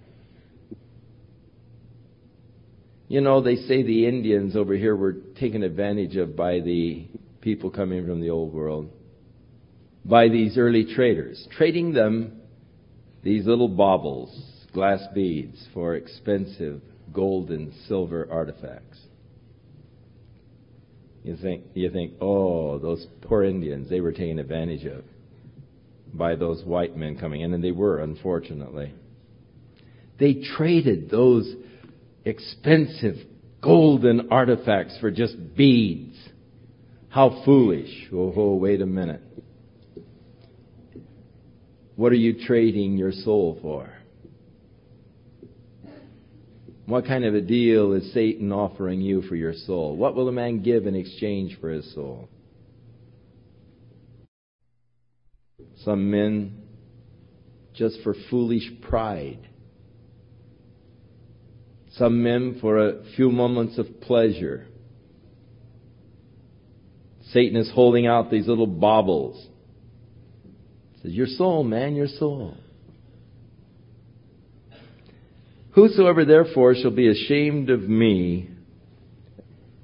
You 3.09 3.21
know, 3.21 3.43
they 3.43 3.57
say 3.57 3.83
the 3.83 4.07
Indians 4.07 4.57
over 4.57 4.73
here 4.73 4.97
were 4.97 5.17
taken 5.39 5.63
advantage 5.63 6.17
of 6.17 6.35
by 6.35 6.61
the 6.61 7.07
people 7.43 7.69
coming 7.69 8.07
from 8.07 8.23
the 8.23 8.31
old 8.31 8.55
world, 8.55 8.89
by 10.03 10.29
these 10.29 10.57
early 10.57 10.95
traders, 10.95 11.47
trading 11.59 11.93
them 11.93 12.41
these 13.23 13.45
little 13.45 13.69
baubles, 13.69 14.35
glass 14.73 15.05
beads, 15.15 15.63
for 15.75 15.95
expensive 15.95 16.81
gold 17.13 17.51
and 17.51 17.71
silver 17.87 18.27
artifacts. 18.31 18.99
You 21.25 21.37
think, 21.37 21.65
you 21.75 21.91
think, 21.91 22.15
oh, 22.21 22.79
those 22.79 23.07
poor 23.23 23.45
Indians, 23.45 23.91
they 23.91 24.01
were 24.01 24.13
taken 24.13 24.39
advantage 24.39 24.85
of 24.87 25.05
by 26.13 26.37
those 26.37 26.65
white 26.65 26.97
men 26.97 27.19
coming 27.19 27.43
in, 27.43 27.53
and 27.53 27.63
they 27.63 27.71
were, 27.71 27.99
unfortunately. 27.99 28.95
They 30.19 30.43
traded 30.57 31.11
those 31.11 31.55
expensive 32.25 33.17
golden 33.63 34.29
artifacts 34.31 34.97
for 35.01 35.11
just 35.11 35.35
beads. 35.57 36.17
How 37.09 37.43
foolish. 37.45 38.09
Oh, 38.13 38.33
oh, 38.37 38.55
wait 38.55 38.81
a 38.81 38.87
minute. 38.87 39.23
What 41.97 42.13
are 42.13 42.17
you 42.17 42.45
trading 42.47 42.97
your 42.97 43.13
soul 43.13 43.59
for? 43.61 43.93
What 46.89 47.05
kind 47.05 47.27
of 47.27 47.35
a 47.35 47.43
deal 47.43 47.93
is 47.93 48.15
Satan 48.15 48.51
offering 48.51 49.03
you 49.03 49.21
for 49.21 49.37
your 49.37 49.53
soul? 49.53 49.95
What 49.95 50.15
will 50.15 50.27
a 50.27 50.33
man 50.33 50.63
give 50.63 50.87
in 50.87 50.95
exchange 50.95 51.59
for 51.61 51.69
his 51.69 51.95
soul? 51.95 52.31
Some 55.85 56.11
men, 56.11 56.63
just 57.75 57.99
for 58.03 58.15
foolish 58.31 58.67
pride. 58.81 59.47
Some 61.91 62.23
men 62.23 62.57
for 62.59 62.79
a 62.79 63.03
few 63.17 63.31
moments 63.31 63.77
of 63.77 64.01
pleasure. 64.01 64.67
Satan 67.33 67.59
is 67.59 67.71
holding 67.75 68.07
out 68.07 68.31
these 68.31 68.49
little 68.49 68.67
baubles. 68.67 69.47
He 70.95 71.03
says, 71.03 71.13
Your 71.13 71.27
soul, 71.27 71.65
man, 71.65 71.97
your 71.97 72.09
soul. 72.09 72.57
Whosoever 75.79 76.25
therefore 76.25 76.75
shall 76.75 76.91
be 76.91 77.07
ashamed 77.07 77.71
of 77.71 77.83
me 77.83 78.51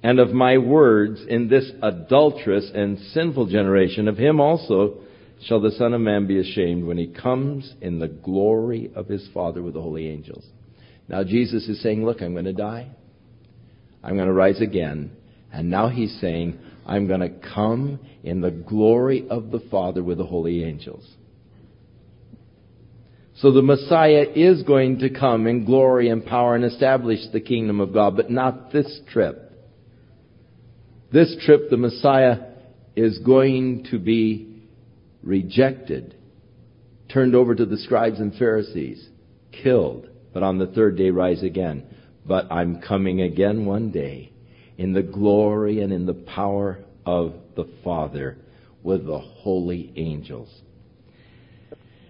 and 0.03 0.19
of 0.19 0.31
my 0.31 0.59
words 0.59 1.25
in 1.29 1.47
this 1.47 1.71
adulterous 1.83 2.69
and 2.75 2.99
sinful 3.13 3.47
generation, 3.47 4.09
of 4.09 4.19
him 4.19 4.41
also 4.41 5.03
shall 5.45 5.61
the 5.61 5.71
Son 5.71 5.95
of 5.95 6.01
Man 6.01 6.27
be 6.27 6.41
ashamed 6.41 6.83
when 6.83 6.99
he 6.99 7.07
comes 7.07 7.73
in 7.81 8.01
the 8.01 8.09
glory 8.09 8.91
of 8.97 9.07
his 9.07 9.29
Father 9.33 9.63
with 9.63 9.75
the 9.75 9.83
holy 9.83 10.09
angels. 10.09 10.45
Now 11.07 11.23
Jesus 11.23 11.69
is 11.69 11.81
saying, 11.81 12.05
look, 12.05 12.23
I'm 12.23 12.33
going 12.33 12.47
to 12.47 12.53
die. 12.53 12.91
I'm 14.03 14.17
going 14.17 14.27
to 14.27 14.35
rise 14.35 14.61
again. 14.61 15.13
And 15.53 15.71
now 15.71 15.91
he's 15.91 16.19
saying, 16.21 16.59
I'm 16.85 17.07
going 17.07 17.21
to 17.21 17.53
come 17.55 18.01
in 18.25 18.41
the 18.41 18.51
glory 18.51 19.29
of 19.31 19.53
the 19.53 19.63
Father 19.71 20.03
with 20.03 20.19
the 20.19 20.27
holy 20.27 20.65
angels. 20.65 21.09
So 23.37 23.51
the 23.51 23.63
Messiah 23.63 24.27
is 24.35 24.63
going 24.63 25.01
to 25.01 25.11
come 25.11 25.47
in 25.47 25.65
glory 25.65 26.09
and 26.09 26.25
power 26.25 26.55
and 26.55 26.65
establish 26.65 27.19
the 27.33 27.41
kingdom 27.41 27.81
of 27.81 27.93
God, 27.93 28.17
but 28.17 28.31
not 28.31 28.73
this 28.73 29.01
trip. 29.11 29.53
This 31.13 31.35
trip, 31.45 31.69
the 31.69 31.77
Messiah 31.77 32.39
is 32.95 33.19
going 33.19 33.87
to 33.91 33.99
be 33.99 34.63
rejected, 35.23 36.15
turned 37.13 37.35
over 37.35 37.55
to 37.55 37.67
the 37.67 37.79
scribes 37.79 38.21
and 38.21 38.35
Pharisees, 38.35 39.09
killed, 39.51 40.09
but 40.33 40.43
on 40.43 40.59
the 40.59 40.67
third 40.69 40.97
day 40.97 41.11
rise 41.11 41.43
again. 41.43 41.85
But 42.27 42.51
I'm 42.53 42.81
coming 42.81 43.21
again 43.21 43.67
one 43.67 43.91
day 43.91 44.33
in 44.79 44.93
the 44.93 45.03
glory 45.03 45.81
and 45.81 45.93
in 45.93 46.07
the 46.07 46.15
power 46.15 46.85
of 47.05 47.35
the 47.57 47.69
Father 47.83 48.39
with 48.83 49.07
the 49.07 49.19
holy 49.19 49.93
angels. 49.97 50.49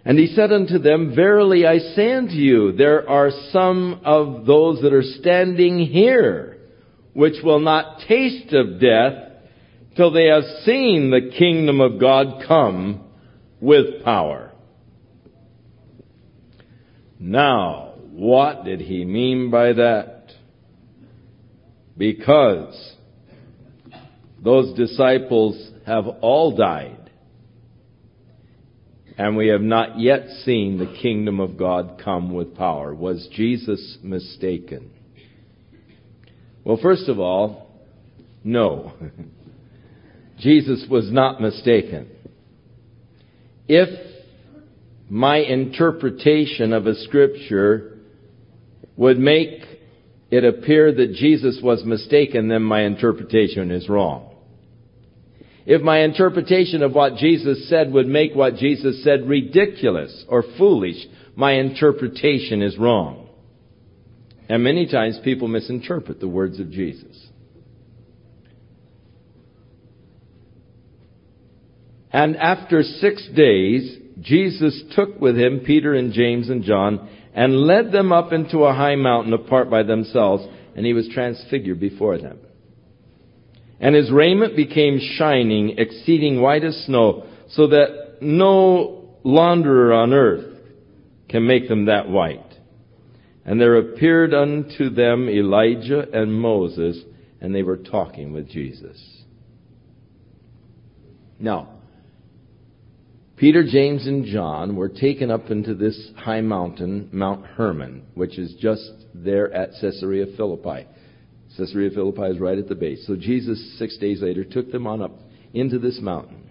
And 0.05 0.19
he 0.19 0.27
said 0.29 0.53
unto 0.53 0.79
them, 0.79 1.15
Verily 1.15 1.67
I 1.67 1.79
say 1.79 2.13
unto 2.13 2.35
you, 2.35 2.73
there 2.73 3.09
are 3.09 3.31
some 3.51 4.01
of 4.05 4.45
those 4.45 4.83
that 4.83 4.93
are 4.93 5.03
standing 5.03 5.79
here 5.79 6.59
which 7.15 7.43
will 7.43 7.61
not 7.61 8.01
taste 8.07 8.53
of 8.53 8.81
death 8.81 9.33
till 9.97 10.11
they 10.13 10.27
have 10.27 10.45
seen 10.65 11.11
the 11.11 11.31
kingdom 11.39 11.81
of 11.81 12.01
God 12.01 12.45
come 12.47 13.05
with 13.61 14.05
power. 14.05 14.53
Now, 17.19 17.95
what 18.11 18.65
did 18.65 18.81
he 18.81 19.05
mean 19.05 19.51
by 19.51 19.73
that? 19.73 20.33
Because 21.97 22.95
those 24.43 24.77
disciples 24.77 25.71
have 25.87 26.07
all 26.07 26.57
died, 26.57 27.04
and 29.17 29.37
we 29.37 29.49
have 29.49 29.61
not 29.61 29.99
yet 30.01 30.29
seen 30.45 30.79
the 30.79 30.93
kingdom 31.01 31.39
of 31.41 31.57
God 31.57 32.01
come 32.03 32.33
with 32.35 32.57
power. 32.57 32.95
Was 32.95 33.29
Jesus 33.33 33.99
mistaken? 34.03 34.91
Well, 36.65 36.79
first 36.83 37.09
of 37.09 37.21
all, 37.21 37.71
no. 38.43 38.93
Jesus 40.39 40.85
was 40.91 41.11
not 41.13 41.41
mistaken. 41.41 42.09
If 43.69 43.89
my 45.09 45.37
interpretation 45.37 46.73
of 46.73 46.87
a 46.87 46.95
scripture 46.95 47.99
would 48.97 49.19
make 49.19 49.63
it 50.31 50.45
appear 50.45 50.93
that 50.93 51.13
Jesus 51.15 51.61
was 51.63 51.85
mistaken, 51.85 52.49
then 52.49 52.63
my 52.63 52.83
interpretation 52.83 53.71
is 53.71 53.89
wrong. 53.89 54.34
If 55.67 55.81
my 55.81 56.01
interpretation 56.01 56.83
of 56.83 56.93
what 56.93 57.17
Jesus 57.17 57.69
said 57.69 57.93
would 57.93 58.07
make 58.07 58.35
what 58.35 58.57
Jesus 58.57 59.03
said 59.03 59.27
ridiculous 59.27 60.25
or 60.29 60.45
foolish, 60.59 61.07
my 61.37 61.53
interpretation 61.53 62.63
is 62.63 62.77
wrong. 62.77 63.29
And 64.49 64.63
many 64.63 64.87
times 64.87 65.19
people 65.25 65.49
misinterpret 65.49 66.21
the 66.21 66.29
words 66.29 66.61
of 66.61 66.71
Jesus. 66.71 67.29
And 72.13 72.37
after 72.37 72.83
six 72.83 73.27
days, 73.35 73.99
Jesus 74.21 74.85
took 74.95 75.21
with 75.21 75.37
him 75.37 75.63
Peter 75.67 75.95
and 75.95 76.13
James 76.13 76.49
and 76.49 76.63
John 76.63 77.09
and 77.35 77.63
led 77.67 77.91
them 77.91 78.13
up 78.13 78.33
into 78.33 78.61
a 78.61 78.75
high 78.75 78.95
mountain 78.95 79.33
apart 79.33 79.69
by 79.69 79.83
themselves, 79.83 80.47
and 80.77 80.87
he 80.87 80.93
was 80.93 81.09
transfigured 81.13 81.81
before 81.81 82.19
them. 82.19 82.39
And 83.81 83.95
his 83.95 84.11
raiment 84.11 84.57
became 84.57 85.01
shining, 85.19 85.79
exceeding 85.79 86.41
white 86.41 86.65
as 86.65 86.77
snow, 86.87 87.27
so 87.51 87.67
that 87.69 88.19
no 88.21 89.17
launderer 89.25 89.95
on 89.95 90.13
earth 90.13 90.59
can 91.29 91.47
make 91.47 91.69
them 91.69 91.87
that 91.87 92.09
white. 92.09 92.41
And 93.45 93.61
there 93.61 93.77
appeared 93.77 94.33
unto 94.33 94.91
them 94.91 95.29
Elijah 95.29 96.07
and 96.13 96.33
Moses, 96.33 97.03
and 97.41 97.55
they 97.55 97.63
were 97.63 97.77
talking 97.77 98.33
with 98.33 98.49
Jesus. 98.49 99.25
Now, 101.39 101.71
Peter, 103.37 103.65
James, 103.65 104.07
and 104.07 104.25
John 104.25 104.77
were 104.77 104.89
taken 104.89 105.31
up 105.31 105.51
into 105.51 105.75
this 105.75 106.11
high 106.17 106.41
mountain, 106.41 107.09
Mount 107.13 107.45
Hermon, 107.45 108.05
which 108.15 108.39
is 108.39 108.55
just 108.61 108.93
there 109.13 109.53
at 109.53 109.73
Caesarea 109.81 110.27
Philippi. 110.37 110.87
Caesarea 111.57 111.91
Philippi 111.91 112.23
is 112.23 112.41
right 112.41 112.59
at 112.59 112.69
the 112.69 112.75
base. 112.75 113.07
So 113.07 113.17
Jesus, 113.17 113.79
six 113.79 113.97
days 113.99 114.23
later, 114.23 114.45
took 114.45 114.73
them 114.73 114.87
on 114.87 115.03
up 115.03 115.13
into 115.53 115.79
this 115.79 116.01
mountain. 116.01 116.51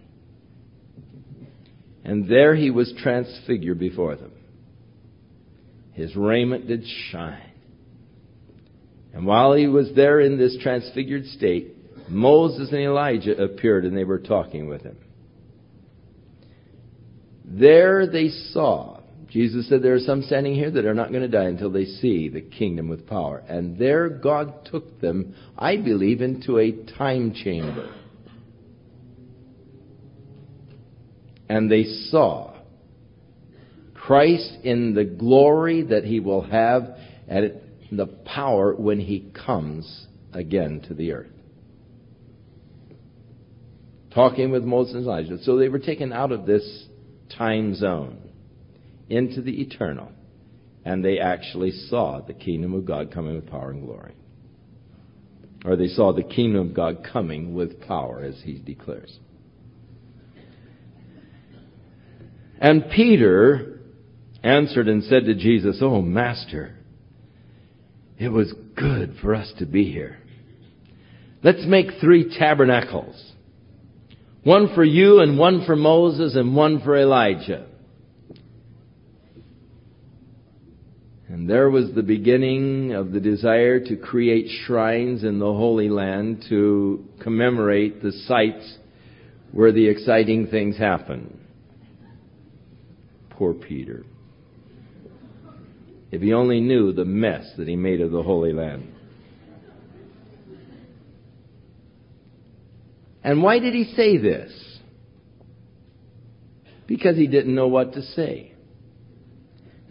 And 2.06 2.28
there 2.28 2.56
he 2.56 2.70
was 2.70 2.94
transfigured 3.02 3.80
before 3.80 4.16
them. 4.16 4.32
His 5.94 6.16
raiment 6.16 6.68
did 6.68 6.84
shine. 7.12 7.52
And 9.14 9.26
while 9.26 9.54
he 9.54 9.68
was 9.68 9.92
there 9.96 10.20
in 10.20 10.38
this 10.38 10.58
transfigured 10.62 11.26
state, 11.28 11.76
Moses 12.10 12.70
and 12.72 12.82
Elijah 12.82 13.42
appeared 13.42 13.86
and 13.86 13.96
they 13.96 14.04
were 14.04 14.20
talking 14.20 14.68
with 14.68 14.82
him. 14.82 14.98
There 17.46 18.08
they 18.08 18.30
saw. 18.30 18.93
Jesus 19.34 19.68
said 19.68 19.82
there 19.82 19.96
are 19.96 20.00
some 20.00 20.22
standing 20.22 20.54
here 20.54 20.70
that 20.70 20.86
are 20.86 20.94
not 20.94 21.10
going 21.10 21.24
to 21.24 21.28
die 21.28 21.46
until 21.46 21.72
they 21.72 21.86
see 21.86 22.30
the 22.30 22.42
kingdom 22.42 22.88
with 22.88 23.08
power. 23.08 23.40
And 23.50 23.80
there 23.80 24.08
God 24.08 24.70
took 24.72 25.02
them, 25.02 25.34
I 25.58 25.76
believe, 25.76 26.22
into 26.22 26.60
a 26.60 26.72
time 27.00 27.34
chamber. 27.34 27.96
And 31.50 31.70
they 31.70 31.84
saw 32.12 32.54
Christ 33.96 34.54
in 34.64 34.94
the 34.94 35.04
glory 35.04 35.82
that 35.82 36.04
he 36.04 36.20
will 36.20 36.44
have 36.44 36.96
and 37.28 37.60
the 37.92 38.06
power 38.06 38.76
when 38.76 39.00
he 39.00 39.32
comes 39.34 40.06
again 40.32 40.82
to 40.90 40.94
the 40.94 41.12
earth. 41.12 41.32
Talking 44.14 44.52
with 44.52 44.64
Moses 44.64 44.94
and 44.94 45.06
Elijah. 45.06 45.40
So 45.42 45.58
they 45.58 45.70
were 45.70 45.80
taken 45.80 46.14
out 46.14 46.32
of 46.32 46.46
this 46.46 46.86
time 47.36 47.74
zone 47.74 48.23
into 49.16 49.42
the 49.42 49.62
eternal. 49.62 50.12
And 50.86 51.04
they 51.04 51.20
actually 51.20 51.72
saw 51.72 52.22
the 52.22 52.34
kingdom 52.34 52.74
of 52.74 52.86
God 52.86 53.14
coming 53.14 53.36
with 53.36 53.50
power 53.50 53.72
and 53.72 53.86
glory. 53.86 54.16
Or 55.66 55.76
they 55.76 55.88
saw 55.88 56.12
the 56.12 56.24
kingdom 56.24 56.70
of 56.70 56.76
God 56.76 57.08
coming 57.12 57.54
with 57.54 57.82
power, 57.88 58.22
as 58.22 58.42
he 58.44 58.60
declares. 58.60 59.18
And 62.60 62.90
Peter 62.90 63.80
answered 64.44 64.90
and 64.90 65.04
said 65.04 65.26
to 65.26 65.36
Jesus, 65.36 65.80
Oh, 65.82 66.02
Master, 66.02 66.76
it 68.18 68.30
was 68.30 68.54
good 68.76 69.16
for 69.22 69.34
us 69.34 69.52
to 69.60 69.66
be 69.66 69.92
here. 69.92 70.18
Let's 71.44 71.66
make 71.66 72.00
three 72.00 72.38
tabernacles 72.38 73.32
one 74.44 74.76
for 74.76 74.84
you 74.84 75.20
and 75.20 75.40
one 75.40 75.66
for 75.66 75.76
Moses 75.76 76.36
and 76.36 76.56
one 76.56 76.82
for 76.82 76.98
Elijah. 76.98 77.68
And 81.34 81.50
there 81.50 81.72
was 81.72 81.92
the 81.96 82.04
beginning 82.04 82.92
of 82.92 83.12
the 83.12 83.20
desire 83.20 83.80
to 83.80 83.96
create 83.96 84.52
shrines 84.68 85.24
in 85.24 85.40
the 85.40 85.52
Holy 85.52 85.90
Land 85.90 86.46
to 86.50 87.04
commemorate 87.24 88.04
the 88.04 88.12
sites 88.28 88.78
where 89.52 89.72
the 89.72 89.88
exciting 89.88 90.46
things 90.46 90.78
happen. 90.78 91.40
Poor 93.32 93.56
Peter. 93.56 94.06
If 96.12 96.22
he 96.22 96.34
only 96.34 96.62
knew 96.62 96.94
the 96.94 97.04
mess 97.04 97.52
that 97.58 97.68
he 97.68 97.76
made 97.76 98.02
of 98.02 98.12
the 98.12 98.22
Holy 98.22 98.54
Land. 98.54 98.94
And 103.24 103.42
why 103.42 103.58
did 103.58 103.74
he 103.74 103.86
say 103.96 104.20
this? 104.20 104.52
Because 106.86 107.18
he 107.18 107.26
didn't 107.26 107.56
know 107.56 107.70
what 107.70 107.94
to 107.94 108.04
say. 108.04 108.53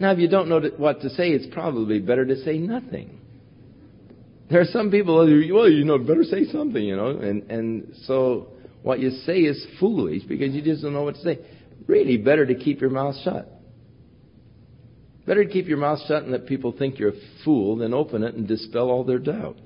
Now, 0.03 0.11
if 0.11 0.19
you 0.19 0.27
don't 0.27 0.49
know 0.49 0.59
what 0.75 0.99
to 1.03 1.09
say, 1.11 1.29
it's 1.29 1.45
probably 1.53 1.99
better 1.99 2.25
to 2.25 2.35
say 2.43 2.57
nothing. 2.57 3.21
There 4.51 4.59
are 4.59 4.65
some 4.65 4.91
people, 4.91 5.25
who, 5.25 5.53
well, 5.53 5.69
you 5.69 5.85
know, 5.85 5.97
better 5.97 6.25
say 6.25 6.43
something, 6.51 6.83
you 6.83 6.97
know, 6.97 7.11
and, 7.11 7.49
and 7.49 7.95
so 8.03 8.47
what 8.81 8.99
you 8.99 9.11
say 9.25 9.37
is 9.37 9.65
foolish 9.79 10.23
because 10.23 10.53
you 10.53 10.61
just 10.61 10.81
don't 10.81 10.91
know 10.91 11.03
what 11.03 11.15
to 11.15 11.21
say. 11.21 11.39
Really, 11.87 12.17
better 12.17 12.45
to 12.45 12.53
keep 12.53 12.81
your 12.81 12.89
mouth 12.89 13.15
shut. 13.23 13.47
Better 15.25 15.45
to 15.45 15.49
keep 15.49 15.69
your 15.69 15.77
mouth 15.77 15.99
shut 16.05 16.23
and 16.23 16.33
let 16.33 16.47
people 16.47 16.73
think 16.77 16.99
you're 16.99 17.11
a 17.11 17.19
fool 17.45 17.77
than 17.77 17.93
open 17.93 18.23
it 18.23 18.35
and 18.35 18.45
dispel 18.45 18.89
all 18.89 19.05
their 19.05 19.19
doubts. 19.19 19.61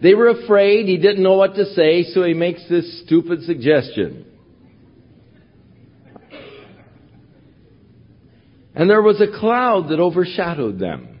They 0.00 0.14
were 0.14 0.28
afraid. 0.28 0.86
He 0.86 0.96
didn't 0.96 1.22
know 1.22 1.36
what 1.36 1.54
to 1.56 1.64
say, 1.74 2.04
so 2.04 2.22
he 2.22 2.34
makes 2.34 2.62
this 2.68 3.02
stupid 3.04 3.42
suggestion. 3.42 4.24
And 8.74 8.88
there 8.88 9.02
was 9.02 9.20
a 9.20 9.40
cloud 9.40 9.88
that 9.88 9.98
overshadowed 9.98 10.78
them. 10.78 11.18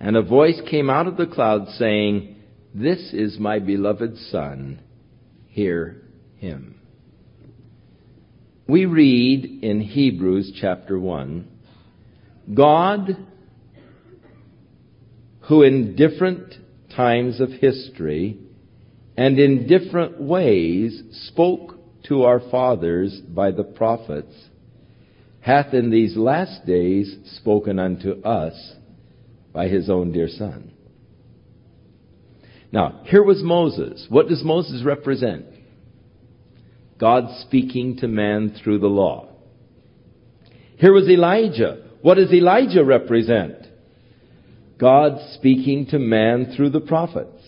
And 0.00 0.16
a 0.16 0.22
voice 0.22 0.60
came 0.68 0.90
out 0.90 1.06
of 1.06 1.16
the 1.16 1.26
cloud 1.26 1.68
saying, 1.78 2.36
This 2.74 3.12
is 3.12 3.38
my 3.38 3.60
beloved 3.60 4.18
Son. 4.30 4.82
Hear 5.46 6.02
him. 6.38 6.80
We 8.66 8.86
read 8.86 9.62
in 9.62 9.80
Hebrews 9.80 10.58
chapter 10.60 10.98
1, 10.98 11.46
God, 12.54 13.16
who 15.42 15.62
in 15.62 15.94
different 15.94 16.54
times 16.96 17.40
of 17.40 17.50
history 17.50 18.38
and 19.16 19.38
in 19.38 19.66
different 19.66 20.20
ways 20.20 21.02
spoke 21.28 21.76
to 22.08 22.24
our 22.24 22.40
fathers 22.50 23.20
by 23.28 23.50
the 23.50 23.64
prophets, 23.64 24.34
hath 25.40 25.72
in 25.72 25.90
these 25.90 26.16
last 26.16 26.66
days 26.66 27.16
spoken 27.36 27.78
unto 27.78 28.20
us 28.22 28.74
by 29.52 29.68
his 29.68 29.88
own 29.88 30.12
dear 30.12 30.28
Son. 30.28 30.72
Now, 32.72 33.02
here 33.04 33.22
was 33.22 33.40
Moses. 33.42 34.06
What 34.08 34.28
does 34.28 34.42
Moses 34.42 34.82
represent? 34.84 35.46
God 36.98 37.24
speaking 37.42 37.98
to 37.98 38.08
man 38.08 38.56
through 38.62 38.80
the 38.80 38.88
law. 38.88 39.28
Here 40.76 40.92
was 40.92 41.08
Elijah. 41.08 41.84
What 42.02 42.16
does 42.16 42.32
Elijah 42.32 42.84
represent? 42.84 43.63
God 44.84 45.18
speaking 45.32 45.86
to 45.92 45.98
man 45.98 46.52
through 46.54 46.68
the 46.68 46.80
prophets. 46.80 47.40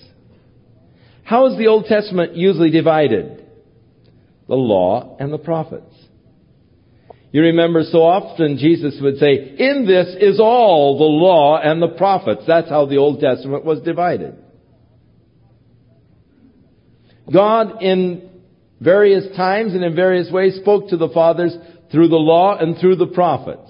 How 1.22 1.49
is 1.49 1.59
the 1.59 1.66
Old 1.66 1.84
Testament 1.84 2.34
usually 2.34 2.70
divided? 2.70 3.45
The 4.49 4.55
law 4.55 5.18
and 5.20 5.30
the 5.30 5.37
prophets. 5.37 5.95
You 7.32 7.43
remember 7.43 7.82
so 7.82 7.99
often 7.99 8.57
Jesus 8.57 8.99
would 9.03 9.18
say, 9.18 9.34
in 9.34 9.84
this 9.87 10.16
is 10.18 10.41
all 10.41 10.97
the 10.97 11.05
law 11.05 11.61
and 11.62 11.82
the 11.82 11.99
prophets. 11.99 12.45
That's 12.47 12.70
how 12.70 12.87
the 12.87 12.97
Old 12.97 13.20
Testament 13.20 13.66
was 13.66 13.82
divided. 13.82 14.34
God 17.30 17.82
in 17.82 18.30
various 18.80 19.37
times 19.37 19.74
and 19.74 19.84
in 19.84 19.95
various 19.95 20.32
ways 20.32 20.55
spoke 20.55 20.89
to 20.89 20.97
the 20.97 21.11
fathers 21.11 21.55
through 21.93 22.09
the 22.09 22.16
law 22.16 22.57
and 22.57 22.78
through 22.78 22.97
the 22.97 23.09
prophets. 23.09 23.66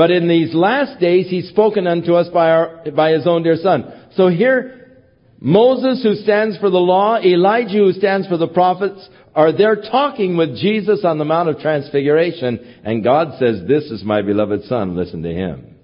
But 0.00 0.10
in 0.10 0.28
these 0.28 0.54
last 0.54 0.98
days, 0.98 1.28
He's 1.28 1.50
spoken 1.50 1.86
unto 1.86 2.14
us 2.14 2.26
by, 2.32 2.48
our, 2.48 2.90
by 2.90 3.10
His 3.10 3.26
own 3.26 3.42
dear 3.42 3.56
Son. 3.56 4.06
So 4.16 4.28
here, 4.28 5.02
Moses, 5.38 6.02
who 6.02 6.14
stands 6.14 6.56
for 6.56 6.70
the 6.70 6.78
law, 6.78 7.18
Elijah, 7.18 7.76
who 7.76 7.92
stands 7.92 8.26
for 8.26 8.38
the 8.38 8.48
prophets, 8.48 9.06
are 9.34 9.54
there 9.54 9.76
talking 9.76 10.38
with 10.38 10.56
Jesus 10.56 11.04
on 11.04 11.18
the 11.18 11.26
Mount 11.26 11.50
of 11.50 11.58
Transfiguration, 11.58 12.80
and 12.82 13.04
God 13.04 13.38
says, 13.38 13.68
This 13.68 13.90
is 13.90 14.02
my 14.02 14.22
beloved 14.22 14.64
Son, 14.64 14.96
listen 14.96 15.22
to 15.22 15.34
him. 15.34 15.74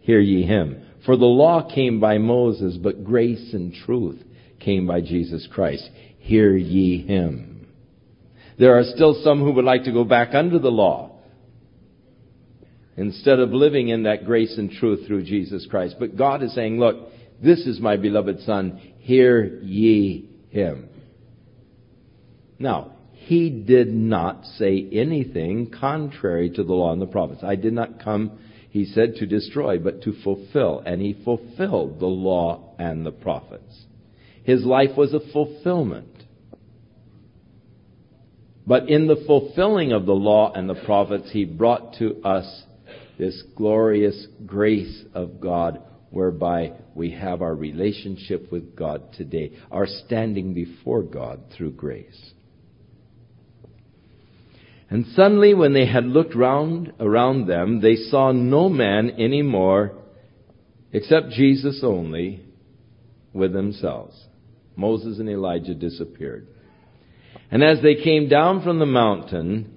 Hear 0.00 0.18
ye 0.18 0.42
him. 0.42 0.82
For 1.04 1.16
the 1.16 1.26
law 1.26 1.72
came 1.72 2.00
by 2.00 2.18
Moses, 2.18 2.76
but 2.76 3.04
grace 3.04 3.52
and 3.52 3.72
truth 3.72 4.20
came 4.58 4.88
by 4.88 5.00
Jesus 5.00 5.46
Christ. 5.52 5.88
Hear 6.18 6.56
ye 6.56 7.06
him. 7.06 7.68
There 8.58 8.76
are 8.76 8.82
still 8.96 9.22
some 9.22 9.44
who 9.44 9.52
would 9.52 9.64
like 9.64 9.84
to 9.84 9.92
go 9.92 10.02
back 10.02 10.34
under 10.34 10.58
the 10.58 10.72
law 10.72 11.15
instead 12.96 13.38
of 13.38 13.52
living 13.52 13.88
in 13.88 14.04
that 14.04 14.24
grace 14.24 14.56
and 14.56 14.70
truth 14.70 15.06
through 15.06 15.24
Jesus 15.24 15.66
Christ. 15.68 15.96
But 15.98 16.16
God 16.16 16.42
is 16.42 16.54
saying, 16.54 16.78
look, 16.78 16.96
this 17.42 17.66
is 17.66 17.80
my 17.80 17.96
beloved 17.96 18.40
Son. 18.40 18.80
Hear 19.00 19.60
ye 19.62 20.30
him. 20.50 20.88
Now, 22.58 22.92
he 23.12 23.50
did 23.50 23.92
not 23.92 24.44
say 24.56 24.88
anything 24.92 25.70
contrary 25.78 26.48
to 26.50 26.62
the 26.62 26.72
law 26.72 26.92
and 26.92 27.02
the 27.02 27.06
prophets. 27.06 27.42
I 27.42 27.56
did 27.56 27.72
not 27.72 28.02
come, 28.02 28.38
he 28.70 28.84
said, 28.84 29.16
to 29.16 29.26
destroy, 29.26 29.78
but 29.78 30.02
to 30.02 30.14
fulfill. 30.22 30.82
And 30.86 31.02
he 31.02 31.20
fulfilled 31.24 32.00
the 32.00 32.06
law 32.06 32.74
and 32.78 33.04
the 33.04 33.12
prophets. 33.12 33.84
His 34.44 34.64
life 34.64 34.96
was 34.96 35.12
a 35.12 35.20
fulfillment. 35.32 36.08
But 38.66 38.88
in 38.88 39.06
the 39.06 39.22
fulfilling 39.26 39.92
of 39.92 40.06
the 40.06 40.12
law 40.12 40.52
and 40.52 40.68
the 40.68 40.74
prophets, 40.74 41.30
he 41.32 41.44
brought 41.44 41.94
to 41.98 42.22
us 42.22 42.62
this 43.18 43.42
glorious 43.54 44.26
grace 44.44 45.04
of 45.14 45.40
God 45.40 45.82
whereby 46.10 46.72
we 46.94 47.10
have 47.12 47.42
our 47.42 47.54
relationship 47.54 48.50
with 48.50 48.76
God 48.76 49.12
today, 49.14 49.52
our 49.70 49.86
standing 49.86 50.54
before 50.54 51.02
God 51.02 51.40
through 51.56 51.72
grace. 51.72 52.32
And 54.88 55.06
suddenly, 55.14 55.52
when 55.52 55.72
they 55.72 55.86
had 55.86 56.04
looked 56.04 56.34
round 56.34 56.92
around 57.00 57.46
them, 57.46 57.80
they 57.80 57.96
saw 57.96 58.32
no 58.32 58.68
man 58.68 59.10
any 59.18 59.42
more 59.42 59.92
except 60.92 61.30
Jesus 61.30 61.80
only 61.82 62.40
with 63.32 63.52
themselves. 63.52 64.26
Moses 64.76 65.18
and 65.18 65.28
Elijah 65.28 65.74
disappeared. 65.74 66.46
And 67.50 67.64
as 67.64 67.82
they 67.82 67.96
came 67.96 68.28
down 68.28 68.62
from 68.62 68.78
the 68.78 68.86
mountain, 68.86 69.75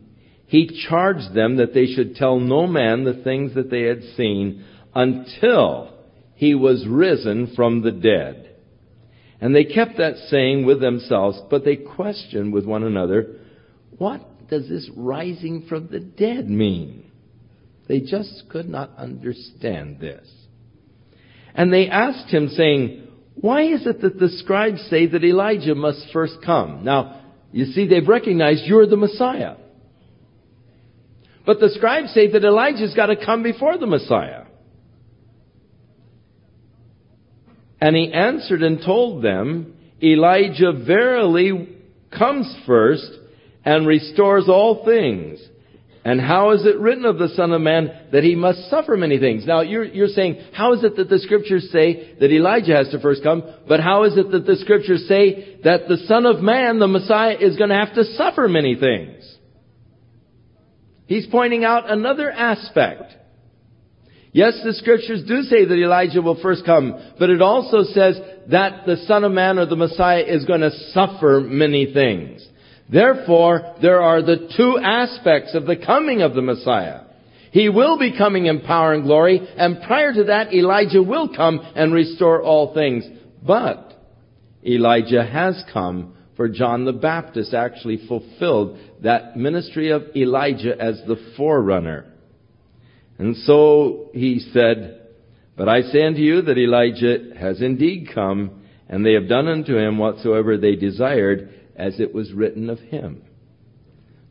he 0.49 0.87
charged 0.89 1.35
them 1.35 1.57
that 1.57 1.75
they 1.75 1.85
should 1.85 2.15
tell 2.15 2.39
no 2.39 2.65
man 2.65 3.03
the 3.03 3.21
things 3.23 3.53
that 3.53 3.69
they 3.69 3.83
had 3.83 4.01
seen 4.17 4.65
until 4.95 5.93
he 6.33 6.55
was 6.55 6.87
risen 6.87 7.53
from 7.55 7.83
the 7.83 7.91
dead. 7.91 8.57
And 9.39 9.55
they 9.55 9.63
kept 9.63 9.97
that 9.97 10.15
saying 10.31 10.65
with 10.65 10.81
themselves, 10.81 11.39
but 11.51 11.63
they 11.63 11.75
questioned 11.75 12.51
with 12.51 12.65
one 12.65 12.83
another, 12.83 13.35
what 13.99 14.49
does 14.49 14.67
this 14.67 14.89
rising 14.95 15.67
from 15.69 15.87
the 15.91 15.99
dead 15.99 16.49
mean? 16.49 17.03
They 17.87 17.99
just 17.99 18.45
could 18.49 18.67
not 18.67 18.89
understand 18.97 19.99
this. 19.99 20.27
And 21.53 21.71
they 21.71 21.89
asked 21.89 22.33
him 22.33 22.47
saying, 22.49 23.07
why 23.35 23.71
is 23.71 23.85
it 23.85 24.01
that 24.01 24.17
the 24.17 24.29
scribes 24.29 24.81
say 24.89 25.05
that 25.05 25.23
Elijah 25.23 25.75
must 25.75 26.07
first 26.11 26.37
come? 26.43 26.83
Now, 26.83 27.21
you 27.51 27.65
see, 27.65 27.87
they've 27.87 28.07
recognized 28.07 28.63
you're 28.65 28.87
the 28.87 28.97
Messiah. 28.97 29.57
But 31.49 31.59
the 31.59 31.69
scribes 31.69 32.13
say 32.13 32.29
that 32.29 32.43
Elijah's 32.43 32.93
got 32.93 33.07
to 33.07 33.25
come 33.25 33.41
before 33.41 33.75
the 33.75 33.87
Messiah. 33.87 34.43
And 37.81 37.95
he 37.95 38.13
answered 38.13 38.61
and 38.61 38.79
told 38.85 39.23
them, 39.23 39.73
Elijah 39.99 40.73
verily 40.73 41.75
comes 42.15 42.55
first 42.67 43.09
and 43.65 43.87
restores 43.87 44.47
all 44.47 44.85
things. 44.85 45.39
And 46.05 46.21
how 46.21 46.51
is 46.51 46.67
it 46.67 46.77
written 46.77 47.05
of 47.05 47.17
the 47.17 47.29
Son 47.29 47.51
of 47.51 47.61
Man 47.61 48.09
that 48.11 48.23
he 48.23 48.35
must 48.35 48.69
suffer 48.69 48.95
many 48.95 49.17
things? 49.17 49.43
Now 49.47 49.61
you're, 49.61 49.85
you're 49.85 50.07
saying, 50.09 50.39
how 50.53 50.73
is 50.73 50.83
it 50.83 50.97
that 50.97 51.09
the 51.09 51.17
scriptures 51.17 51.67
say 51.71 52.13
that 52.19 52.31
Elijah 52.31 52.75
has 52.75 52.89
to 52.89 52.99
first 52.99 53.23
come, 53.23 53.41
but 53.67 53.79
how 53.79 54.03
is 54.03 54.15
it 54.19 54.29
that 54.29 54.45
the 54.45 54.57
scriptures 54.57 55.07
say 55.07 55.57
that 55.63 55.87
the 55.87 55.97
Son 56.05 56.27
of 56.27 56.41
Man, 56.43 56.77
the 56.77 56.87
Messiah, 56.87 57.37
is 57.39 57.57
going 57.57 57.71
to 57.71 57.75
have 57.75 57.95
to 57.95 58.03
suffer 58.03 58.47
many 58.47 58.75
things? 58.75 59.37
He's 61.09 61.25
pointing 61.25 61.63
out 61.63 61.89
another 61.89 62.29
aspect. 62.29 63.15
Yes, 64.31 64.61
the 64.63 64.73
scriptures 64.73 65.23
do 65.27 65.41
say 65.41 65.65
that 65.65 65.73
Elijah 65.73 66.21
will 66.21 66.39
first 66.39 66.63
come, 66.67 66.93
but 67.17 67.31
it 67.31 67.41
also 67.41 67.81
says 67.81 68.15
that 68.51 68.85
the 68.85 68.97
Son 69.07 69.23
of 69.23 69.31
Man 69.31 69.57
or 69.57 69.65
the 69.65 69.75
Messiah 69.75 70.21
is 70.21 70.45
going 70.45 70.61
to 70.61 70.69
suffer 70.91 71.41
many 71.43 71.91
things. 71.91 72.47
Therefore, 72.91 73.73
there 73.81 74.03
are 74.03 74.21
the 74.21 74.53
two 74.55 74.77
aspects 74.77 75.55
of 75.55 75.65
the 75.65 75.77
coming 75.77 76.21
of 76.21 76.35
the 76.35 76.43
Messiah. 76.43 77.01
He 77.53 77.69
will 77.69 77.97
be 77.97 78.15
coming 78.15 78.45
in 78.45 78.61
power 78.61 78.93
and 78.93 79.03
glory, 79.03 79.39
and 79.57 79.81
prior 79.81 80.13
to 80.13 80.25
that, 80.25 80.53
Elijah 80.53 81.01
will 81.01 81.35
come 81.35 81.59
and 81.75 81.91
restore 81.91 82.43
all 82.43 82.75
things. 82.75 83.03
But 83.41 83.99
Elijah 84.63 85.25
has 85.25 85.63
come, 85.73 86.13
for 86.39 86.47
John 86.47 86.85
the 86.85 86.93
Baptist 86.93 87.53
actually 87.53 88.07
fulfilled 88.07 88.79
that 89.03 89.35
ministry 89.35 89.89
of 89.89 90.03
Elijah 90.15 90.73
as 90.79 91.01
the 91.05 91.17
forerunner. 91.35 92.05
And 93.17 93.35
so 93.35 94.09
he 94.13 94.39
said, 94.53 95.01
But 95.57 95.67
I 95.67 95.81
say 95.81 96.01
unto 96.01 96.21
you 96.21 96.41
that 96.43 96.57
Elijah 96.57 97.37
has 97.37 97.61
indeed 97.61 98.11
come, 98.15 98.61
and 98.87 99.05
they 99.05 99.15
have 99.15 99.27
done 99.27 99.49
unto 99.49 99.75
him 99.75 99.97
whatsoever 99.97 100.55
they 100.55 100.77
desired, 100.77 101.53
as 101.75 101.99
it 101.99 102.15
was 102.15 102.31
written 102.31 102.69
of 102.69 102.79
him. 102.79 103.21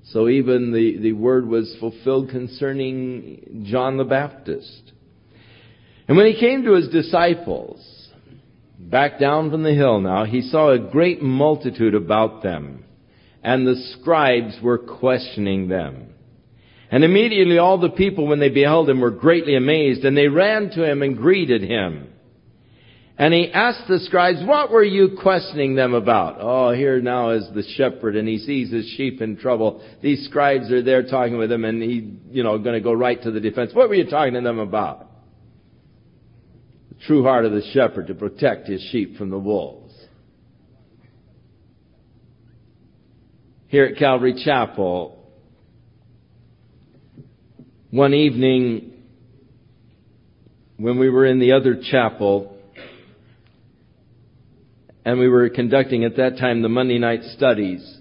So 0.05 0.31
even 0.31 0.73
the, 0.73 0.97
the 1.03 1.13
word 1.13 1.47
was 1.47 1.77
fulfilled 1.79 2.31
concerning 2.31 3.67
John 3.71 3.99
the 3.99 4.05
Baptist. 4.05 4.93
And 6.09 6.17
when 6.17 6.33
he 6.33 6.41
came 6.41 6.63
to 6.65 6.73
his 6.73 6.89
disciples, 6.89 7.98
back 8.91 9.19
down 9.19 9.51
from 9.51 9.63
the 9.63 9.75
hill 9.75 10.01
now, 10.01 10.25
he 10.25 10.43
saw 10.43 10.71
a 10.71 10.79
great 10.79 11.23
multitude 11.23 11.95
about 11.95 12.43
them, 12.43 12.85
and 13.43 13.67
the 13.67 13.77
scribes 13.99 14.57
were 14.63 14.79
questioning 14.79 15.69
them. 15.69 16.15
And 16.91 17.05
immediately 17.05 17.59
all 17.59 17.79
the 17.79 17.91
people, 17.91 18.27
when 18.27 18.41
they 18.41 18.49
beheld 18.49 18.89
him, 18.89 19.01
were 19.01 19.11
greatly 19.11 19.57
amazed, 19.57 20.05
and 20.05 20.17
they 20.17 20.29
ran 20.29 20.71
to 20.71 20.85
him 20.85 21.03
and 21.03 21.17
greeted 21.17 21.63
him. 21.63 22.09
And 23.19 23.35
he 23.35 23.51
asked 23.53 23.89
the 23.89 23.99
scribes, 23.99 24.39
what 24.45 24.71
were 24.71 24.85
you 24.85 25.19
questioning 25.21 25.75
them 25.75 25.93
about? 25.93 26.37
Oh, 26.41 26.73
here 26.73 27.01
now 27.01 27.31
is 27.31 27.49
the 27.53 27.65
shepherd 27.77 28.15
and 28.15 28.29
he 28.29 28.39
sees 28.39 28.71
his 28.71 28.87
sheep 28.97 29.21
in 29.21 29.37
trouble. 29.37 29.83
These 30.01 30.27
scribes 30.27 30.71
are 30.71 30.83
there 30.85 31.03
talking 31.03 31.37
with 31.37 31.51
him 31.51 31.65
and 31.65 31.83
he, 31.83 32.17
you 32.31 32.45
know, 32.45 32.57
going 32.59 32.77
to 32.77 32.81
go 32.81 32.93
right 32.93 33.21
to 33.21 33.33
the 33.33 33.41
defense. 33.41 33.73
What 33.75 33.89
were 33.89 33.97
you 33.97 34.09
talking 34.09 34.35
to 34.35 34.41
them 34.41 34.61
about? 34.61 35.08
True 37.07 37.23
heart 37.23 37.45
of 37.45 37.53
the 37.53 37.63
shepherd 37.73 38.09
to 38.09 38.15
protect 38.15 38.69
his 38.69 38.83
sheep 38.91 39.17
from 39.17 39.31
the 39.31 39.39
wolves. 39.39 39.95
Here 43.69 43.85
at 43.85 43.97
Calvary 43.99 44.43
Chapel, 44.45 45.19
one 47.91 48.15
evening 48.15 48.93
when 50.79 50.99
we 50.99 51.11
were 51.11 51.27
in 51.27 51.39
the 51.39 51.53
other 51.53 51.81
chapel, 51.91 52.57
and 55.05 55.19
we 55.19 55.29
were 55.29 55.49
conducting 55.51 56.05
at 56.05 56.17
that 56.17 56.39
time 56.39 56.63
the 56.63 56.69
Monday 56.69 56.99
night 56.99 57.23
studies. 57.37 57.98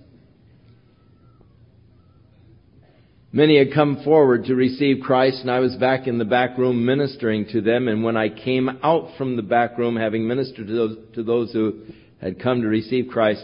Many 3.32 3.57
had 3.57 3.73
come 3.73 4.03
forward 4.03 4.45
to 4.45 4.55
receive 4.55 5.03
Christ 5.03 5.41
and 5.41 5.51
I 5.51 5.59
was 5.59 5.75
back 5.75 6.07
in 6.07 6.17
the 6.17 6.25
back 6.25 6.57
room 6.57 6.86
ministering 6.86 7.45
to 7.51 7.61
them 7.61 7.88
and 7.88 8.03
when 8.03 8.15
I 8.15 8.30
came 8.30 8.69
out 8.82 9.17
from 9.17 9.36
the 9.36 9.41
back 9.41 9.78
room 9.78 9.95
having 9.95 10.28
ministered 10.28 10.67
to 10.67 10.73
those, 10.73 10.97
to 11.15 11.23
those 11.23 11.51
who 11.51 11.82
had 12.21 12.39
come 12.41 12.61
to 12.61 12.67
receive 12.67 13.09
Christ, 13.11 13.43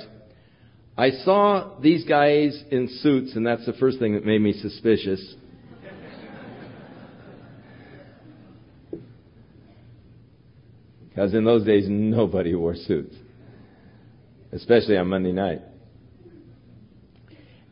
I 0.97 1.09
saw 1.09 1.79
these 1.79 2.05
guys 2.05 2.63
in 2.71 2.87
suits 3.01 3.35
and 3.35 3.45
that's 3.45 3.65
the 3.65 3.73
first 3.73 3.99
thing 3.99 4.13
that 4.13 4.25
made 4.25 4.39
me 4.41 4.53
suspicious. 4.53 5.35
Because 11.09 11.33
in 11.33 11.43
those 11.43 11.65
days 11.65 11.85
nobody 11.87 12.55
wore 12.55 12.75
suits 12.75 13.15
especially 14.53 14.97
on 14.97 15.07
Monday 15.07 15.31
night. 15.31 15.61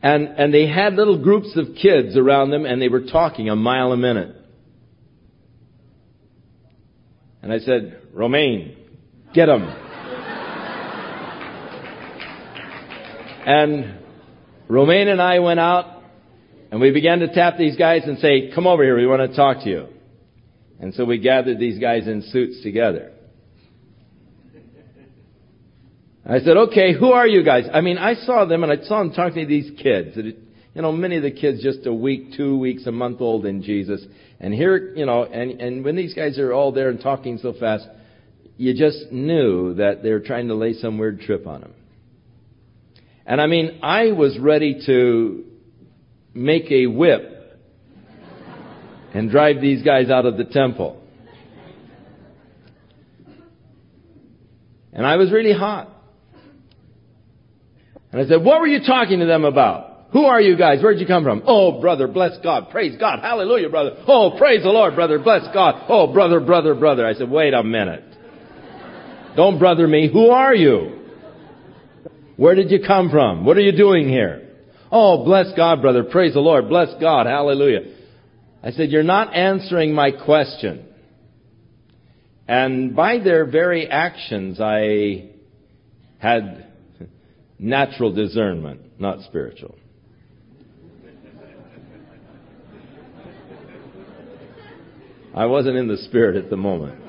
And, 0.02 0.28
and 0.36 0.52
they 0.52 0.66
had 0.66 0.94
little 0.94 1.22
groups 1.22 1.56
of 1.56 1.76
kids 1.80 2.16
around 2.16 2.50
them 2.50 2.66
and 2.66 2.82
they 2.82 2.88
were 2.88 3.02
talking 3.02 3.48
a 3.48 3.56
mile 3.56 3.92
a 3.92 3.96
minute. 3.96 4.36
And 7.40 7.52
I 7.52 7.58
said, 7.58 8.00
Romaine, 8.12 8.76
get 9.32 9.48
and 13.44 13.98
Romaine 14.68 15.08
and 15.08 15.20
I 15.20 15.38
went 15.40 15.60
out 15.60 16.02
and 16.70 16.80
we 16.80 16.90
began 16.90 17.20
to 17.20 17.32
tap 17.32 17.58
these 17.58 17.76
guys 17.76 18.02
and 18.04 18.18
say, 18.18 18.50
come 18.54 18.66
over 18.66 18.82
here, 18.82 18.96
we 18.96 19.06
want 19.06 19.28
to 19.30 19.36
talk 19.36 19.64
to 19.64 19.68
you. 19.68 19.88
And 20.80 20.94
so 20.94 21.04
we 21.04 21.18
gathered 21.18 21.58
these 21.58 21.78
guys 21.78 22.08
in 22.08 22.22
suits 22.22 22.62
together. 22.62 23.12
I 26.24 26.38
said, 26.38 26.56
okay, 26.56 26.92
who 26.92 27.10
are 27.12 27.26
you 27.26 27.42
guys? 27.42 27.64
I 27.72 27.80
mean, 27.80 27.98
I 27.98 28.14
saw 28.14 28.44
them 28.44 28.62
and 28.62 28.72
I 28.72 28.84
saw 28.84 28.98
them 28.98 29.12
talking 29.12 29.42
to 29.42 29.46
these 29.46 29.72
kids. 29.80 30.16
You 30.16 30.80
know, 30.80 30.92
many 30.92 31.16
of 31.16 31.22
the 31.22 31.32
kids 31.32 31.62
just 31.62 31.84
a 31.86 31.92
week, 31.92 32.34
two 32.36 32.56
weeks, 32.58 32.86
a 32.86 32.92
month 32.92 33.20
old 33.20 33.44
in 33.44 33.62
Jesus. 33.62 34.04
And 34.38 34.54
here, 34.54 34.94
you 34.94 35.04
know, 35.04 35.24
and, 35.24 35.60
and 35.60 35.84
when 35.84 35.96
these 35.96 36.14
guys 36.14 36.38
are 36.38 36.52
all 36.52 36.70
there 36.70 36.90
and 36.90 37.00
talking 37.00 37.38
so 37.38 37.52
fast, 37.58 37.86
you 38.56 38.72
just 38.74 39.10
knew 39.10 39.74
that 39.74 40.02
they 40.02 40.10
were 40.10 40.20
trying 40.20 40.48
to 40.48 40.54
lay 40.54 40.74
some 40.74 40.96
weird 40.96 41.20
trip 41.20 41.46
on 41.46 41.62
them. 41.62 41.74
And 43.26 43.40
I 43.40 43.46
mean, 43.46 43.80
I 43.82 44.12
was 44.12 44.38
ready 44.38 44.80
to 44.86 45.44
make 46.34 46.70
a 46.70 46.86
whip 46.86 47.58
and 49.12 49.30
drive 49.30 49.60
these 49.60 49.82
guys 49.82 50.08
out 50.08 50.24
of 50.24 50.36
the 50.36 50.44
temple. 50.44 51.02
And 54.92 55.06
I 55.06 55.16
was 55.16 55.32
really 55.32 55.52
hot. 55.52 55.88
And 58.12 58.20
I 58.20 58.26
said, 58.26 58.44
what 58.44 58.60
were 58.60 58.66
you 58.66 58.80
talking 58.86 59.20
to 59.20 59.26
them 59.26 59.44
about? 59.44 60.08
Who 60.12 60.26
are 60.26 60.40
you 60.40 60.58
guys? 60.58 60.82
Where'd 60.82 61.00
you 61.00 61.06
come 61.06 61.24
from? 61.24 61.42
Oh, 61.46 61.80
brother, 61.80 62.06
bless 62.06 62.32
God. 62.42 62.68
Praise 62.70 62.98
God. 63.00 63.20
Hallelujah, 63.20 63.70
brother. 63.70 64.04
Oh, 64.06 64.36
praise 64.36 64.62
the 64.62 64.68
Lord, 64.68 64.94
brother. 64.94 65.18
Bless 65.18 65.42
God. 65.54 65.86
Oh, 65.88 66.12
brother, 66.12 66.38
brother, 66.38 66.74
brother. 66.74 67.06
I 67.06 67.14
said, 67.14 67.30
wait 67.30 67.54
a 67.54 67.62
minute. 67.62 68.04
Don't 69.34 69.58
brother 69.58 69.88
me. 69.88 70.10
Who 70.12 70.28
are 70.28 70.54
you? 70.54 70.98
Where 72.36 72.54
did 72.54 72.70
you 72.70 72.80
come 72.86 73.08
from? 73.08 73.46
What 73.46 73.56
are 73.56 73.62
you 73.62 73.74
doing 73.74 74.06
here? 74.08 74.50
Oh, 74.90 75.24
bless 75.24 75.46
God, 75.56 75.80
brother. 75.80 76.04
Praise 76.04 76.34
the 76.34 76.40
Lord. 76.40 76.68
Bless 76.68 76.88
God. 77.00 77.24
Hallelujah. 77.26 77.94
I 78.62 78.72
said, 78.72 78.90
you're 78.90 79.02
not 79.02 79.34
answering 79.34 79.94
my 79.94 80.10
question. 80.10 80.86
And 82.46 82.94
by 82.94 83.18
their 83.18 83.46
very 83.46 83.88
actions, 83.88 84.60
I 84.60 85.30
had 86.18 86.71
natural 87.62 88.12
discernment, 88.12 88.80
not 88.98 89.20
spiritual. 89.22 89.76
I 95.34 95.46
wasn't 95.46 95.76
in 95.76 95.88
the 95.88 95.96
spirit 95.96 96.36
at 96.36 96.50
the 96.50 96.56
moment. 96.56 97.00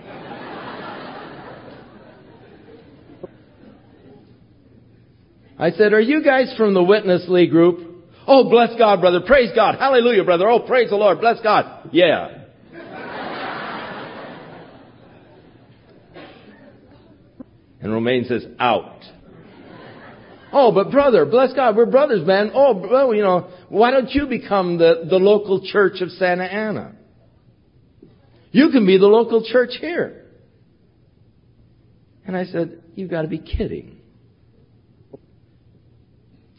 I 5.58 5.72
said, 5.72 5.94
Are 5.94 6.00
you 6.00 6.24
guys 6.24 6.54
from 6.56 6.74
the 6.74 6.84
Witness 6.84 7.26
Lee 7.28 7.48
group? 7.48 8.06
Oh, 8.26 8.50
bless 8.50 8.78
God, 8.78 9.02
brother. 9.02 9.22
Praise 9.22 9.50
God. 9.56 9.78
Hallelujah, 9.78 10.24
brother. 10.24 10.48
Oh, 10.48 10.60
praise 10.60 10.90
the 10.90 10.96
Lord. 10.96 11.20
Bless 11.20 11.42
God. 11.42 11.90
Yeah. 11.92 12.40
and 17.82 17.92
Romaine 17.92 18.26
says, 18.26 18.46
Out. 18.60 19.04
Oh, 20.56 20.72
but 20.72 20.92
brother, 20.92 21.26
bless 21.26 21.52
God, 21.54 21.76
we're 21.76 21.88
brothers, 21.88 22.26
man. 22.28 22.52
Oh, 22.54 22.76
well, 22.76 23.14
you 23.16 23.24
know, 23.24 23.50
why 23.70 23.90
don't 23.90 24.12
you 24.12 24.28
become 24.28 24.78
the, 24.78 25.06
the 25.10 25.16
local 25.16 25.66
church 25.66 26.00
of 26.02 26.12
Santa 26.12 26.44
Ana? 26.44 26.94
You 28.52 28.70
can 28.70 28.86
be 28.86 29.00
the 29.00 29.08
local 29.08 29.44
church 29.44 29.72
here. 29.82 30.26
And 32.28 32.38
I 32.38 32.46
said, 32.46 32.84
you've 32.94 33.10
got 33.10 33.24
to 33.24 33.28
be 33.28 33.40
kidding. 33.40 33.98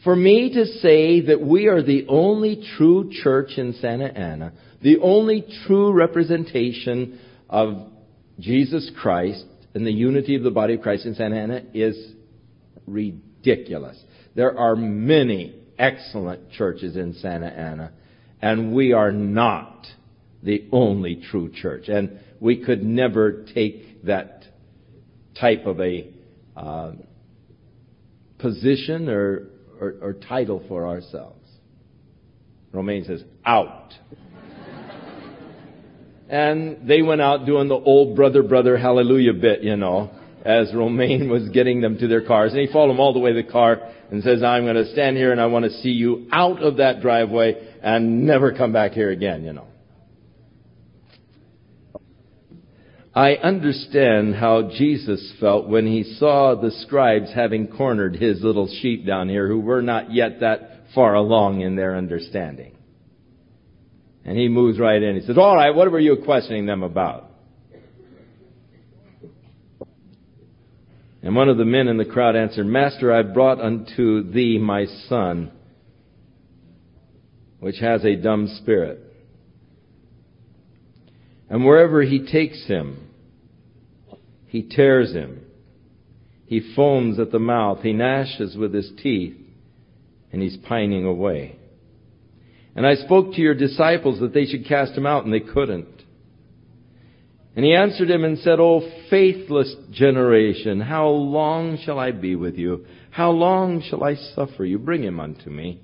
For 0.03 0.13
me 0.13 0.53
to 0.53 0.65
say 0.65 1.21
that 1.27 1.39
we 1.39 1.67
are 1.67 1.81
the 1.81 2.05
only 2.09 2.67
true 2.77 3.09
church 3.23 3.51
in 3.55 3.73
Santa 3.79 4.07
Ana, 4.07 4.51
the 4.81 4.99
only 4.99 5.45
true 5.65 5.93
representation 5.93 7.17
of 7.49 7.87
Jesus 8.41 8.91
Christ 9.01 9.45
and 9.73 9.87
the 9.87 9.91
unity 9.91 10.35
of 10.35 10.43
the 10.43 10.51
body 10.51 10.73
of 10.73 10.81
Christ 10.81 11.05
in 11.05 11.15
Santa 11.15 11.37
Ana 11.37 11.61
is 11.73 11.97
ridiculous 12.85 13.21
ridiculous. 13.45 13.97
There 14.35 14.57
are 14.57 14.75
many 14.75 15.55
excellent 15.77 16.51
churches 16.51 16.95
in 16.95 17.13
Santa 17.13 17.47
Ana, 17.47 17.91
and 18.41 18.73
we 18.73 18.93
are 18.93 19.11
not 19.11 19.87
the 20.43 20.67
only 20.71 21.21
true 21.31 21.51
church. 21.51 21.87
And 21.87 22.19
we 22.39 22.63
could 22.63 22.83
never 22.83 23.45
take 23.53 24.03
that 24.05 24.43
type 25.39 25.65
of 25.65 25.79
a 25.79 26.09
uh, 26.55 26.91
position 28.37 29.09
or, 29.09 29.47
or, 29.79 29.95
or 30.01 30.13
title 30.13 30.63
for 30.67 30.87
ourselves. 30.87 31.41
Romaine 32.71 33.05
says, 33.05 33.23
out. 33.45 33.93
and 36.29 36.87
they 36.87 37.01
went 37.01 37.21
out 37.21 37.45
doing 37.45 37.69
the 37.69 37.75
old 37.75 38.15
brother, 38.15 38.43
brother, 38.43 38.77
hallelujah 38.77 39.33
bit, 39.33 39.63
you 39.63 39.77
know 39.77 40.11
as 40.45 40.73
Romaine 40.73 41.29
was 41.29 41.49
getting 41.49 41.81
them 41.81 41.97
to 41.97 42.07
their 42.07 42.25
cars. 42.25 42.51
And 42.51 42.61
he 42.61 42.71
followed 42.71 42.89
them 42.89 42.99
all 42.99 43.13
the 43.13 43.19
way 43.19 43.33
to 43.33 43.41
the 43.41 43.51
car 43.51 43.79
and 44.11 44.23
says, 44.23 44.43
I'm 44.43 44.63
going 44.63 44.75
to 44.75 44.91
stand 44.91 45.17
here 45.17 45.31
and 45.31 45.41
I 45.41 45.47
want 45.47 45.65
to 45.65 45.71
see 45.71 45.89
you 45.89 46.27
out 46.31 46.61
of 46.61 46.77
that 46.77 47.01
driveway 47.01 47.75
and 47.81 48.25
never 48.25 48.53
come 48.53 48.71
back 48.71 48.91
here 48.91 49.09
again, 49.09 49.43
you 49.43 49.53
know. 49.53 49.67
I 53.15 53.35
understand 53.35 54.35
how 54.35 54.69
Jesus 54.77 55.33
felt 55.39 55.67
when 55.67 55.87
he 55.87 56.03
saw 56.03 56.53
the 56.53 56.71
scribes 56.71 57.31
having 57.33 57.69
cornered 57.69 58.17
his 58.17 58.43
little 58.43 58.67
sheep 58.81 59.05
down 59.05 59.29
here 59.29 59.47
who 59.47 59.61
were 59.61 59.81
not 59.81 60.11
yet 60.13 60.41
that 60.41 60.81
far 60.93 61.15
along 61.15 61.61
in 61.61 61.75
their 61.75 61.95
understanding. 61.95 62.77
And 64.25 64.37
he 64.37 64.49
moves 64.49 64.79
right 64.79 65.01
in. 65.01 65.15
He 65.15 65.25
says, 65.25 65.37
all 65.37 65.55
right, 65.55 65.73
what 65.73 65.89
were 65.91 65.99
you 65.99 66.17
questioning 66.25 66.65
them 66.65 66.83
about? 66.83 67.24
And 71.25 71.35
one 71.35 71.49
of 71.49 71.57
the 71.57 71.65
men 71.65 71.87
in 71.87 71.97
the 71.97 72.05
crowd 72.05 72.35
answered, 72.35 72.67
Master, 72.67 73.11
I 73.11 73.23
brought 73.23 73.59
unto 73.59 74.31
thee 74.31 74.59
my 74.59 74.85
son, 75.09 75.51
which 77.59 77.79
has 77.79 78.05
a 78.05 78.15
dumb 78.15 78.47
spirit. 78.61 78.99
And 81.49 81.65
wherever 81.65 82.03
he 82.03 82.27
takes 82.27 82.67
him, 82.67 83.07
he 84.45 84.61
tears 84.61 85.13
him. 85.13 85.41
He 86.45 86.73
foams 86.75 87.19
at 87.19 87.31
the 87.31 87.39
mouth. 87.39 87.79
He 87.81 87.91
gnashes 87.91 88.55
with 88.55 88.71
his 88.71 88.91
teeth. 89.01 89.35
And 90.31 90.43
he's 90.43 90.57
pining 90.57 91.05
away. 91.05 91.55
And 92.75 92.85
I 92.85 92.93
spoke 92.93 93.33
to 93.33 93.41
your 93.41 93.55
disciples 93.55 94.19
that 94.19 94.35
they 94.35 94.45
should 94.45 94.67
cast 94.67 94.91
him 94.91 95.07
out, 95.07 95.25
and 95.25 95.33
they 95.33 95.39
couldn't. 95.39 95.94
And 97.55 97.63
he 97.63 97.73
answered 97.73 98.09
him 98.09 98.25
and 98.25 98.37
said, 98.39 98.59
O 98.59 98.81
faithless 99.09 99.73
generation, 99.91 100.81
how 100.81 101.07
long 101.07 101.77
shall 101.83 101.97
I 101.97 102.11
be 102.11 102.35
with 102.35 102.55
you? 102.55 102.85
How 103.11 103.31
long 103.31 103.81
shall 103.81 104.03
I 104.03 104.15
suffer 104.15 104.65
you? 104.65 104.77
Bring 104.77 105.03
him 105.03 105.21
unto 105.21 105.49
me. 105.49 105.81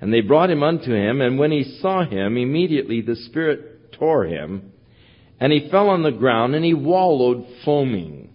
And 0.00 0.12
they 0.12 0.20
brought 0.20 0.50
him 0.50 0.64
unto 0.64 0.92
him, 0.92 1.20
and 1.20 1.38
when 1.38 1.52
he 1.52 1.78
saw 1.80 2.04
him, 2.04 2.36
immediately 2.36 3.02
the 3.02 3.14
Spirit 3.14 3.92
tore 3.92 4.24
him, 4.24 4.72
and 5.38 5.52
he 5.52 5.68
fell 5.70 5.88
on 5.88 6.02
the 6.02 6.10
ground, 6.10 6.56
and 6.56 6.64
he 6.64 6.74
wallowed 6.74 7.46
foaming. 7.64 8.34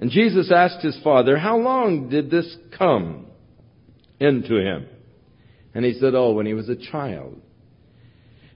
And 0.00 0.10
Jesus 0.10 0.50
asked 0.50 0.82
his 0.84 0.98
father, 1.04 1.38
How 1.38 1.58
long 1.58 2.08
did 2.08 2.28
this 2.28 2.56
come 2.76 3.26
into 4.18 4.56
him? 4.56 4.88
And 5.74 5.84
he 5.84 5.92
said, 5.94 6.14
Oh, 6.16 6.32
when 6.32 6.46
he 6.46 6.54
was 6.54 6.68
a 6.68 6.76
child. 6.76 7.40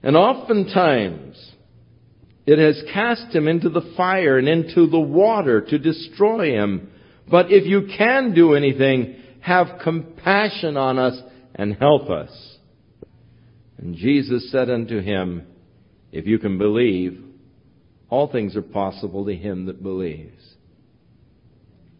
And 0.03 0.17
oftentimes, 0.17 1.48
it 2.49 2.57
has 2.57 2.83
cast 2.91 3.35
him 3.35 3.47
into 3.47 3.69
the 3.69 3.93
fire 3.95 4.39
and 4.39 4.47
into 4.47 4.87
the 4.87 4.99
water 4.99 5.61
to 5.61 5.77
destroy 5.77 6.53
him. 6.53 6.89
But 7.29 7.51
if 7.51 7.67
you 7.67 7.89
can 7.95 8.33
do 8.33 8.55
anything, 8.55 9.17
have 9.41 9.79
compassion 9.83 10.75
on 10.75 10.97
us 10.97 11.21
and 11.53 11.75
help 11.75 12.09
us. 12.09 12.31
And 13.77 13.95
Jesus 13.95 14.51
said 14.51 14.67
unto 14.67 14.99
him, 14.99 15.45
If 16.11 16.25
you 16.25 16.39
can 16.39 16.57
believe, 16.57 17.23
all 18.09 18.31
things 18.31 18.55
are 18.55 18.63
possible 18.63 19.25
to 19.27 19.35
him 19.35 19.67
that 19.67 19.83
believes. 19.83 20.55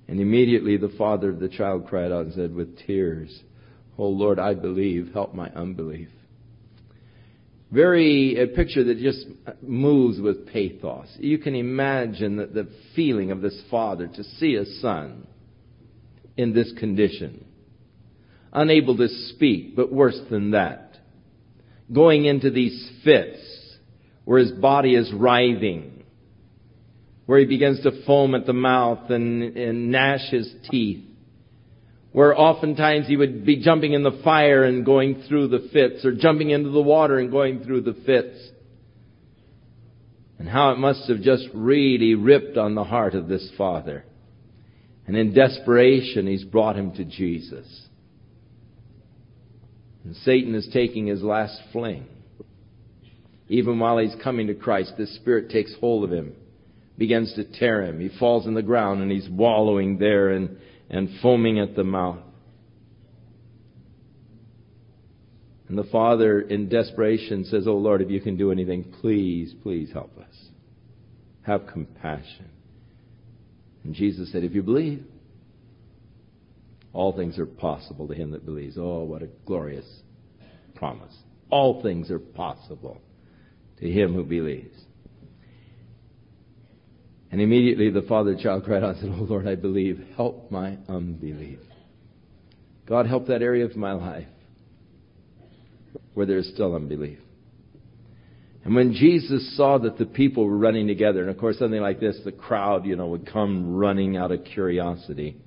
And 0.08 0.20
immediately 0.20 0.78
the 0.78 0.96
father 0.98 1.30
of 1.30 1.40
the 1.40 1.50
child 1.50 1.86
cried 1.86 2.12
out 2.12 2.26
and 2.26 2.34
said 2.34 2.56
with 2.56 2.80
tears, 2.88 3.44
Oh 4.00 4.08
Lord, 4.08 4.40
I 4.40 4.56
believe, 4.56 5.12
help 5.14 5.36
my 5.36 5.50
unbelief. 5.50 6.10
Very, 7.72 8.42
a 8.42 8.48
picture 8.48 8.84
that 8.86 8.98
just 8.98 9.26
moves 9.62 10.20
with 10.20 10.48
pathos. 10.48 11.08
You 11.20 11.38
can 11.38 11.54
imagine 11.54 12.38
the, 12.38 12.48
the 12.48 12.70
feeling 12.96 13.32
of 13.32 13.42
this 13.42 13.62
father 13.70 14.08
to 14.08 14.24
see 14.24 14.56
a 14.56 14.66
son 14.82 15.28
in 16.36 16.54
this 16.54 16.74
condition. 16.80 17.46
Unable 18.52 18.98
to 18.98 19.08
speak, 19.08 19.76
but 19.76 19.94
worse 19.94 20.20
than 20.32 20.52
that. 20.52 20.98
Going 21.94 22.26
into 22.26 22.50
these 22.50 22.92
fits 23.04 23.40
where 24.26 24.40
his 24.40 24.52
body 24.52 24.96
is 24.96 25.12
writhing, 25.14 26.04
where 27.28 27.40
he 27.40 27.46
begins 27.46 27.82
to 27.84 28.04
foam 28.06 28.34
at 28.34 28.48
the 28.48 28.54
mouth 28.54 29.12
and, 29.12 29.56
and 29.56 29.92
gnash 29.92 30.32
his 30.32 30.52
teeth 30.72 31.09
where 32.12 32.38
oftentimes 32.38 33.08
he 33.08 33.18
would 33.18 33.46
be 33.46 33.62
jumping 33.62 33.94
in 33.94 34.04
the 34.04 34.20
fire 34.24 34.64
and 34.64 34.86
going 34.86 35.24
through 35.28 35.50
the 35.50 35.70
fits, 35.72 36.04
or 36.04 36.14
jumping 36.14 36.50
into 36.50 36.70
the 36.70 36.82
water 36.82 37.20
and 37.20 37.32
going 37.32 37.64
through 37.64 37.82
the 37.82 37.98
fits. 38.06 38.38
And 40.40 40.48
how 40.48 40.72
it 40.72 40.78
must 40.78 41.08
have 41.10 41.22
just 41.22 41.48
really 41.54 42.16
ripped 42.16 42.58
on 42.58 42.74
the 42.74 42.84
heart 42.84 43.14
of 43.14 43.28
this 43.28 43.52
father. 43.58 44.06
And 45.06 45.18
in 45.18 45.34
desperation, 45.34 46.28
he's 46.28 46.44
brought 46.44 46.78
him 46.78 46.94
to 46.96 47.04
Jesus. 47.04 47.88
And 50.04 50.16
Satan 50.18 50.56
is 50.56 50.70
taking 50.72 51.08
his 51.08 51.22
last 51.22 51.60
fling. 51.72 52.08
Even 53.50 53.80
while 53.80 53.98
he's 53.98 54.16
coming 54.24 54.48
to 54.48 54.54
Christ, 54.54 54.94
the 54.98 55.08
Spirit 55.08 55.50
takes 55.50 55.74
hold 55.80 56.04
of 56.04 56.12
him, 56.12 56.34
begins 56.98 57.34
to 57.34 57.44
tear 57.44 57.84
him. 57.84 58.00
He 58.00 58.10
falls 58.18 58.48
on 58.48 58.54
the 58.54 58.62
ground 58.62 59.02
and 59.02 59.12
he's 59.12 59.28
wallowing 59.28 59.98
there 59.98 60.30
and 60.30 60.58
and 60.90 61.10
foaming 61.22 61.60
at 61.60 61.76
the 61.76 61.84
mouth. 61.84 62.20
And 65.68 65.78
the 65.78 65.84
father, 65.84 66.42
in 66.42 66.68
desperation, 66.68 67.46
says, 67.46 67.68
Oh 67.68 67.78
Lord, 67.78 68.02
if 68.02 68.10
you 68.10 68.20
can 68.20 68.38
do 68.38 68.52
anything, 68.52 68.92
please, 69.02 69.54
please 69.62 69.92
help 69.94 70.18
us. 70.18 70.36
Have 71.44 71.68
compassion. 71.68 72.50
And 73.84 73.94
Jesus 73.94 74.32
said, 74.32 74.44
If 74.44 74.56
you 74.56 74.64
believe, 74.64 75.06
all 76.92 77.16
things 77.16 77.38
are 77.38 77.46
possible 77.46 78.08
to 78.08 78.16
him 78.16 78.32
that 78.32 78.46
believes. 78.46 78.78
Oh, 78.80 79.04
what 79.04 79.22
a 79.22 79.30
glorious 79.46 79.86
promise. 80.74 81.16
All 81.52 81.84
things 81.84 82.10
are 82.10 82.20
possible 82.20 83.00
to 83.80 83.90
him 83.90 84.14
who 84.14 84.24
believes. 84.24 84.79
And 87.32 87.42
immediately 87.42 87.90
the 87.90 88.02
father 88.04 88.36
child 88.36 88.64
cried 88.66 88.84
out 88.84 88.96
and 88.96 89.00
said, 89.00 89.10
Oh 89.14 89.24
Lord, 89.24 89.48
I 89.48 89.56
believe. 89.56 90.04
Help 90.16 90.50
my 90.52 90.78
unbelief. 90.88 91.60
God, 92.88 93.06
help 93.06 93.28
that 93.28 93.44
area 93.44 93.66
of 93.66 93.76
my 93.76 93.94
life 93.94 94.28
where 96.16 96.26
there 96.26 96.38
is 96.38 96.52
still 96.54 96.76
unbelief. 96.76 97.20
And 98.66 98.76
when 98.76 98.94
Jesus 98.94 99.56
saw 99.56 99.78
that 99.78 99.98
the 99.98 100.06
people 100.06 100.46
were 100.46 100.58
running 100.58 100.88
together, 100.88 101.22
and 101.22 101.30
of 101.30 101.38
course 101.38 101.58
something 101.60 101.82
like 101.82 102.00
this, 102.00 102.20
the 102.26 102.32
crowd, 102.32 102.86
you 102.86 102.96
know, 102.96 103.08
would 103.08 103.32
come 103.32 103.76
running 103.76 104.18
out 104.18 104.32
of 104.32 104.44
curiosity. 104.44 105.38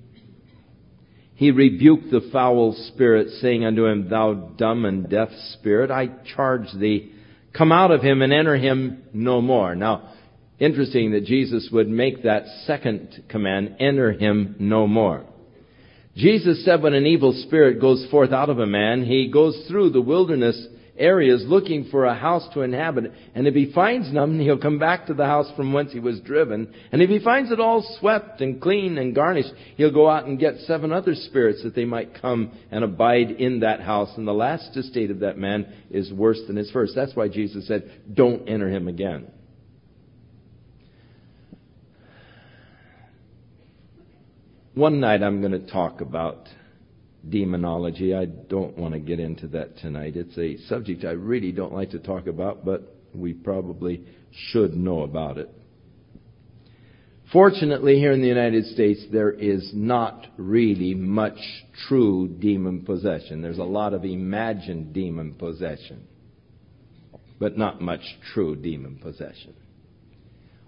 He 1.35 1.51
rebuked 1.51 2.11
the 2.11 2.29
foul 2.31 2.73
spirit, 2.87 3.29
saying 3.41 3.65
unto 3.65 3.85
him, 3.85 4.09
Thou 4.09 4.33
dumb 4.57 4.85
and 4.85 5.09
deaf 5.09 5.29
spirit, 5.53 5.91
I 5.91 6.09
charge 6.35 6.67
thee, 6.75 7.11
come 7.55 7.71
out 7.71 7.91
of 7.91 8.01
him 8.01 8.21
and 8.21 8.31
enter 8.31 8.55
him 8.55 9.03
no 9.13 9.41
more. 9.41 9.75
Now, 9.75 10.12
Interesting 10.63 11.11
that 11.11 11.25
Jesus 11.25 11.67
would 11.73 11.89
make 11.89 12.23
that 12.23 12.45
second 12.65 13.25
command, 13.27 13.75
enter 13.81 14.13
him 14.13 14.55
no 14.59 14.87
more. 14.87 15.25
Jesus 16.15 16.63
said 16.63 16.81
when 16.81 16.93
an 16.93 17.05
evil 17.05 17.33
spirit 17.45 17.81
goes 17.81 18.07
forth 18.09 18.31
out 18.31 18.49
of 18.49 18.59
a 18.59 18.65
man, 18.65 19.03
he 19.03 19.27
goes 19.27 19.65
through 19.67 19.89
the 19.89 19.99
wilderness 19.99 20.67
areas 20.97 21.43
looking 21.45 21.89
for 21.91 22.05
a 22.05 22.15
house 22.15 22.47
to 22.53 22.61
inhabit. 22.61 23.11
And 23.35 23.45
if 23.45 23.53
he 23.55 23.73
finds 23.73 24.13
none, 24.13 24.39
he'll 24.39 24.57
come 24.57 24.79
back 24.79 25.07
to 25.07 25.13
the 25.13 25.25
house 25.25 25.51
from 25.57 25.73
whence 25.73 25.91
he 25.91 25.99
was 25.99 26.21
driven. 26.21 26.73
And 26.93 27.01
if 27.01 27.09
he 27.09 27.19
finds 27.19 27.51
it 27.51 27.59
all 27.59 27.85
swept 27.99 28.39
and 28.39 28.61
clean 28.61 28.97
and 28.97 29.13
garnished, 29.13 29.51
he'll 29.75 29.91
go 29.91 30.09
out 30.09 30.27
and 30.27 30.39
get 30.39 30.59
seven 30.59 30.93
other 30.93 31.13
spirits 31.13 31.61
that 31.63 31.75
they 31.75 31.83
might 31.83 32.21
come 32.21 32.53
and 32.71 32.85
abide 32.85 33.31
in 33.31 33.59
that 33.59 33.81
house. 33.81 34.11
And 34.15 34.25
the 34.25 34.31
last 34.31 34.77
estate 34.77 35.11
of 35.11 35.19
that 35.19 35.37
man 35.37 35.67
is 35.91 36.13
worse 36.13 36.39
than 36.47 36.55
his 36.55 36.71
first. 36.71 36.93
That's 36.95 37.17
why 37.17 37.27
Jesus 37.27 37.67
said, 37.67 37.91
don't 38.13 38.47
enter 38.47 38.69
him 38.69 38.87
again. 38.87 39.27
One 44.75 44.99
night 44.99 45.21
I'm 45.21 45.39
going 45.39 45.51
to 45.51 45.71
talk 45.71 46.01
about 46.01 46.49
demonology. 47.29 48.15
I 48.15 48.25
don't 48.25 48.75
want 48.75 48.95
to 48.95 48.99
get 48.99 49.19
into 49.19 49.47
that 49.49 49.77
tonight. 49.77 50.15
It's 50.15 50.35
a 50.35 50.57
subject 50.67 51.05
I 51.05 51.11
really 51.11 51.51
don't 51.51 51.73
like 51.73 51.91
to 51.91 51.99
talk 51.99 52.25
about, 52.25 52.65
but 52.65 52.81
we 53.13 53.33
probably 53.33 54.03
should 54.31 54.73
know 54.73 55.03
about 55.03 55.37
it. 55.37 55.47
Fortunately, 57.31 57.99
here 57.99 58.13
in 58.13 58.21
the 58.21 58.27
United 58.27 58.65
States, 58.65 59.05
there 59.11 59.31
is 59.31 59.69
not 59.75 60.25
really 60.37 60.95
much 60.95 61.37
true 61.87 62.27
demon 62.27 62.83
possession. 62.83 63.43
There's 63.43 63.59
a 63.59 63.63
lot 63.63 63.93
of 63.93 64.03
imagined 64.03 64.91
demon 64.91 65.35
possession, 65.35 66.07
but 67.39 67.59
not 67.59 67.79
much 67.79 68.01
true 68.33 68.55
demon 68.55 68.97
possession. 68.97 69.53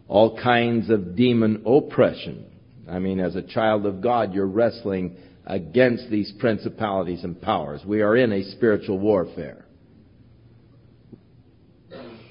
All 0.07 0.39
kinds 0.39 0.91
of 0.91 1.15
demon 1.15 1.63
oppression 1.65 2.51
I 2.89 2.99
mean, 2.99 3.19
as 3.19 3.35
a 3.35 3.41
child 3.41 3.85
of 3.85 4.01
God, 4.01 4.33
you're 4.33 4.45
wrestling 4.45 5.17
against 5.45 6.09
these 6.09 6.31
principalities 6.39 7.23
and 7.23 7.39
powers. 7.41 7.81
We 7.85 8.01
are 8.01 8.15
in 8.15 8.31
a 8.31 8.43
spiritual 8.51 8.99
warfare. 8.99 9.65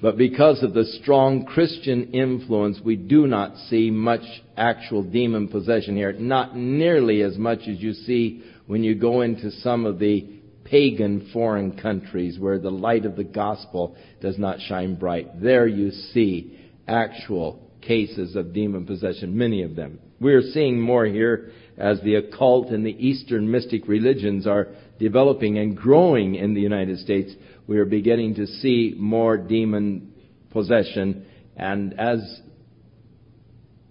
But 0.01 0.17
because 0.17 0.61
of 0.61 0.73
the 0.73 0.85
strong 1.01 1.45
Christian 1.45 2.11
influence, 2.13 2.79
we 2.83 2.95
do 2.95 3.27
not 3.27 3.57
see 3.69 3.89
much 3.89 4.21
actual 4.57 5.01
demon 5.01 5.47
possession 5.47 5.95
here. 5.95 6.13
Not 6.13 6.55
nearly 6.55 7.21
as 7.21 7.37
much 7.37 7.61
as 7.67 7.79
you 7.79 7.93
see 7.93 8.43
when 8.67 8.83
you 8.83 8.95
go 8.95 9.21
into 9.21 9.51
some 9.51 9.85
of 9.85 9.99
the 9.99 10.27
pagan 10.65 11.29
foreign 11.31 11.77
countries 11.77 12.37
where 12.39 12.59
the 12.59 12.71
light 12.71 13.05
of 13.05 13.15
the 13.15 13.23
gospel 13.23 13.95
does 14.21 14.37
not 14.37 14.59
shine 14.59 14.95
bright. 14.95 15.41
There 15.41 15.67
you 15.67 15.91
see 15.91 16.59
actual 16.87 17.71
cases 17.81 18.35
of 18.35 18.53
demon 18.53 18.85
possession, 18.85 19.37
many 19.37 19.61
of 19.63 19.75
them. 19.75 19.99
We're 20.19 20.41
seeing 20.53 20.79
more 20.79 21.05
here 21.05 21.51
as 21.77 21.99
the 22.01 22.15
occult 22.15 22.69
and 22.69 22.85
the 22.85 23.05
Eastern 23.05 23.51
mystic 23.51 23.87
religions 23.87 24.47
are 24.47 24.69
developing 24.97 25.57
and 25.57 25.75
growing 25.75 26.35
in 26.35 26.53
the 26.53 26.61
United 26.61 26.99
States. 26.99 27.33
We 27.67 27.79
are 27.79 27.85
beginning 27.85 28.35
to 28.35 28.47
see 28.47 28.95
more 28.97 29.37
demon 29.37 30.13
possession, 30.51 31.25
and 31.57 31.99
as 31.99 32.39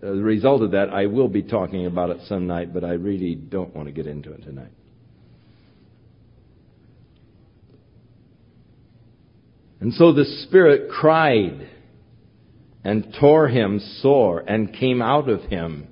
a 0.02 0.12
result 0.12 0.62
of 0.62 0.70
that, 0.70 0.88
I 0.90 1.06
will 1.06 1.28
be 1.28 1.42
talking 1.42 1.86
about 1.86 2.10
it 2.10 2.18
some 2.26 2.46
night, 2.46 2.72
but 2.72 2.84
I 2.84 2.92
really 2.92 3.34
don't 3.34 3.74
want 3.74 3.88
to 3.88 3.92
get 3.92 4.06
into 4.06 4.32
it 4.32 4.44
tonight. 4.44 4.72
And 9.80 9.92
so 9.92 10.14
the 10.14 10.24
Spirit 10.46 10.90
cried 10.90 11.68
and 12.82 13.14
tore 13.20 13.48
him 13.48 13.80
sore 14.00 14.40
and 14.40 14.72
came 14.72 15.02
out 15.02 15.28
of 15.28 15.42
him 15.42 15.88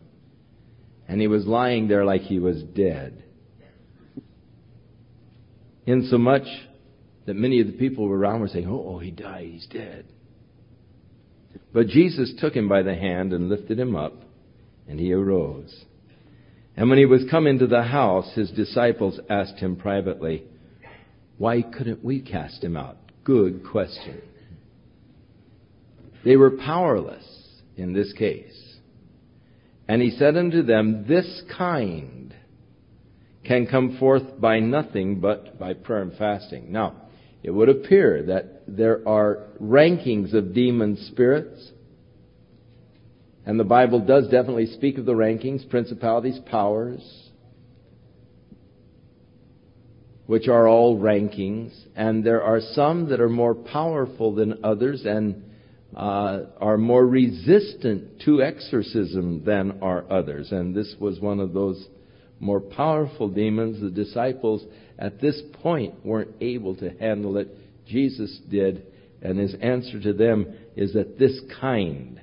and 1.13 1.21
he 1.21 1.27
was 1.27 1.47
lying 1.47 1.89
there 1.89 2.07
like 2.07 2.23
he 2.23 2.39
was 2.39 2.63
dead. 2.63 3.23
Insomuch 5.85 6.47
that 7.27 7.35
many 7.35 7.61
of 7.61 7.67
the 7.67 7.75
people 7.75 8.07
around 8.07 8.41
were 8.41 8.49
saying, 8.49 8.67
oh, 8.67 8.95
oh, 8.95 8.99
he 8.99 9.11
died, 9.11 9.47
he's 9.47 9.67
dead. 9.67 10.07
But 11.71 11.89
Jesus 11.89 12.33
took 12.41 12.55
him 12.55 12.67
by 12.67 12.81
the 12.81 12.95
hand 12.95 13.35
and 13.35 13.51
lifted 13.51 13.79
him 13.79 13.95
up, 13.95 14.15
and 14.89 14.99
he 14.99 15.13
arose. 15.13 15.85
And 16.79 16.89
when 16.89 16.99
he 16.99 17.05
was 17.05 17.27
come 17.31 17.47
into 17.47 17.67
the 17.67 17.83
house, 17.83 18.33
his 18.35 18.51
disciples 18.51 19.21
asked 19.29 19.59
him 19.59 19.77
privately, 19.77 20.45
Why 21.37 21.61
couldn't 21.61 22.03
we 22.03 22.23
cast 22.23 22.65
him 22.65 22.75
out? 22.75 22.97
Good 23.23 23.67
question. 23.71 24.23
They 26.25 26.37
were 26.37 26.53
powerless 26.53 27.27
in 27.77 27.93
this 27.93 28.15
case. 28.15 28.62
And 29.93 30.01
he 30.01 30.09
said 30.13 30.39
unto 30.39 30.63
them, 30.63 31.05
This 31.07 31.43
kind 31.55 32.35
can 33.45 33.67
come 33.67 33.99
forth 33.99 34.41
by 34.41 34.59
nothing 34.59 35.21
but 35.21 35.59
by 35.59 35.75
prayer 35.75 36.01
and 36.01 36.17
fasting. 36.17 36.73
Now, 36.73 36.95
it 37.43 37.51
would 37.51 37.69
appear 37.69 38.23
that 38.23 38.63
there 38.67 39.07
are 39.07 39.49
rankings 39.61 40.33
of 40.33 40.55
demon 40.55 40.97
spirits. 40.97 41.73
And 43.45 43.61
the 43.61 43.65
Bible 43.65 44.01
does 44.01 44.29
definitely 44.31 44.65
speak 44.65 44.97
of 44.97 45.05
the 45.05 45.13
rankings, 45.13 45.69
principalities, 45.69 46.41
powers, 46.47 47.29
which 50.25 50.49
are 50.49 50.67
all 50.67 50.99
rankings. 50.99 51.79
And 51.95 52.25
there 52.25 52.43
are 52.43 52.63
some 52.63 53.11
that 53.11 53.21
are 53.21 53.29
more 53.29 53.55
powerful 53.55 54.35
than 54.35 54.65
others 54.65 55.03
and 55.05 55.52
uh, 55.97 56.41
are 56.61 56.79
more 56.79 57.07
resistant 57.07 58.23
to 58.25 58.43
exorcism 58.43 59.45
than 59.45 59.81
are 59.83 60.11
others. 60.11 60.53
And 60.53 60.75
this 60.75 60.95
was 60.99 61.21
one 61.21 61.41
of 61.41 61.53
those 61.53 61.87
more 62.41 62.61
powerful 62.61 63.29
demons. 63.29 63.81
The 63.81 63.91
disciples 63.91 64.65
at 64.99 65.21
this 65.21 65.41
point 65.63 66.05
weren't 66.05 66.35
able 66.41 66.77
to 66.77 66.91
handle 66.99 67.37
it. 67.37 67.49
Jesus 67.87 68.41
did. 68.51 68.87
And 69.21 69.39
his 69.39 69.55
answer 69.55 70.01
to 70.01 70.13
them 70.13 70.53
is 70.77 70.95
that 70.95 71.19
this 71.19 71.41
kind 71.61 72.21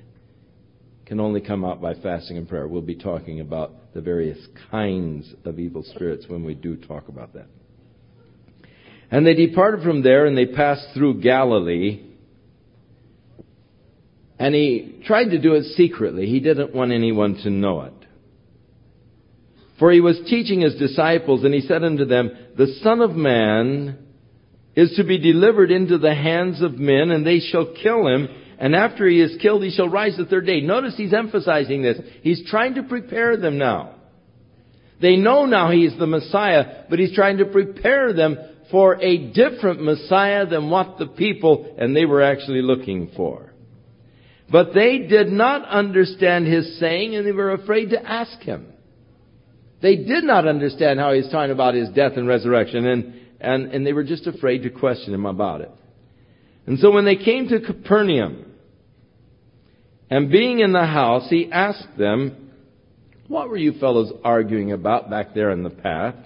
can 1.06 1.18
only 1.18 1.40
come 1.40 1.64
out 1.64 1.80
by 1.80 1.94
fasting 1.94 2.36
and 2.36 2.48
prayer. 2.48 2.68
We'll 2.68 2.82
be 2.82 2.94
talking 2.94 3.40
about 3.40 3.94
the 3.94 4.00
various 4.00 4.38
kinds 4.70 5.32
of 5.44 5.58
evil 5.58 5.82
spirits 5.82 6.26
when 6.28 6.44
we 6.44 6.54
do 6.54 6.76
talk 6.76 7.08
about 7.08 7.34
that. 7.34 7.46
And 9.10 9.26
they 9.26 9.34
departed 9.34 9.82
from 9.82 10.02
there 10.02 10.26
and 10.26 10.36
they 10.36 10.46
passed 10.46 10.88
through 10.94 11.20
Galilee. 11.20 12.09
And 14.40 14.54
he 14.54 15.02
tried 15.04 15.26
to 15.26 15.38
do 15.38 15.52
it 15.52 15.64
secretly. 15.76 16.24
He 16.24 16.40
didn't 16.40 16.74
want 16.74 16.92
anyone 16.92 17.34
to 17.42 17.50
know 17.50 17.82
it. 17.82 17.92
For 19.78 19.92
he 19.92 20.00
was 20.00 20.18
teaching 20.26 20.62
his 20.62 20.76
disciples, 20.76 21.44
and 21.44 21.52
he 21.52 21.60
said 21.60 21.84
unto 21.84 22.06
them, 22.06 22.30
The 22.56 22.78
Son 22.82 23.02
of 23.02 23.10
Man 23.10 23.98
is 24.74 24.94
to 24.96 25.04
be 25.04 25.18
delivered 25.18 25.70
into 25.70 25.98
the 25.98 26.14
hands 26.14 26.62
of 26.62 26.78
men, 26.78 27.10
and 27.10 27.26
they 27.26 27.40
shall 27.40 27.74
kill 27.82 28.06
him, 28.06 28.28
and 28.58 28.74
after 28.74 29.06
he 29.06 29.20
is 29.20 29.36
killed, 29.42 29.62
he 29.62 29.72
shall 29.72 29.90
rise 29.90 30.16
the 30.16 30.24
third 30.24 30.46
day. 30.46 30.62
Notice 30.62 30.94
he's 30.96 31.12
emphasizing 31.12 31.82
this. 31.82 31.98
He's 32.22 32.48
trying 32.48 32.76
to 32.76 32.82
prepare 32.82 33.36
them 33.36 33.58
now. 33.58 33.96
They 35.02 35.16
know 35.16 35.44
now 35.44 35.70
he's 35.70 35.98
the 35.98 36.06
Messiah, 36.06 36.84
but 36.88 36.98
he's 36.98 37.14
trying 37.14 37.38
to 37.38 37.46
prepare 37.46 38.14
them 38.14 38.38
for 38.70 38.98
a 39.02 39.32
different 39.32 39.82
Messiah 39.82 40.46
than 40.46 40.70
what 40.70 40.98
the 40.98 41.08
people 41.08 41.74
and 41.78 41.94
they 41.94 42.06
were 42.06 42.22
actually 42.22 42.62
looking 42.62 43.10
for. 43.14 43.49
But 44.50 44.74
they 44.74 44.98
did 44.98 45.28
not 45.28 45.66
understand 45.68 46.46
his 46.46 46.78
saying 46.78 47.14
and 47.14 47.26
they 47.26 47.32
were 47.32 47.52
afraid 47.52 47.90
to 47.90 48.04
ask 48.04 48.40
him. 48.40 48.66
They 49.80 49.96
did 49.96 50.24
not 50.24 50.46
understand 50.46 50.98
how 50.98 51.12
he's 51.12 51.30
talking 51.30 51.52
about 51.52 51.74
his 51.74 51.88
death 51.90 52.12
and 52.16 52.28
resurrection, 52.28 52.86
and, 52.86 53.14
and, 53.40 53.72
and 53.72 53.86
they 53.86 53.92
were 53.92 54.04
just 54.04 54.26
afraid 54.26 54.64
to 54.64 54.70
question 54.70 55.14
him 55.14 55.24
about 55.24 55.62
it. 55.62 55.70
And 56.66 56.78
so 56.78 56.90
when 56.90 57.06
they 57.06 57.16
came 57.16 57.48
to 57.48 57.60
Capernaum, 57.60 58.52
and 60.10 60.30
being 60.30 60.58
in 60.58 60.72
the 60.72 60.84
house, 60.84 61.28
he 61.30 61.50
asked 61.50 61.96
them, 61.96 62.50
What 63.28 63.48
were 63.48 63.56
you 63.56 63.78
fellows 63.78 64.12
arguing 64.24 64.72
about 64.72 65.08
back 65.08 65.34
there 65.34 65.50
in 65.50 65.62
the 65.62 65.70
path? 65.70 66.16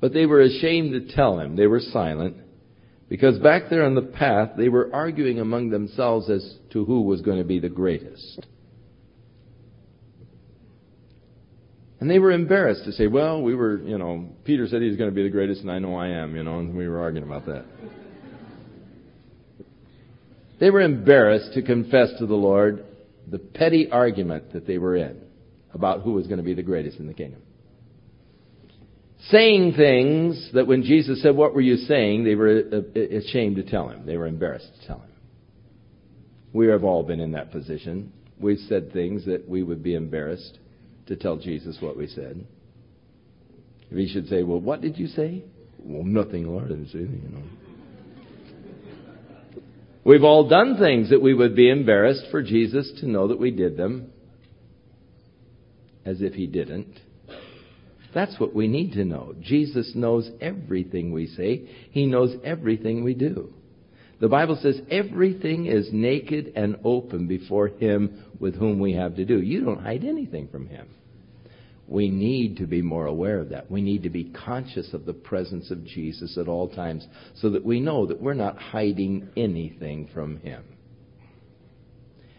But 0.00 0.14
they 0.14 0.24
were 0.24 0.40
ashamed 0.40 0.92
to 0.92 1.14
tell 1.14 1.38
him. 1.40 1.56
They 1.56 1.66
were 1.66 1.80
silent. 1.80 2.36
Because 3.08 3.38
back 3.38 3.64
there 3.68 3.84
on 3.84 3.94
the 3.94 4.02
path, 4.02 4.50
they 4.56 4.68
were 4.68 4.90
arguing 4.92 5.38
among 5.38 5.70
themselves 5.70 6.30
as 6.30 6.56
to 6.72 6.84
who 6.84 7.02
was 7.02 7.20
going 7.20 7.38
to 7.38 7.44
be 7.44 7.58
the 7.58 7.68
greatest. 7.68 8.46
And 12.00 12.10
they 12.10 12.18
were 12.18 12.32
embarrassed 12.32 12.84
to 12.84 12.92
say, 12.92 13.06
well, 13.06 13.42
we 13.42 13.54
were, 13.54 13.78
you 13.78 13.96
know, 13.98 14.28
Peter 14.44 14.66
said 14.66 14.82
he's 14.82 14.96
going 14.96 15.10
to 15.10 15.14
be 15.14 15.22
the 15.22 15.30
greatest, 15.30 15.62
and 15.62 15.70
I 15.70 15.78
know 15.78 15.96
I 15.96 16.08
am, 16.08 16.36
you 16.36 16.42
know, 16.42 16.58
and 16.58 16.76
we 16.76 16.88
were 16.88 17.00
arguing 17.00 17.26
about 17.26 17.46
that. 17.46 17.64
They 20.60 20.70
were 20.70 20.82
embarrassed 20.82 21.54
to 21.54 21.62
confess 21.62 22.10
to 22.18 22.26
the 22.26 22.34
Lord 22.34 22.84
the 23.26 23.38
petty 23.38 23.90
argument 23.90 24.52
that 24.52 24.66
they 24.66 24.78
were 24.78 24.96
in 24.96 25.20
about 25.72 26.02
who 26.02 26.12
was 26.12 26.26
going 26.26 26.38
to 26.38 26.44
be 26.44 26.54
the 26.54 26.62
greatest 26.62 26.98
in 26.98 27.06
the 27.06 27.14
kingdom. 27.14 27.42
Saying 29.30 29.74
things 29.74 30.50
that 30.52 30.66
when 30.66 30.82
Jesus 30.82 31.22
said, 31.22 31.34
What 31.34 31.54
were 31.54 31.60
you 31.60 31.76
saying? 31.76 32.24
they 32.24 32.34
were 32.34 32.62
uh, 32.70 32.76
uh, 32.76 33.18
ashamed 33.18 33.56
to 33.56 33.62
tell 33.62 33.88
him. 33.88 34.04
They 34.04 34.16
were 34.16 34.26
embarrassed 34.26 34.70
to 34.80 34.86
tell 34.86 34.98
him. 34.98 35.10
We 36.52 36.66
have 36.68 36.84
all 36.84 37.02
been 37.02 37.20
in 37.20 37.32
that 37.32 37.50
position. 37.50 38.12
We've 38.38 38.58
said 38.68 38.92
things 38.92 39.24
that 39.26 39.48
we 39.48 39.62
would 39.62 39.82
be 39.82 39.94
embarrassed 39.94 40.58
to 41.06 41.16
tell 41.16 41.36
Jesus 41.36 41.78
what 41.80 41.96
we 41.96 42.06
said. 42.06 42.46
If 43.90 43.96
he 43.96 44.12
should 44.12 44.28
say, 44.28 44.42
Well, 44.42 44.60
what 44.60 44.82
did 44.82 44.98
you 44.98 45.06
say? 45.06 45.44
Well, 45.78 46.04
nothing, 46.04 46.46
Lord. 46.46 46.64
I 46.66 46.68
didn't 46.68 46.88
say 46.88 46.98
anything, 46.98 47.22
you 47.22 47.28
know. 47.38 47.44
We've 50.04 50.24
all 50.24 50.48
done 50.48 50.76
things 50.78 51.08
that 51.10 51.22
we 51.22 51.32
would 51.32 51.56
be 51.56 51.70
embarrassed 51.70 52.26
for 52.30 52.42
Jesus 52.42 52.92
to 53.00 53.08
know 53.08 53.28
that 53.28 53.38
we 53.38 53.50
did 53.50 53.78
them, 53.78 54.12
as 56.04 56.20
if 56.20 56.34
he 56.34 56.46
didn't. 56.46 57.00
That's 58.14 58.38
what 58.38 58.54
we 58.54 58.68
need 58.68 58.92
to 58.92 59.04
know. 59.04 59.34
Jesus 59.40 59.92
knows 59.94 60.30
everything 60.40 61.12
we 61.12 61.26
say. 61.26 61.68
He 61.90 62.06
knows 62.06 62.36
everything 62.44 63.02
we 63.02 63.14
do. 63.14 63.52
The 64.20 64.28
Bible 64.28 64.58
says 64.62 64.80
everything 64.90 65.66
is 65.66 65.88
naked 65.92 66.52
and 66.54 66.76
open 66.84 67.26
before 67.26 67.68
Him 67.68 68.24
with 68.38 68.54
whom 68.54 68.78
we 68.78 68.92
have 68.92 69.16
to 69.16 69.24
do. 69.24 69.40
You 69.40 69.64
don't 69.64 69.82
hide 69.82 70.04
anything 70.04 70.48
from 70.48 70.68
Him. 70.68 70.88
We 71.86 72.08
need 72.08 72.56
to 72.58 72.66
be 72.66 72.80
more 72.80 73.06
aware 73.06 73.40
of 73.40 73.50
that. 73.50 73.70
We 73.70 73.82
need 73.82 74.04
to 74.04 74.10
be 74.10 74.24
conscious 74.24 74.94
of 74.94 75.04
the 75.04 75.12
presence 75.12 75.70
of 75.70 75.84
Jesus 75.84 76.38
at 76.38 76.48
all 76.48 76.68
times 76.68 77.06
so 77.34 77.50
that 77.50 77.64
we 77.64 77.80
know 77.80 78.06
that 78.06 78.22
we're 78.22 78.34
not 78.34 78.56
hiding 78.56 79.28
anything 79.36 80.08
from 80.14 80.38
Him. 80.38 80.64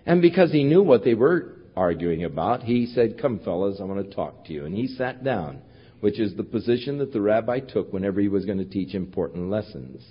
And 0.06 0.22
because 0.22 0.52
He 0.52 0.64
knew 0.64 0.82
what 0.82 1.04
they 1.04 1.14
were 1.14 1.54
arguing 1.76 2.24
about, 2.24 2.64
He 2.64 2.88
said, 2.88 3.20
Come, 3.22 3.40
fellas, 3.40 3.80
I 3.80 3.84
want 3.84 4.10
to 4.10 4.16
talk 4.16 4.46
to 4.46 4.54
you. 4.54 4.66
And 4.66 4.74
He 4.74 4.88
sat 4.88 5.24
down, 5.24 5.62
which 6.06 6.20
is 6.20 6.36
the 6.36 6.44
position 6.44 7.00
that 7.00 7.12
the 7.12 7.20
rabbi 7.20 7.60
took 7.60 7.92
whenever 7.92 8.22
he 8.22 8.28
was 8.28 8.46
going 8.46 8.60
to 8.60 8.64
teach 8.64 8.94
important 8.94 9.50
lessons. 9.50 10.08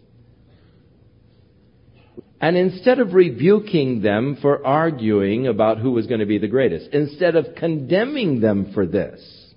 And 2.40 2.56
instead 2.56 2.98
of 2.98 3.14
rebuking 3.14 4.02
them 4.02 4.36
for 4.42 4.66
arguing 4.66 5.46
about 5.46 5.78
who 5.78 5.92
was 5.92 6.08
going 6.08 6.18
to 6.18 6.26
be 6.26 6.38
the 6.38 6.48
greatest, 6.48 6.88
instead 6.92 7.36
of 7.36 7.54
condemning 7.56 8.40
them 8.40 8.72
for 8.74 8.86
this, 8.86 9.54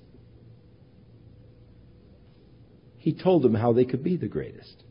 he 2.99 3.13
told 3.15 3.41
them 3.41 3.55
how 3.55 3.73
they 3.73 3.85
could 3.85 4.03
be 4.03 4.15
the 4.15 4.27
greatest. 4.27 4.83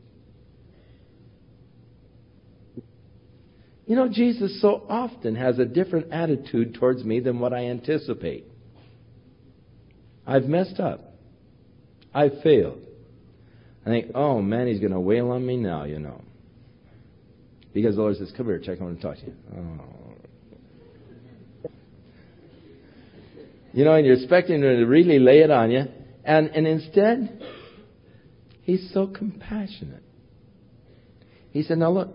You 3.86 3.94
know, 3.94 4.08
Jesus 4.08 4.60
so 4.60 4.84
often 4.88 5.36
has 5.36 5.60
a 5.60 5.64
different 5.64 6.12
attitude 6.12 6.74
towards 6.74 7.04
me 7.04 7.20
than 7.20 7.38
what 7.38 7.52
I 7.52 7.66
anticipate. 7.66 8.46
I've 10.26 10.46
messed 10.46 10.80
up. 10.80 11.05
I've 12.16 12.40
failed. 12.42 12.80
I 13.84 13.90
think, 13.90 14.12
oh 14.14 14.40
man, 14.40 14.68
he's 14.68 14.80
going 14.80 14.92
to 14.92 15.00
wail 15.00 15.30
on 15.32 15.44
me 15.44 15.58
now, 15.58 15.84
you 15.84 15.98
know. 15.98 16.22
Because 17.74 17.96
the 17.96 18.00
Lord 18.00 18.16
says, 18.16 18.32
Come 18.34 18.46
here, 18.46 18.58
Chuck, 18.58 18.78
I 18.80 18.84
want 18.84 18.98
to 18.98 19.06
talk 19.06 19.18
to 19.18 19.26
you. 19.26 19.34
Oh. 19.54 19.84
You 23.74 23.84
know, 23.84 23.92
and 23.92 24.06
you're 24.06 24.16
expecting 24.16 24.56
him 24.56 24.62
to 24.62 24.84
really 24.86 25.18
lay 25.18 25.40
it 25.40 25.50
on 25.50 25.70
you. 25.70 25.84
And, 26.24 26.48
and 26.48 26.66
instead, 26.66 27.42
he's 28.62 28.90
so 28.94 29.06
compassionate. 29.06 30.02
He 31.50 31.62
said, 31.64 31.76
Now 31.76 31.90
look, 31.90 32.14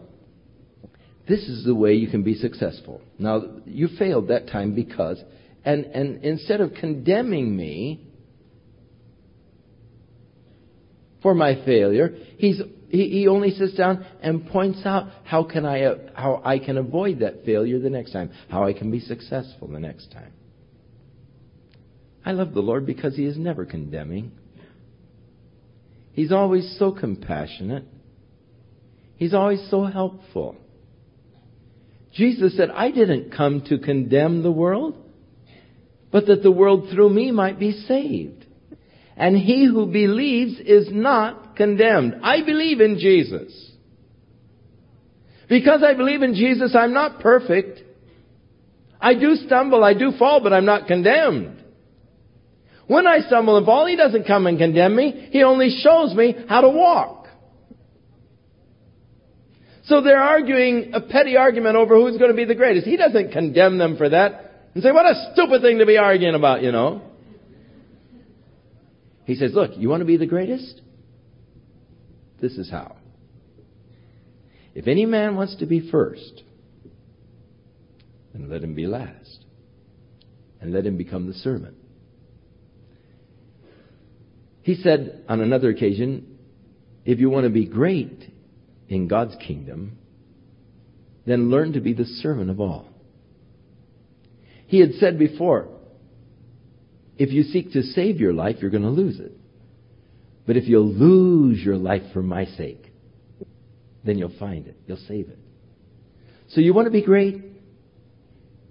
this 1.29 1.41
is 1.41 1.63
the 1.63 1.75
way 1.75 1.93
you 1.93 2.07
can 2.07 2.23
be 2.23 2.33
successful. 2.33 3.01
Now, 3.19 3.43
you 3.65 3.87
failed 3.99 4.29
that 4.29 4.47
time 4.47 4.73
because, 4.73 5.21
and, 5.63 5.85
and 5.85 6.25
instead 6.25 6.59
of 6.59 6.73
condemning 6.73 7.55
me 7.55 8.07
for 11.21 11.33
my 11.33 11.63
failure, 11.65 12.15
he's 12.37 12.61
he, 12.89 13.09
he 13.09 13.27
only 13.27 13.51
sits 13.51 13.73
down 13.75 14.05
and 14.21 14.47
points 14.47 14.81
out 14.85 15.07
how 15.23 15.43
can 15.43 15.65
I 15.65 15.95
how 16.13 16.41
I 16.43 16.59
can 16.59 16.77
avoid 16.77 17.19
that 17.19 17.45
failure 17.45 17.79
the 17.79 17.89
next 17.89 18.11
time, 18.11 18.31
how 18.49 18.65
I 18.65 18.73
can 18.73 18.91
be 18.91 18.99
successful 18.99 19.67
the 19.67 19.79
next 19.79 20.11
time. 20.11 20.33
I 22.25 22.33
love 22.33 22.53
the 22.53 22.61
Lord 22.61 22.85
because 22.85 23.15
He 23.15 23.25
is 23.25 23.37
never 23.37 23.65
condemning. 23.65 24.33
He's 26.13 26.31
always 26.31 26.75
so 26.77 26.91
compassionate. 26.91 27.85
He's 29.15 29.33
always 29.33 29.65
so 29.69 29.85
helpful. 29.85 30.57
Jesus 32.13 32.57
said, 32.57 32.69
I 32.69 32.91
didn't 32.91 33.31
come 33.31 33.61
to 33.69 33.77
condemn 33.77 34.43
the 34.43 34.51
world, 34.51 34.97
but 36.11 36.27
that 36.27 36.43
the 36.43 36.51
world 36.51 36.89
through 36.91 37.09
me 37.09 37.31
might 37.31 37.57
be 37.57 37.71
saved. 37.71 38.40
And 39.17 39.37
he 39.37 39.65
who 39.65 39.87
believes 39.87 40.59
is 40.59 40.87
not 40.91 41.55
condemned. 41.55 42.15
I 42.23 42.43
believe 42.43 42.79
in 42.81 42.97
Jesus. 42.97 43.71
Because 45.49 45.83
I 45.83 45.93
believe 45.95 46.21
in 46.21 46.33
Jesus, 46.33 46.75
I'm 46.75 46.93
not 46.93 47.19
perfect. 47.19 47.81
I 49.01 49.15
do 49.15 49.35
stumble, 49.35 49.83
I 49.83 49.93
do 49.93 50.11
fall, 50.17 50.41
but 50.41 50.53
I'm 50.53 50.65
not 50.65 50.87
condemned. 50.87 51.61
When 52.87 53.07
I 53.07 53.19
stumble 53.19 53.57
and 53.57 53.65
fall, 53.65 53.85
He 53.85 53.95
doesn't 53.95 54.25
come 54.25 54.47
and 54.47 54.57
condemn 54.57 54.95
me. 54.95 55.29
He 55.31 55.43
only 55.43 55.77
shows 55.81 56.13
me 56.13 56.35
how 56.47 56.61
to 56.61 56.69
walk. 56.69 57.27
So 59.85 60.01
they're 60.01 60.21
arguing 60.21 60.91
a 60.93 61.01
petty 61.01 61.35
argument 61.35 61.75
over 61.75 61.95
who's 61.95 62.17
going 62.17 62.31
to 62.31 62.35
be 62.35 62.45
the 62.45 62.55
greatest. 62.55 62.85
He 62.85 62.97
doesn't 62.97 63.31
condemn 63.31 63.77
them 63.77 63.97
for 63.97 64.07
that 64.07 64.69
and 64.73 64.83
say, 64.83 64.91
what 64.91 65.05
a 65.05 65.31
stupid 65.33 65.61
thing 65.61 65.79
to 65.79 65.85
be 65.85 65.97
arguing 65.97 66.35
about, 66.35 66.63
you 66.63 66.71
know. 66.71 67.01
He 69.31 69.37
says, 69.37 69.53
look, 69.53 69.77
you 69.77 69.87
want 69.87 70.01
to 70.01 70.05
be 70.05 70.17
the 70.17 70.25
greatest? 70.25 70.81
This 72.41 72.57
is 72.57 72.69
how. 72.69 72.97
If 74.75 74.87
any 74.89 75.05
man 75.05 75.37
wants 75.37 75.55
to 75.59 75.65
be 75.65 75.89
first, 75.89 76.43
then 78.33 78.49
let 78.49 78.61
him 78.61 78.75
be 78.75 78.87
last. 78.87 79.45
And 80.59 80.73
let 80.73 80.85
him 80.85 80.97
become 80.97 81.27
the 81.27 81.33
servant. 81.33 81.77
He 84.63 84.75
said 84.75 85.23
on 85.29 85.39
another 85.39 85.69
occasion, 85.69 86.37
if 87.05 87.21
you 87.21 87.29
want 87.29 87.45
to 87.45 87.49
be 87.49 87.65
great 87.65 88.33
in 88.89 89.07
God's 89.07 89.37
kingdom, 89.47 89.97
then 91.25 91.49
learn 91.49 91.71
to 91.71 91.79
be 91.79 91.93
the 91.93 92.03
servant 92.03 92.49
of 92.49 92.59
all. 92.59 92.89
He 94.67 94.81
had 94.81 94.95
said 94.95 95.17
before, 95.17 95.69
if 97.21 97.31
you 97.31 97.43
seek 97.43 97.73
to 97.73 97.83
save 97.83 98.19
your 98.19 98.33
life, 98.33 98.55
you're 98.61 98.71
going 98.71 98.81
to 98.81 98.89
lose 98.89 99.19
it. 99.19 99.31
But 100.47 100.57
if 100.57 100.67
you'll 100.67 100.91
lose 100.91 101.59
your 101.63 101.77
life 101.77 102.01
for 102.13 102.23
my 102.23 102.45
sake, 102.45 102.91
then 104.03 104.17
you'll 104.17 104.35
find 104.39 104.65
it. 104.65 104.75
You'll 104.87 104.97
save 105.07 105.29
it. 105.29 105.37
So 106.49 106.61
you 106.61 106.73
want 106.73 106.87
to 106.87 106.91
be 106.91 107.03
great? 107.03 107.43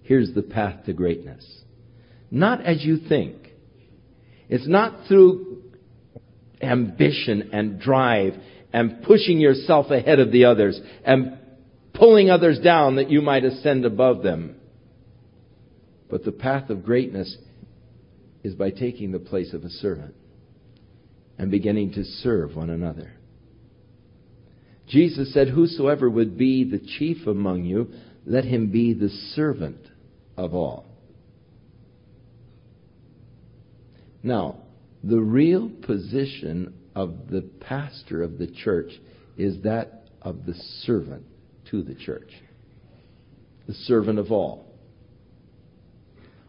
Here's 0.02 0.34
the 0.34 0.42
path 0.42 0.86
to 0.86 0.92
greatness. 0.92 1.46
Not 2.28 2.66
as 2.66 2.84
you 2.84 2.96
think. 3.08 3.36
It's 4.48 4.66
not 4.66 5.06
through 5.06 5.62
ambition 6.60 7.50
and 7.52 7.80
drive 7.80 8.34
and 8.72 9.04
pushing 9.04 9.38
yourself 9.38 9.92
ahead 9.92 10.18
of 10.18 10.32
the 10.32 10.46
others 10.46 10.80
and 11.04 11.38
pulling 11.94 12.30
others 12.30 12.58
down 12.58 12.96
that 12.96 13.10
you 13.10 13.20
might 13.20 13.44
ascend 13.44 13.84
above 13.84 14.24
them. 14.24 14.56
But 16.10 16.24
the 16.24 16.32
path 16.32 16.68
of 16.68 16.84
greatness 16.84 17.36
is 18.42 18.54
by 18.54 18.70
taking 18.70 19.12
the 19.12 19.18
place 19.18 19.52
of 19.52 19.64
a 19.64 19.70
servant 19.70 20.14
and 21.38 21.50
beginning 21.50 21.92
to 21.92 22.04
serve 22.04 22.56
one 22.56 22.70
another. 22.70 23.12
Jesus 24.88 25.32
said, 25.32 25.48
Whosoever 25.48 26.10
would 26.10 26.36
be 26.36 26.64
the 26.64 26.80
chief 26.98 27.26
among 27.26 27.64
you, 27.64 27.90
let 28.26 28.44
him 28.44 28.70
be 28.70 28.92
the 28.92 29.08
servant 29.34 29.80
of 30.36 30.54
all. 30.54 30.86
Now, 34.22 34.56
the 35.02 35.20
real 35.20 35.70
position 35.70 36.74
of 36.94 37.30
the 37.30 37.42
pastor 37.60 38.22
of 38.22 38.38
the 38.38 38.48
church 38.48 38.90
is 39.36 39.62
that 39.62 40.08
of 40.20 40.44
the 40.44 40.54
servant 40.82 41.24
to 41.70 41.82
the 41.82 41.94
church, 41.94 42.30
the 43.66 43.74
servant 43.74 44.18
of 44.18 44.30
all. 44.30 44.66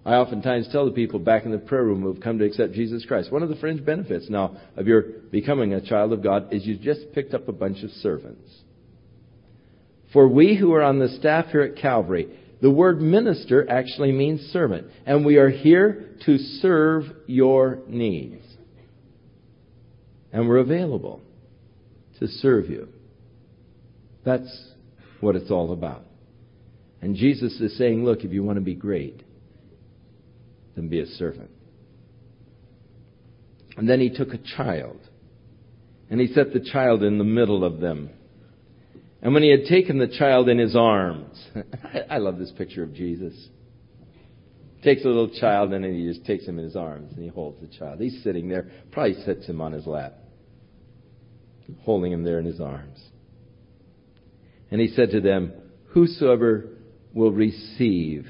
I 0.03 0.15
oftentimes 0.15 0.67
tell 0.71 0.85
the 0.85 0.91
people 0.91 1.19
back 1.19 1.45
in 1.45 1.51
the 1.51 1.59
prayer 1.59 1.83
room 1.83 2.01
who 2.01 2.11
have 2.11 2.23
come 2.23 2.39
to 2.39 2.45
accept 2.45 2.73
Jesus 2.73 3.05
Christ, 3.05 3.31
one 3.31 3.43
of 3.43 3.49
the 3.49 3.55
fringe 3.55 3.85
benefits 3.85 4.29
now 4.29 4.57
of 4.75 4.87
your 4.87 5.01
becoming 5.31 5.73
a 5.73 5.81
child 5.81 6.11
of 6.11 6.23
God 6.23 6.51
is 6.51 6.65
you 6.65 6.75
just 6.75 7.13
picked 7.13 7.35
up 7.35 7.47
a 7.47 7.53
bunch 7.53 7.83
of 7.83 7.91
servants. 7.91 8.49
For 10.11 10.27
we 10.27 10.55
who 10.55 10.73
are 10.73 10.81
on 10.81 10.99
the 10.99 11.09
staff 11.19 11.47
here 11.47 11.61
at 11.61 11.77
Calvary, 11.77 12.27
the 12.61 12.71
word 12.71 12.99
minister 12.99 13.69
actually 13.69 14.11
means 14.11 14.41
servant, 14.51 14.87
and 15.05 15.23
we 15.23 15.37
are 15.37 15.49
here 15.49 16.09
to 16.25 16.37
serve 16.37 17.03
your 17.27 17.79
needs. 17.87 18.43
And 20.33 20.47
we're 20.47 20.57
available 20.57 21.21
to 22.19 22.27
serve 22.27 22.69
you. 22.69 22.87
That's 24.23 24.71
what 25.19 25.35
it's 25.35 25.51
all 25.51 25.73
about. 25.73 26.03
And 27.01 27.15
Jesus 27.15 27.59
is 27.59 27.77
saying, 27.77 28.03
look, 28.03 28.23
if 28.23 28.31
you 28.31 28.43
want 28.43 28.57
to 28.57 28.61
be 28.61 28.75
great, 28.75 29.23
than 30.75 30.87
be 30.87 30.99
a 30.99 31.05
servant. 31.05 31.49
And 33.77 33.89
then 33.89 33.99
he 33.99 34.09
took 34.09 34.33
a 34.33 34.39
child, 34.57 34.99
and 36.09 36.19
he 36.19 36.27
set 36.27 36.53
the 36.53 36.59
child 36.59 37.03
in 37.03 37.17
the 37.17 37.23
middle 37.23 37.63
of 37.63 37.79
them. 37.79 38.09
And 39.21 39.33
when 39.33 39.43
he 39.43 39.51
had 39.51 39.65
taken 39.65 39.99
the 39.99 40.07
child 40.07 40.49
in 40.49 40.57
his 40.57 40.75
arms, 40.75 41.37
I 42.09 42.17
love 42.17 42.39
this 42.39 42.51
picture 42.57 42.83
of 42.83 42.93
Jesus. 42.93 43.33
Takes 44.83 45.05
a 45.05 45.07
little 45.07 45.29
child 45.29 45.73
and 45.73 45.85
he 45.85 46.07
just 46.11 46.25
takes 46.25 46.45
him 46.45 46.57
in 46.57 46.65
his 46.65 46.75
arms 46.75 47.13
and 47.13 47.23
he 47.23 47.29
holds 47.29 47.61
the 47.61 47.67
child. 47.67 47.99
He's 47.99 48.23
sitting 48.23 48.49
there, 48.49 48.71
probably 48.91 49.13
sits 49.23 49.45
him 49.45 49.61
on 49.61 49.73
his 49.73 49.85
lap, 49.85 50.15
holding 51.81 52.11
him 52.11 52.23
there 52.23 52.39
in 52.39 52.45
his 52.45 52.59
arms. 52.59 52.99
And 54.71 54.81
he 54.81 54.87
said 54.87 55.11
to 55.11 55.21
them, 55.21 55.53
Whosoever 55.89 56.69
will 57.13 57.31
receive 57.31 58.27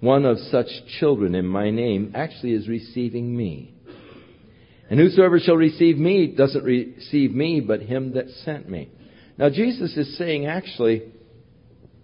one 0.00 0.24
of 0.24 0.38
such 0.50 0.66
children 1.00 1.34
in 1.34 1.46
my 1.46 1.70
name 1.70 2.12
actually 2.14 2.52
is 2.52 2.68
receiving 2.68 3.34
me. 3.36 3.74
And 4.88 5.00
whosoever 5.00 5.40
shall 5.40 5.56
receive 5.56 5.96
me 5.96 6.28
doesn't 6.28 6.64
receive 6.64 7.32
me, 7.32 7.60
but 7.60 7.80
him 7.80 8.14
that 8.14 8.28
sent 8.44 8.68
me. 8.68 8.90
Now, 9.38 9.50
Jesus 9.50 9.96
is 9.96 10.16
saying 10.16 10.46
actually, 10.46 11.10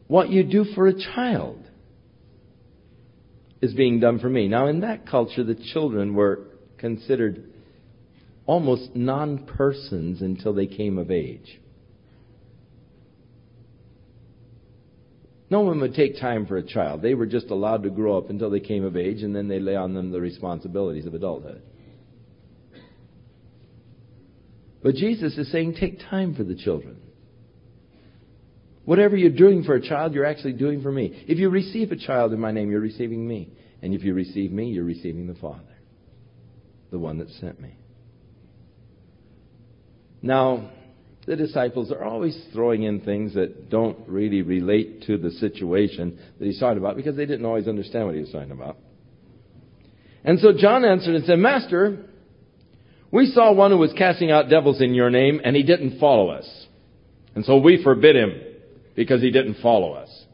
what 0.08 0.30
you 0.30 0.42
do 0.42 0.64
for 0.74 0.88
a 0.88 0.94
child 0.94 1.62
is 3.60 3.72
being 3.72 4.00
done 4.00 4.18
for 4.18 4.28
me. 4.28 4.48
Now, 4.48 4.66
in 4.66 4.80
that 4.80 5.06
culture, 5.06 5.44
the 5.44 5.54
children 5.72 6.14
were 6.14 6.40
considered 6.78 7.44
almost 8.44 8.96
non 8.96 9.46
persons 9.46 10.20
until 10.20 10.52
they 10.52 10.66
came 10.66 10.98
of 10.98 11.10
age. 11.10 11.60
No 15.52 15.60
one 15.60 15.82
would 15.82 15.94
take 15.94 16.18
time 16.18 16.46
for 16.46 16.56
a 16.56 16.62
child. 16.62 17.02
They 17.02 17.12
were 17.12 17.26
just 17.26 17.50
allowed 17.50 17.82
to 17.82 17.90
grow 17.90 18.16
up 18.16 18.30
until 18.30 18.48
they 18.48 18.58
came 18.58 18.86
of 18.86 18.96
age, 18.96 19.22
and 19.22 19.36
then 19.36 19.48
they 19.48 19.60
lay 19.60 19.76
on 19.76 19.92
them 19.92 20.10
the 20.10 20.18
responsibilities 20.18 21.04
of 21.04 21.12
adulthood. 21.12 21.60
But 24.82 24.94
Jesus 24.94 25.36
is 25.36 25.52
saying, 25.52 25.74
take 25.78 25.98
time 26.08 26.34
for 26.34 26.42
the 26.42 26.54
children. 26.54 27.02
Whatever 28.86 29.14
you're 29.14 29.28
doing 29.28 29.62
for 29.62 29.74
a 29.74 29.86
child, 29.86 30.14
you're 30.14 30.24
actually 30.24 30.54
doing 30.54 30.80
for 30.80 30.90
me. 30.90 31.22
If 31.28 31.36
you 31.36 31.50
receive 31.50 31.92
a 31.92 31.96
child 31.96 32.32
in 32.32 32.40
my 32.40 32.50
name, 32.50 32.70
you're 32.70 32.80
receiving 32.80 33.28
me. 33.28 33.50
And 33.82 33.92
if 33.92 34.02
you 34.04 34.14
receive 34.14 34.52
me, 34.52 34.70
you're 34.70 34.84
receiving 34.84 35.26
the 35.26 35.34
Father, 35.34 35.76
the 36.90 36.98
one 36.98 37.18
that 37.18 37.28
sent 37.28 37.60
me. 37.60 37.76
Now, 40.22 40.70
the 41.26 41.36
disciples 41.36 41.92
are 41.92 42.02
always 42.02 42.36
throwing 42.52 42.82
in 42.82 43.00
things 43.00 43.34
that 43.34 43.70
don't 43.70 43.96
really 44.08 44.42
relate 44.42 45.04
to 45.06 45.18
the 45.18 45.30
situation 45.30 46.18
that 46.38 46.44
he's 46.44 46.58
talking 46.58 46.78
about 46.78 46.96
because 46.96 47.16
they 47.16 47.26
didn't 47.26 47.46
always 47.46 47.68
understand 47.68 48.06
what 48.06 48.14
he 48.14 48.20
was 48.20 48.32
talking 48.32 48.50
about. 48.50 48.76
And 50.24 50.40
so 50.40 50.52
John 50.56 50.84
answered 50.84 51.14
and 51.14 51.24
said, 51.24 51.38
Master, 51.38 52.06
we 53.12 53.26
saw 53.26 53.52
one 53.52 53.70
who 53.70 53.78
was 53.78 53.92
casting 53.96 54.30
out 54.30 54.48
devils 54.48 54.80
in 54.80 54.94
your 54.94 55.10
name 55.10 55.40
and 55.44 55.54
he 55.54 55.62
didn't 55.62 56.00
follow 56.00 56.30
us. 56.30 56.66
And 57.34 57.44
so 57.44 57.58
we 57.58 57.82
forbid 57.82 58.16
him 58.16 58.40
because 58.96 59.20
he 59.20 59.30
didn't 59.30 59.62
follow 59.62 59.92
us. 59.92 60.24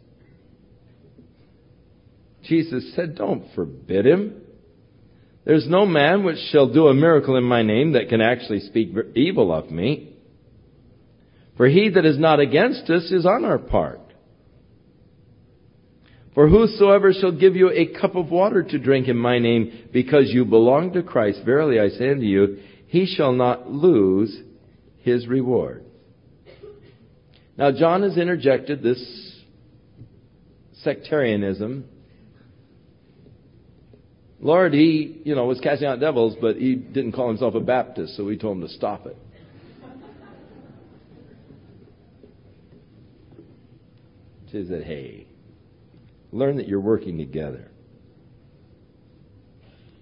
Jesus 2.44 2.94
said, 2.94 3.14
Don't 3.14 3.44
forbid 3.54 4.06
him. 4.06 4.40
There's 5.44 5.68
no 5.68 5.86
man 5.86 6.24
which 6.24 6.38
shall 6.50 6.72
do 6.72 6.88
a 6.88 6.94
miracle 6.94 7.36
in 7.36 7.44
my 7.44 7.62
name 7.62 7.92
that 7.92 8.08
can 8.08 8.20
actually 8.20 8.60
speak 8.60 8.90
evil 9.14 9.52
of 9.52 9.70
me. 9.70 10.17
For 11.58 11.66
he 11.66 11.90
that 11.90 12.06
is 12.06 12.18
not 12.18 12.38
against 12.38 12.88
us 12.88 13.10
is 13.10 13.26
on 13.26 13.44
our 13.44 13.58
part. 13.58 14.00
For 16.34 16.48
whosoever 16.48 17.12
shall 17.12 17.32
give 17.32 17.56
you 17.56 17.70
a 17.70 18.00
cup 18.00 18.14
of 18.14 18.30
water 18.30 18.62
to 18.62 18.78
drink 18.78 19.08
in 19.08 19.16
my 19.16 19.40
name, 19.40 19.88
because 19.92 20.30
you 20.30 20.44
belong 20.44 20.92
to 20.92 21.02
Christ, 21.02 21.40
verily 21.44 21.80
I 21.80 21.88
say 21.88 22.12
unto 22.12 22.22
you, 22.22 22.58
he 22.86 23.06
shall 23.06 23.32
not 23.32 23.68
lose 23.68 24.40
his 24.98 25.26
reward. 25.26 25.84
Now, 27.56 27.72
John 27.72 28.04
has 28.04 28.16
interjected 28.16 28.80
this 28.80 29.34
sectarianism. 30.84 31.86
Lord, 34.40 34.74
he, 34.74 35.22
you 35.24 35.34
know, 35.34 35.46
was 35.46 35.58
casting 35.58 35.88
out 35.88 35.98
devils, 35.98 36.36
but 36.40 36.54
he 36.54 36.76
didn't 36.76 37.12
call 37.12 37.26
himself 37.26 37.56
a 37.56 37.60
Baptist, 37.60 38.16
so 38.16 38.24
we 38.24 38.38
told 38.38 38.58
him 38.58 38.62
to 38.62 38.72
stop 38.72 39.06
it. 39.06 39.16
She 44.50 44.66
said, 44.68 44.84
hey, 44.84 45.26
learn 46.32 46.56
that 46.56 46.68
you're 46.68 46.80
working 46.80 47.18
together. 47.18 47.70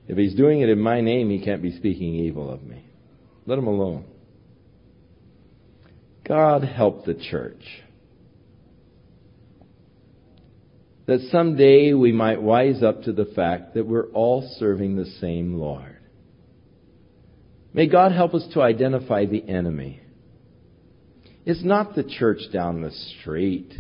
If 0.09 0.17
he's 0.17 0.35
doing 0.35 0.61
it 0.61 0.69
in 0.69 0.79
my 0.79 1.01
name, 1.01 1.31
he 1.31 1.45
can't 1.45 1.63
be 1.63 1.77
speaking 1.77 2.15
evil 2.15 2.51
of 2.51 2.63
me. 2.63 2.85
Let 3.45 3.59
him 3.59 3.67
alone. 3.67 4.05
God 6.27 6.65
help 6.65 7.05
the 7.05 7.15
church. 7.15 7.63
That 11.07 11.21
someday 11.31 11.93
we 11.93 12.13
might 12.13 12.43
wise 12.43 12.83
up 12.83 13.03
to 13.03 13.13
the 13.13 13.27
fact 13.27 13.75
that 13.75 13.87
we're 13.87 14.09
all 14.09 14.49
serving 14.59 14.97
the 14.97 15.07
same 15.21 15.55
Lord. 15.55 15.97
May 17.73 17.87
God 17.87 18.13
help 18.13 18.35
us 18.35 18.47
to 18.55 18.63
identify 18.63 19.27
the 19.27 19.49
enemy. 19.49 20.01
It's 21.45 21.63
not 21.63 21.95
the 21.95 22.03
church 22.03 22.41
down 22.53 22.81
the 22.81 22.91
street. 22.91 23.73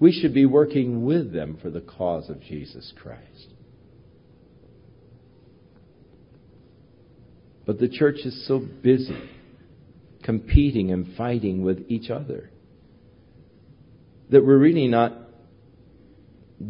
We 0.00 0.12
should 0.12 0.32
be 0.32 0.46
working 0.46 1.04
with 1.04 1.32
them 1.32 1.58
for 1.60 1.70
the 1.70 1.80
cause 1.80 2.30
of 2.30 2.40
Jesus 2.40 2.92
Christ. 3.00 3.54
But 7.66 7.78
the 7.78 7.88
church 7.88 8.20
is 8.24 8.46
so 8.46 8.60
busy 8.60 9.28
competing 10.22 10.90
and 10.90 11.16
fighting 11.16 11.62
with 11.62 11.84
each 11.88 12.10
other 12.10 12.50
that 14.30 14.44
we're 14.44 14.58
really 14.58 14.88
not 14.88 15.14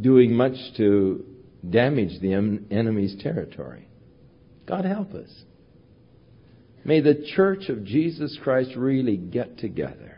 doing 0.00 0.32
much 0.32 0.56
to 0.76 1.24
damage 1.68 2.20
the 2.20 2.32
enemy's 2.70 3.16
territory. 3.22 3.88
God 4.66 4.84
help 4.84 5.14
us. 5.14 5.30
May 6.84 7.00
the 7.00 7.26
church 7.34 7.68
of 7.68 7.84
Jesus 7.84 8.38
Christ 8.42 8.72
really 8.76 9.16
get 9.16 9.58
together 9.58 10.17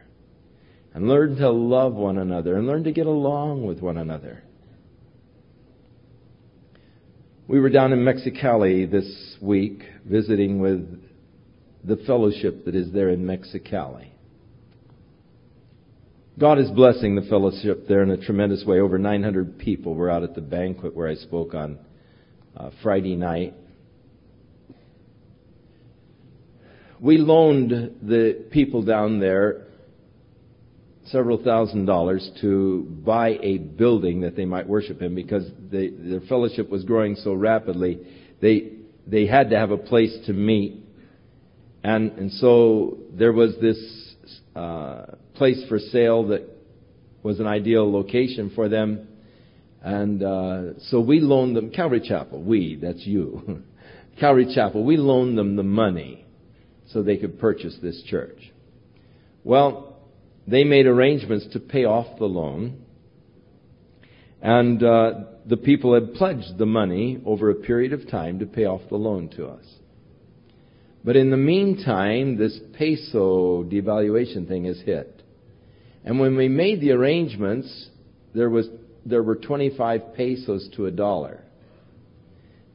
and 0.92 1.08
learn 1.08 1.36
to 1.36 1.50
love 1.50 1.94
one 1.94 2.18
another 2.18 2.56
and 2.56 2.66
learn 2.66 2.84
to 2.84 2.92
get 2.92 3.06
along 3.06 3.64
with 3.64 3.80
one 3.80 3.96
another. 3.96 4.42
We 7.46 7.60
were 7.60 7.70
down 7.70 7.92
in 7.92 8.00
Mexicali 8.00 8.90
this 8.90 9.36
week 9.40 9.82
visiting 10.04 10.60
with 10.60 11.02
the 11.84 11.96
fellowship 12.06 12.64
that 12.64 12.74
is 12.74 12.92
there 12.92 13.10
in 13.10 13.24
Mexicali. 13.24 14.08
God 16.38 16.58
is 16.58 16.70
blessing 16.70 17.16
the 17.16 17.22
fellowship 17.22 17.86
there 17.88 18.02
in 18.02 18.10
a 18.10 18.16
tremendous 18.16 18.64
way. 18.64 18.80
Over 18.80 18.98
900 18.98 19.58
people 19.58 19.94
were 19.94 20.10
out 20.10 20.22
at 20.22 20.34
the 20.34 20.40
banquet 20.40 20.94
where 20.94 21.08
I 21.08 21.14
spoke 21.14 21.54
on 21.54 21.78
uh, 22.56 22.70
Friday 22.82 23.16
night. 23.16 23.54
We 27.00 27.18
loaned 27.18 27.70
the 28.02 28.44
people 28.50 28.82
down 28.82 29.20
there 29.20 29.66
several 31.10 31.42
thousand 31.42 31.86
dollars 31.86 32.28
to 32.40 32.86
buy 33.04 33.38
a 33.42 33.58
building 33.58 34.20
that 34.20 34.36
they 34.36 34.44
might 34.44 34.68
worship 34.68 35.02
in 35.02 35.14
because 35.14 35.44
they, 35.70 35.88
their 35.88 36.20
fellowship 36.22 36.68
was 36.68 36.84
growing 36.84 37.16
so 37.16 37.34
rapidly. 37.34 37.98
They, 38.40 38.72
they 39.06 39.26
had 39.26 39.50
to 39.50 39.58
have 39.58 39.70
a 39.70 39.76
place 39.76 40.16
to 40.26 40.32
meet. 40.32 40.84
And, 41.82 42.12
and 42.12 42.32
so 42.32 42.98
there 43.12 43.32
was 43.32 43.54
this 43.60 44.14
uh, 44.54 45.06
place 45.34 45.62
for 45.68 45.78
sale 45.78 46.28
that 46.28 46.48
was 47.22 47.40
an 47.40 47.46
ideal 47.46 47.90
location 47.90 48.52
for 48.54 48.68
them. 48.68 49.08
And 49.82 50.22
uh, 50.22 50.78
so 50.88 51.00
we 51.00 51.20
loaned 51.20 51.56
them, 51.56 51.70
Calvary 51.70 52.02
Chapel, 52.06 52.42
we, 52.42 52.78
that's 52.80 53.06
you, 53.06 53.62
Calvary 54.20 54.52
Chapel, 54.54 54.84
we 54.84 54.96
loaned 54.96 55.38
them 55.38 55.56
the 55.56 55.62
money 55.62 56.26
so 56.92 57.02
they 57.02 57.16
could 57.16 57.40
purchase 57.40 57.76
this 57.80 58.02
church. 58.06 58.52
Well, 59.42 59.89
they 60.50 60.64
made 60.64 60.86
arrangements 60.86 61.46
to 61.52 61.60
pay 61.60 61.84
off 61.84 62.18
the 62.18 62.26
loan. 62.26 62.84
And 64.42 64.82
uh, 64.82 65.12
the 65.46 65.56
people 65.56 65.94
had 65.94 66.14
pledged 66.14 66.58
the 66.58 66.66
money 66.66 67.20
over 67.24 67.50
a 67.50 67.54
period 67.54 67.92
of 67.92 68.10
time 68.10 68.38
to 68.40 68.46
pay 68.46 68.64
off 68.64 68.80
the 68.88 68.96
loan 68.96 69.28
to 69.36 69.46
us. 69.46 69.64
But 71.04 71.16
in 71.16 71.30
the 71.30 71.36
meantime, 71.36 72.36
this 72.36 72.58
peso 72.74 73.64
devaluation 73.64 74.48
thing 74.48 74.64
has 74.64 74.80
hit. 74.80 75.22
And 76.04 76.18
when 76.18 76.36
we 76.36 76.48
made 76.48 76.80
the 76.80 76.92
arrangements, 76.92 77.88
there 78.34 78.50
was 78.50 78.68
there 79.04 79.22
were 79.22 79.36
25 79.36 80.14
pesos 80.14 80.68
to 80.76 80.86
a 80.86 80.90
dollar. 80.90 81.39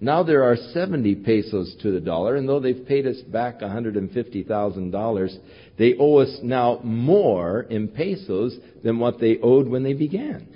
Now 0.02 0.24
there 0.24 0.44
are 0.44 0.56
70 0.56 1.16
pesos 1.16 1.76
to 1.82 1.92
the 1.92 2.02
dollar, 2.02 2.36
and 2.36 2.48
though 2.48 2.60
they've 2.60 2.86
paid 2.86 3.08
us 3.08 3.18
back 3.22 3.62
$150,000, 3.62 5.38
they 5.78 5.96
owe 5.98 6.18
us 6.18 6.38
now 6.44 6.82
more 6.84 7.62
in 7.62 7.88
pesos 7.88 8.58
than 8.84 9.00
what 9.00 9.20
they 9.20 9.38
owed 9.42 9.68
when 9.68 9.84
they 9.84 9.94
began. 9.94 10.48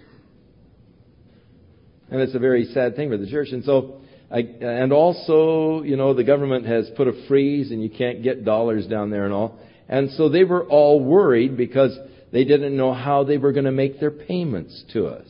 And 2.11 2.21
it's 2.21 2.35
a 2.35 2.39
very 2.39 2.65
sad 2.65 2.95
thing 2.95 3.09
for 3.09 3.17
the 3.17 3.29
church. 3.29 3.49
And 3.51 3.63
so, 3.63 4.01
I, 4.31 4.39
and 4.39 4.91
also, 4.91 5.83
you 5.83 5.95
know, 5.95 6.13
the 6.13 6.23
government 6.23 6.65
has 6.65 6.89
put 6.97 7.07
a 7.07 7.27
freeze 7.27 7.71
and 7.71 7.81
you 7.81 7.89
can't 7.89 8.23
get 8.23 8.43
dollars 8.43 8.87
down 8.87 9.09
there 9.09 9.25
and 9.25 9.33
all. 9.33 9.59
And 9.87 10.11
so 10.11 10.27
they 10.29 10.43
were 10.43 10.65
all 10.65 11.03
worried 11.03 11.55
because 11.55 11.97
they 12.31 12.43
didn't 12.43 12.75
know 12.75 12.93
how 12.93 13.23
they 13.23 13.37
were 13.37 13.51
going 13.51 13.65
to 13.65 13.71
make 13.71 13.99
their 13.99 14.11
payments 14.11 14.83
to 14.93 15.07
us. 15.07 15.27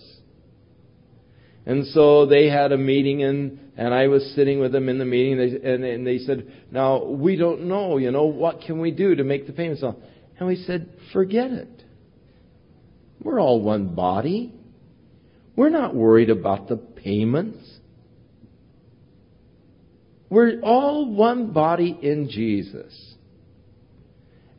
And 1.66 1.86
so 1.88 2.26
they 2.26 2.48
had 2.48 2.72
a 2.72 2.78
meeting 2.78 3.24
and, 3.24 3.60
and 3.78 3.94
I 3.94 4.08
was 4.08 4.34
sitting 4.36 4.60
with 4.60 4.72
them 4.72 4.90
in 4.90 4.98
the 4.98 5.06
meeting 5.06 5.40
and 5.40 5.42
they, 5.42 5.70
and, 5.70 5.84
and 5.84 6.08
they 6.08 6.20
said, 6.20 6.52
now 6.72 7.04
we 7.04 7.36
don't 7.36 7.66
know, 7.66 7.98
you 7.98 8.12
know, 8.12 8.26
what 8.26 8.62
can 8.62 8.80
we 8.80 8.92
do 8.92 9.16
to 9.16 9.24
make 9.24 9.46
the 9.46 9.54
payments? 9.54 9.84
And 9.84 10.48
we 10.48 10.56
said, 10.64 10.90
forget 11.14 11.52
it. 11.52 11.84
We're 13.22 13.40
all 13.40 13.62
one 13.62 13.94
body. 13.94 14.54
We're 15.56 15.70
not 15.70 15.94
worried 15.94 16.30
about 16.30 16.70
the 16.70 16.78
payments. 16.78 17.58
We're 20.30 20.62
all 20.62 21.14
one 21.14 21.52
body 21.52 21.98
in 22.02 22.30
Jesus. 22.30 23.16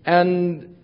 And 0.05 0.77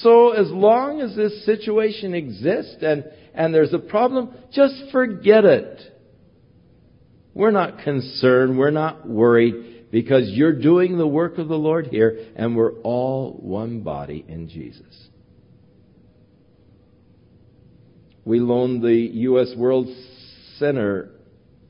so 0.00 0.32
as 0.32 0.50
long 0.50 1.00
as 1.00 1.14
this 1.14 1.44
situation 1.46 2.14
exists 2.14 2.76
and 2.82 3.04
and 3.34 3.52
there's 3.52 3.72
a 3.72 3.78
problem, 3.78 4.32
just 4.52 4.74
forget 4.92 5.44
it. 5.44 5.80
We're 7.34 7.50
not 7.50 7.80
concerned. 7.80 8.56
We're 8.56 8.70
not 8.70 9.08
worried 9.08 9.90
because 9.90 10.30
you're 10.30 10.60
doing 10.60 10.98
the 10.98 11.06
work 11.06 11.38
of 11.38 11.48
the 11.48 11.56
Lord 11.56 11.88
here 11.88 12.32
and 12.36 12.56
we're 12.56 12.74
all 12.80 13.32
one 13.32 13.80
body 13.80 14.24
in 14.26 14.48
Jesus. 14.48 15.08
We 18.24 18.40
loaned 18.40 18.82
the 18.82 18.94
U.S. 18.94 19.52
World 19.56 19.88
Center, 20.58 21.10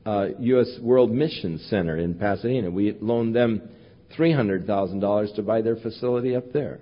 uh, 0.05 0.27
U.S. 0.39 0.79
World 0.81 1.11
Mission 1.11 1.59
Center 1.67 1.97
in 1.97 2.13
Pasadena. 2.13 2.71
We 2.71 2.95
loaned 3.01 3.35
them 3.35 3.69
$300,000 4.17 5.35
to 5.35 5.41
buy 5.41 5.61
their 5.61 5.75
facility 5.75 6.35
up 6.35 6.53
there. 6.53 6.79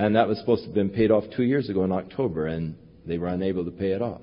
And 0.00 0.16
that 0.16 0.28
was 0.28 0.38
supposed 0.38 0.62
to 0.62 0.68
have 0.68 0.74
been 0.74 0.88
paid 0.88 1.10
off 1.10 1.24
two 1.36 1.42
years 1.42 1.68
ago 1.68 1.84
in 1.84 1.92
October, 1.92 2.46
and 2.46 2.74
they 3.04 3.18
were 3.18 3.26
unable 3.26 3.66
to 3.66 3.70
pay 3.70 3.92
it 3.92 4.00
off. 4.00 4.22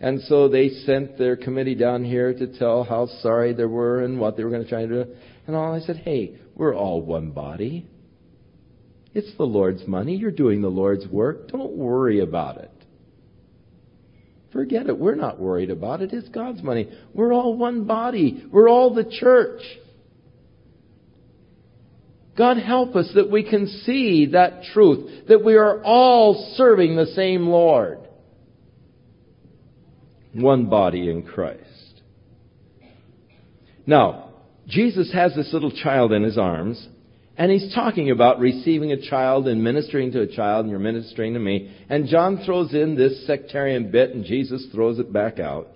And 0.00 0.22
so 0.22 0.48
they 0.48 0.70
sent 0.70 1.18
their 1.18 1.36
committee 1.36 1.74
down 1.74 2.02
here 2.02 2.32
to 2.32 2.58
tell 2.58 2.82
how 2.82 3.08
sorry 3.20 3.52
they 3.52 3.66
were 3.66 4.02
and 4.02 4.18
what 4.18 4.38
they 4.38 4.44
were 4.44 4.50
going 4.50 4.62
to 4.62 4.68
try 4.68 4.86
to 4.86 5.04
do. 5.04 5.14
And 5.46 5.54
all 5.54 5.74
I 5.74 5.80
said, 5.80 5.96
hey, 5.96 6.38
we're 6.54 6.74
all 6.74 7.02
one 7.02 7.32
body. 7.32 7.88
It's 9.12 9.36
the 9.36 9.44
Lord's 9.44 9.86
money. 9.86 10.16
You're 10.16 10.30
doing 10.30 10.62
the 10.62 10.68
Lord's 10.68 11.06
work. 11.06 11.48
Don't 11.48 11.72
worry 11.72 12.20
about 12.20 12.56
it. 12.56 12.72
Forget 14.54 14.86
it. 14.86 14.98
We're 14.98 15.14
not 15.14 15.38
worried 15.38 15.68
about 15.70 16.00
it. 16.00 16.14
It's 16.14 16.30
God's 16.30 16.62
money. 16.62 16.90
We're 17.12 17.34
all 17.34 17.54
one 17.54 17.84
body. 17.84 18.46
We're 18.50 18.70
all 18.70 18.94
the 18.94 19.04
church. 19.20 19.60
God 22.38 22.56
help 22.56 22.94
us 22.94 23.10
that 23.16 23.32
we 23.32 23.42
can 23.42 23.66
see 23.84 24.26
that 24.26 24.62
truth, 24.72 25.26
that 25.26 25.44
we 25.44 25.56
are 25.56 25.82
all 25.82 26.54
serving 26.56 26.94
the 26.94 27.06
same 27.06 27.48
Lord. 27.48 27.98
One 30.32 30.66
body 30.70 31.10
in 31.10 31.24
Christ. 31.24 31.64
Now, 33.86 34.30
Jesus 34.68 35.12
has 35.12 35.34
this 35.34 35.52
little 35.52 35.72
child 35.72 36.12
in 36.12 36.22
his 36.22 36.38
arms, 36.38 36.86
and 37.36 37.50
he's 37.50 37.74
talking 37.74 38.12
about 38.12 38.38
receiving 38.38 38.92
a 38.92 39.10
child 39.10 39.48
and 39.48 39.64
ministering 39.64 40.12
to 40.12 40.20
a 40.20 40.26
child, 40.28 40.64
and 40.64 40.70
you're 40.70 40.78
ministering 40.78 41.34
to 41.34 41.40
me. 41.40 41.74
And 41.88 42.06
John 42.06 42.44
throws 42.44 42.72
in 42.72 42.94
this 42.94 43.26
sectarian 43.26 43.90
bit, 43.90 44.10
and 44.14 44.24
Jesus 44.24 44.64
throws 44.72 45.00
it 45.00 45.12
back 45.12 45.40
out. 45.40 45.68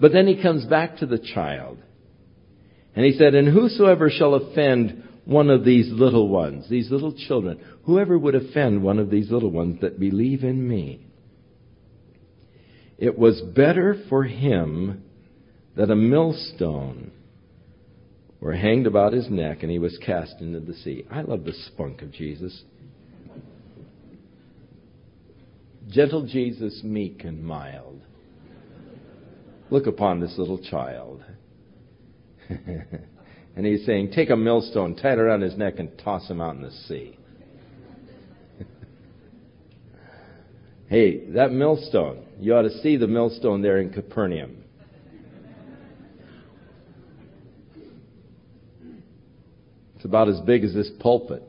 But 0.00 0.12
then 0.12 0.26
he 0.26 0.40
comes 0.40 0.64
back 0.64 0.98
to 0.98 1.06
the 1.06 1.18
child. 1.18 1.78
And 2.94 3.04
he 3.04 3.12
said, 3.12 3.34
And 3.34 3.48
whosoever 3.48 4.10
shall 4.10 4.34
offend 4.34 5.02
one 5.24 5.50
of 5.50 5.64
these 5.64 5.88
little 5.90 6.28
ones, 6.28 6.68
these 6.68 6.90
little 6.90 7.12
children, 7.12 7.58
whoever 7.84 8.18
would 8.18 8.34
offend 8.34 8.82
one 8.82 8.98
of 8.98 9.10
these 9.10 9.30
little 9.30 9.50
ones 9.50 9.80
that 9.80 9.98
believe 9.98 10.44
in 10.44 10.66
me, 10.68 11.06
it 12.98 13.18
was 13.18 13.40
better 13.40 13.96
for 14.08 14.24
him 14.24 15.02
that 15.76 15.90
a 15.90 15.96
millstone 15.96 17.10
were 18.40 18.52
hanged 18.52 18.86
about 18.86 19.12
his 19.12 19.28
neck, 19.30 19.62
and 19.62 19.70
he 19.70 19.78
was 19.78 19.98
cast 20.04 20.40
into 20.40 20.60
the 20.60 20.74
sea. 20.74 21.04
I 21.10 21.22
love 21.22 21.44
the 21.44 21.54
spunk 21.66 22.02
of 22.02 22.12
Jesus. 22.12 22.62
Gentle 25.88 26.26
Jesus, 26.26 26.80
meek 26.84 27.24
and 27.24 27.42
mild. 27.42 28.02
Look 29.70 29.86
upon 29.86 30.20
this 30.20 30.34
little 30.38 30.58
child. 30.58 31.24
and 33.56 33.66
he's 33.66 33.84
saying, 33.86 34.12
Take 34.12 34.30
a 34.30 34.36
millstone, 34.36 34.94
tie 34.96 35.12
it 35.12 35.18
around 35.18 35.42
his 35.42 35.56
neck, 35.56 35.74
and 35.78 35.90
toss 35.98 36.28
him 36.28 36.40
out 36.40 36.56
in 36.56 36.62
the 36.62 36.70
sea. 36.70 37.18
hey, 40.88 41.30
that 41.30 41.52
millstone, 41.52 42.24
you 42.40 42.54
ought 42.54 42.62
to 42.62 42.78
see 42.78 42.96
the 42.96 43.06
millstone 43.06 43.62
there 43.62 43.80
in 43.80 43.90
Capernaum. 43.90 44.64
It's 49.96 50.04
about 50.04 50.28
as 50.28 50.40
big 50.40 50.64
as 50.64 50.74
this 50.74 50.90
pulpit 51.00 51.42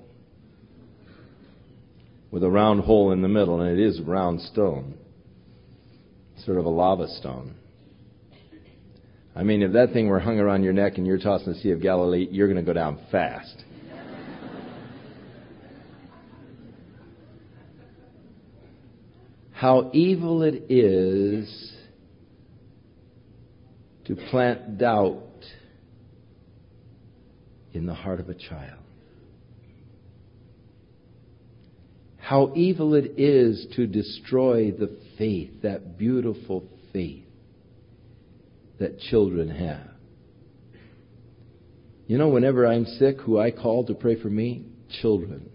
with 2.32 2.44
a 2.44 2.50
round 2.50 2.82
hole 2.82 3.12
in 3.12 3.22
the 3.22 3.28
middle, 3.28 3.60
and 3.62 3.78
it 3.78 3.86
is 3.86 4.00
round 4.02 4.42
stone, 4.42 4.94
sort 6.46 6.58
of 6.58 6.66
a 6.66 6.70
lava 6.70 7.08
stone. 7.08 7.56
I 9.36 9.44
mean, 9.44 9.62
if 9.62 9.74
that 9.74 9.92
thing 9.92 10.08
were 10.08 10.20
hung 10.20 10.40
around 10.40 10.64
your 10.64 10.72
neck 10.72 10.98
and 10.98 11.06
you're 11.06 11.18
tossing 11.18 11.52
the 11.52 11.60
Sea 11.60 11.72
of 11.72 11.82
Galilee, 11.82 12.28
you're 12.32 12.48
going 12.48 12.64
to 12.64 12.64
go 12.64 12.74
down 12.74 13.00
fast. 13.12 13.64
How 19.52 19.90
evil 19.94 20.42
it 20.42 20.66
is 20.70 21.74
to 24.06 24.16
plant 24.30 24.78
doubt 24.78 25.24
in 27.74 27.86
the 27.86 27.94
heart 27.94 28.20
of 28.22 28.30
a 28.30 28.36
child. 28.36 28.80
How 32.18 32.54
evil 32.56 32.96
it 32.96 33.20
is 33.20 33.68
to 33.76 33.86
destroy 33.86 34.72
the 34.72 34.98
faith, 35.18 35.62
that 35.64 35.98
beautiful 35.98 36.64
faith 36.94 37.25
that 38.80 39.00
children 39.00 39.50
have. 39.50 39.90
You 42.08 42.18
know, 42.18 42.30
whenever 42.30 42.66
I'm 42.68 42.86
sick, 42.86 43.18
who 43.22 43.40
I 43.40 43.52
call 43.52 43.86
to 43.86 43.94
pray 43.94 44.22
for 44.22 44.30
me? 44.30 44.66
Children. 45.02 45.50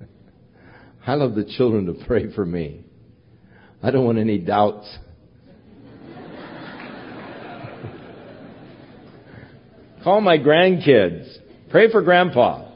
I 1.06 1.14
love 1.14 1.34
the 1.34 1.44
children 1.44 1.86
to 1.86 1.94
pray 2.06 2.32
for 2.34 2.46
me. 2.46 2.84
I 3.82 3.90
don't 3.90 4.04
want 4.04 4.18
any 4.18 4.38
doubts. 4.38 4.86
call 10.04 10.20
my 10.20 10.38
grandkids. 10.38 11.36
Pray 11.70 11.90
for 11.90 12.02
grandpa. 12.02 12.70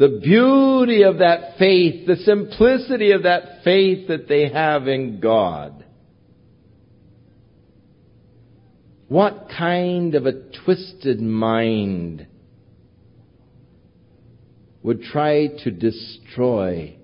the 0.00 0.18
beauty 0.22 1.02
of 1.02 1.18
that 1.18 1.58
faith, 1.58 2.06
the 2.06 2.16
simplicity 2.16 3.12
of 3.12 3.24
that 3.24 3.62
faith 3.62 4.08
that 4.08 4.26
they 4.26 4.48
have 4.48 4.88
in 4.88 5.20
God. 5.20 5.79
What 9.10 9.48
kind 9.58 10.14
of 10.14 10.26
a 10.26 10.34
twisted 10.64 11.20
mind 11.20 12.28
would 14.84 15.02
try 15.02 15.48
to 15.64 15.70
destroy 15.72 16.96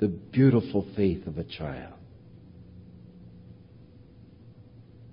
the 0.00 0.08
beautiful 0.08 0.84
faith 0.96 1.28
of 1.28 1.38
a 1.38 1.44
child? 1.44 1.94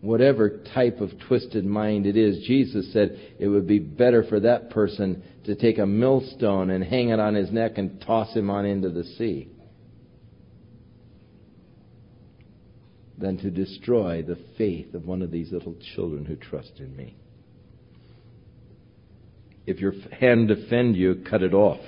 Whatever 0.01 0.61
type 0.73 0.99
of 0.99 1.11
twisted 1.27 1.63
mind 1.63 2.07
it 2.07 2.17
is, 2.17 2.43
Jesus 2.47 2.91
said 2.91 3.35
it 3.37 3.47
would 3.47 3.67
be 3.67 3.77
better 3.77 4.23
for 4.23 4.39
that 4.39 4.71
person 4.71 5.21
to 5.43 5.53
take 5.53 5.77
a 5.77 5.85
millstone 5.85 6.71
and 6.71 6.83
hang 6.83 7.09
it 7.09 7.19
on 7.19 7.35
his 7.35 7.51
neck 7.51 7.73
and 7.77 8.01
toss 8.01 8.33
him 8.33 8.49
on 8.49 8.65
into 8.65 8.89
the 8.89 9.03
sea 9.03 9.49
than 13.17 13.37
to 13.37 13.49
destroy 13.49 14.21
the 14.21 14.37
faith 14.57 14.93
of 14.93 15.05
one 15.05 15.21
of 15.21 15.31
these 15.31 15.51
little 15.51 15.75
children 15.95 16.25
who 16.25 16.35
trust 16.35 16.73
in 16.77 16.95
me. 16.95 17.15
If 19.65 19.79
your 19.79 19.93
hand 20.11 20.51
offend 20.51 20.95
you, 20.95 21.23
cut 21.27 21.41
it 21.41 21.53
off. 21.53 21.81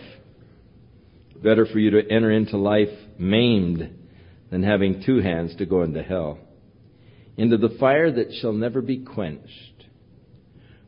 Better 1.43 1.65
for 1.65 1.79
you 1.79 1.91
to 1.91 2.11
enter 2.11 2.31
into 2.31 2.57
life 2.57 2.89
maimed 3.19 3.89
than 4.49 4.63
having 4.63 5.03
two 5.05 5.19
hands 5.19 5.55
to 5.57 5.65
go 5.65 5.83
into 5.83 6.01
hell. 6.01 6.39
Into 7.35 7.57
the 7.57 7.75
fire 7.79 8.11
that 8.11 8.33
shall 8.39 8.53
never 8.53 8.81
be 8.81 8.97
quenched 8.97 9.77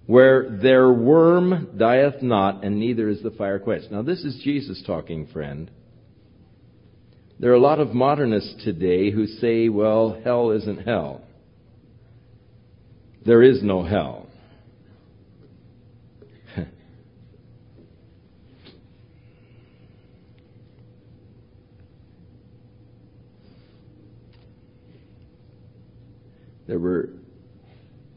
where 0.09 0.49
their 0.49 0.91
worm 0.91 1.77
dieth 1.77 2.23
not, 2.23 2.63
and 2.63 2.79
neither 2.79 3.09
is 3.09 3.21
the 3.21 3.29
fire 3.29 3.59
quenched. 3.59 3.91
Now, 3.91 4.01
this 4.01 4.23
is 4.23 4.41
Jesus 4.43 4.81
talking, 4.87 5.27
friend. 5.27 5.69
There 7.39 7.51
are 7.51 7.55
a 7.55 7.59
lot 7.59 7.79
of 7.79 7.93
modernists 7.93 8.61
today 8.65 9.11
who 9.11 9.25
say, 9.25 9.69
well, 9.69 10.19
hell 10.25 10.51
isn't 10.51 10.79
hell. 10.85 11.21
There 13.25 13.41
is 13.41 13.63
no 13.63 13.81
hell. 13.81 14.27
there 26.67 26.79
were 26.79 27.11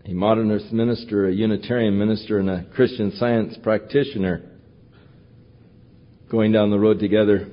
a 0.05 0.13
modernist 0.13 0.73
minister, 0.73 1.29
a 1.29 1.33
Unitarian 1.33 1.97
minister, 1.97 2.41
and 2.41 2.51
a 2.51 2.65
Christian 2.75 3.13
science 3.13 3.57
practitioner 3.63 4.43
going 6.29 6.51
down 6.51 6.71
the 6.71 6.79
road 6.81 6.99
together. 6.99 7.53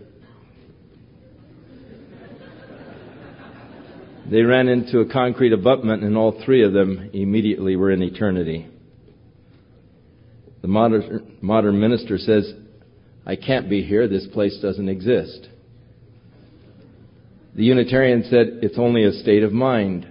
They 4.29 4.41
ran 4.43 4.67
into 4.67 4.99
a 4.99 5.11
concrete 5.11 5.53
abutment, 5.53 6.03
and 6.03 6.15
all 6.15 6.39
three 6.45 6.63
of 6.63 6.73
them 6.73 7.09
immediately 7.13 7.75
were 7.75 7.91
in 7.91 8.03
eternity. 8.03 8.67
The 10.61 10.67
modern, 10.67 11.37
modern 11.41 11.79
minister 11.79 12.17
says, 12.17 12.53
I 13.25 13.35
can't 13.35 13.69
be 13.69 13.83
here. 13.83 14.07
This 14.07 14.27
place 14.27 14.59
doesn't 14.61 14.89
exist. 14.89 15.47
The 17.55 17.63
Unitarian 17.63 18.23
said, 18.29 18.59
It's 18.61 18.77
only 18.77 19.03
a 19.03 19.11
state 19.13 19.43
of 19.43 19.51
mind. 19.51 20.07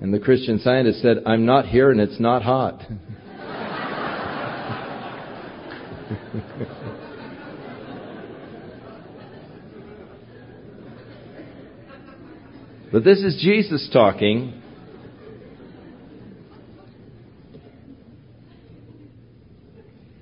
And 0.00 0.12
the 0.12 0.18
Christian 0.18 0.58
scientist 0.58 1.02
said, 1.02 1.18
I'm 1.26 1.44
not 1.44 1.66
here 1.66 1.90
and 1.90 2.00
it's 2.00 2.18
not 2.18 2.42
hot. 2.42 2.82
but 12.92 13.04
this 13.04 13.18
is 13.18 13.40
Jesus 13.42 13.88
talking. 13.92 14.60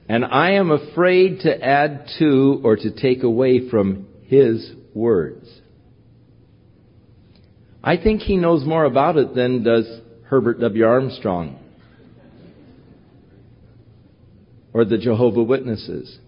And 0.08 0.24
I 0.24 0.52
am 0.52 0.70
afraid 0.70 1.40
to 1.40 1.64
add 1.64 2.06
to 2.18 2.60
or 2.64 2.76
to 2.76 2.90
take 2.90 3.22
away 3.22 3.68
from 3.68 4.06
his 4.24 4.70
words. 4.94 5.46
I 7.82 7.96
think 7.96 8.22
he 8.22 8.36
knows 8.36 8.64
more 8.64 8.84
about 8.84 9.16
it 9.16 9.34
than 9.34 9.62
does 9.62 9.86
Herbert 10.24 10.60
W. 10.60 10.84
Armstrong 10.84 11.58
or 14.74 14.84
the 14.84 14.98
Jehovah 14.98 15.42
Witnesses. 15.42 16.18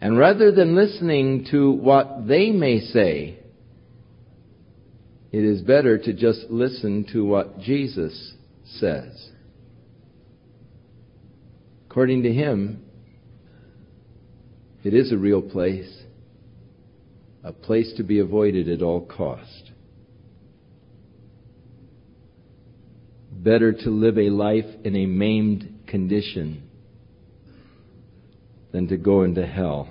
And 0.00 0.16
rather 0.16 0.52
than 0.52 0.76
listening 0.76 1.46
to 1.50 1.72
what 1.72 2.26
they 2.26 2.52
may 2.52 2.80
say, 2.80 3.39
it 5.32 5.44
is 5.44 5.60
better 5.62 5.98
to 5.98 6.12
just 6.12 6.46
listen 6.50 7.06
to 7.12 7.24
what 7.24 7.60
Jesus 7.60 8.34
says. 8.78 9.30
According 11.88 12.24
to 12.24 12.32
him, 12.32 12.84
it 14.82 14.94
is 14.94 15.12
a 15.12 15.16
real 15.16 15.42
place 15.42 16.00
a 17.42 17.52
place 17.52 17.92
to 17.96 18.02
be 18.02 18.18
avoided 18.18 18.68
at 18.68 18.82
all 18.82 19.00
cost. 19.00 19.70
Better 23.32 23.72
to 23.72 23.90
live 23.90 24.18
a 24.18 24.28
life 24.28 24.66
in 24.84 24.94
a 24.94 25.06
maimed 25.06 25.86
condition 25.86 26.68
than 28.72 28.88
to 28.88 28.98
go 28.98 29.22
into 29.22 29.46
hell 29.46 29.88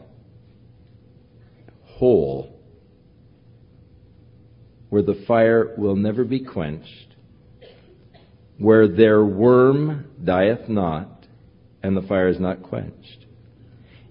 whole, 1.86 2.59
where 4.90 5.02
the 5.02 5.24
fire 5.28 5.74
will 5.78 5.96
never 5.96 6.24
be 6.24 6.40
quenched, 6.40 7.16
where 8.58 8.88
their 8.88 9.24
worm 9.24 10.06
dieth 10.24 10.68
not, 10.68 11.26
and 11.82 11.96
the 11.96 12.08
fire 12.08 12.28
is 12.28 12.40
not 12.40 12.64
quenched. 12.64 13.26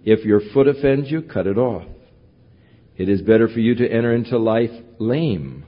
If 0.05 0.25
your 0.25 0.41
foot 0.55 0.69
offends 0.69 1.11
you, 1.11 1.23
cut 1.23 1.47
it 1.47 1.59
off. 1.59 1.87
It 2.97 3.09
is 3.09 3.23
better 3.23 3.49
for 3.49 3.61
you 3.61 3.75
to 3.77 3.89
enter 3.89 4.15
into 4.15 4.39
life 4.39 4.71
lame 4.99 5.65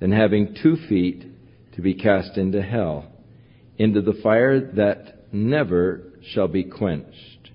than 0.00 0.12
having 0.12 0.56
two 0.62 0.76
feet 0.88 1.24
to 1.74 1.82
be 1.82 1.94
cast 1.94 2.36
into 2.36 2.62
hell, 2.62 3.10
into 3.76 4.00
the 4.00 4.18
fire 4.22 4.72
that 4.72 5.32
never 5.32 6.12
shall 6.32 6.48
be 6.48 6.64
quenched. 6.64 7.50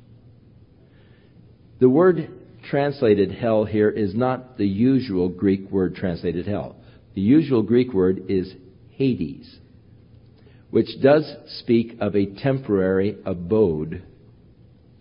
The 1.79 1.89
word 1.89 2.29
translated 2.63 3.31
hell 3.31 3.65
here 3.65 3.89
is 3.89 4.15
not 4.15 4.57
the 4.57 4.67
usual 4.67 5.29
Greek 5.29 5.69
word 5.69 5.95
translated 5.95 6.47
hell. 6.47 6.75
The 7.13 7.21
usual 7.21 7.61
Greek 7.61 7.93
word 7.93 8.23
is 8.29 8.53
Hades, 8.91 9.59
which 10.69 10.89
does 11.01 11.31
speak 11.59 11.97
of 11.99 12.15
a 12.15 12.25
temporary 12.25 13.17
abode 13.25 14.03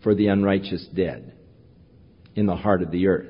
for 0.02 0.14
the 0.14 0.26
unrighteous 0.26 0.86
dead 0.94 1.32
in 2.34 2.46
the 2.46 2.56
heart 2.56 2.82
of 2.82 2.90
the 2.90 3.06
earth. 3.06 3.28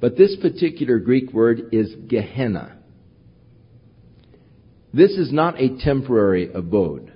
But 0.00 0.16
this 0.16 0.36
particular 0.40 0.98
Greek 0.98 1.32
word 1.32 1.68
is 1.72 1.94
Gehenna. 2.08 2.78
This 4.92 5.12
is 5.12 5.32
not 5.32 5.60
a 5.60 5.78
temporary 5.78 6.52
abode. 6.52 7.12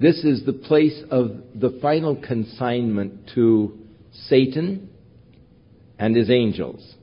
This 0.00 0.24
is 0.24 0.44
the 0.44 0.52
place 0.52 1.00
of 1.10 1.30
the 1.54 1.78
final 1.80 2.16
consignment 2.16 3.30
to 3.34 3.78
Satan 4.28 4.90
and 5.98 6.16
his 6.16 6.30
angels. 6.30 6.94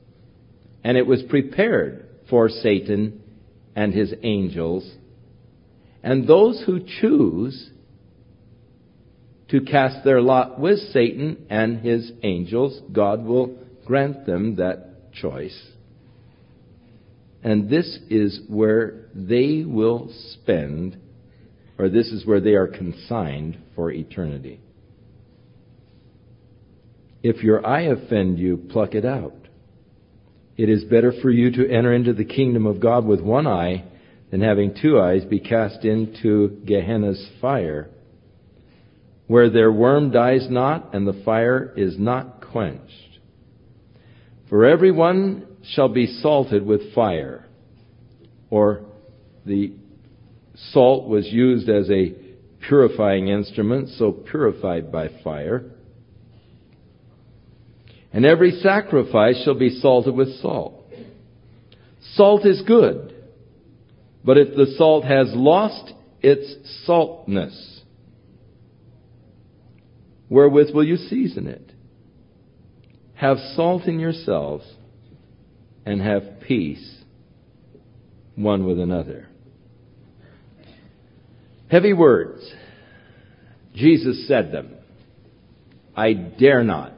And 0.84 0.96
it 0.96 1.06
was 1.06 1.22
prepared 1.22 2.06
for 2.28 2.48
Satan 2.48 3.22
and 3.76 3.92
his 3.92 4.12
angels. 4.22 4.90
And 6.02 6.26
those 6.26 6.62
who 6.66 6.80
choose 7.00 7.70
to 9.48 9.60
cast 9.60 10.04
their 10.04 10.20
lot 10.20 10.58
with 10.58 10.78
Satan 10.92 11.46
and 11.50 11.78
his 11.80 12.10
angels, 12.22 12.80
God 12.92 13.24
will 13.24 13.58
grant 13.84 14.26
them 14.26 14.56
that 14.56 15.12
choice. 15.12 15.58
And 17.42 17.68
this 17.68 17.98
is 18.08 18.40
where 18.48 19.06
they 19.14 19.64
will 19.66 20.10
spend, 20.32 20.96
or 21.76 21.88
this 21.88 22.08
is 22.08 22.24
where 22.24 22.40
they 22.40 22.54
are 22.54 22.68
consigned 22.68 23.58
for 23.74 23.90
eternity. 23.90 24.60
If 27.22 27.42
your 27.42 27.64
eye 27.64 27.82
offend 27.82 28.38
you, 28.38 28.56
pluck 28.56 28.94
it 28.94 29.04
out. 29.04 29.34
It 30.56 30.68
is 30.68 30.84
better 30.84 31.12
for 31.22 31.30
you 31.30 31.50
to 31.52 31.70
enter 31.70 31.92
into 31.92 32.12
the 32.12 32.24
kingdom 32.24 32.66
of 32.66 32.80
God 32.80 33.06
with 33.06 33.20
one 33.20 33.46
eye 33.46 33.84
than 34.30 34.40
having 34.40 34.74
two 34.80 34.98
eyes 34.98 35.24
be 35.24 35.40
cast 35.40 35.84
into 35.84 36.60
Gehenna's 36.66 37.30
fire, 37.40 37.90
where 39.26 39.50
their 39.50 39.70
worm 39.70 40.10
dies 40.10 40.46
not 40.50 40.94
and 40.94 41.06
the 41.06 41.22
fire 41.24 41.72
is 41.76 41.98
not 41.98 42.40
quenched. 42.50 43.18
For 44.48 44.66
everyone 44.66 45.46
shall 45.70 45.88
be 45.88 46.06
salted 46.06 46.66
with 46.66 46.94
fire, 46.94 47.46
or 48.50 48.84
the 49.46 49.72
salt 50.72 51.08
was 51.08 51.26
used 51.28 51.68
as 51.68 51.90
a 51.90 52.14
purifying 52.68 53.28
instrument, 53.28 53.88
so 53.90 54.12
purified 54.12 54.92
by 54.92 55.08
fire. 55.24 55.71
And 58.12 58.26
every 58.26 58.50
sacrifice 58.60 59.42
shall 59.44 59.54
be 59.54 59.80
salted 59.80 60.14
with 60.14 60.40
salt. 60.40 60.84
Salt 62.14 62.44
is 62.44 62.62
good, 62.62 63.14
but 64.24 64.36
if 64.36 64.54
the 64.54 64.74
salt 64.76 65.04
has 65.04 65.28
lost 65.34 65.92
its 66.20 66.84
saltness, 66.84 67.82
wherewith 70.28 70.74
will 70.74 70.84
you 70.84 70.96
season 70.96 71.46
it? 71.46 71.72
Have 73.14 73.38
salt 73.54 73.84
in 73.84 73.98
yourselves 73.98 74.64
and 75.86 76.02
have 76.02 76.40
peace 76.46 77.02
one 78.34 78.66
with 78.66 78.78
another. 78.78 79.28
Heavy 81.70 81.92
words. 81.92 82.42
Jesus 83.74 84.28
said 84.28 84.52
them. 84.52 84.74
I 85.96 86.12
dare 86.12 86.62
not 86.62 86.91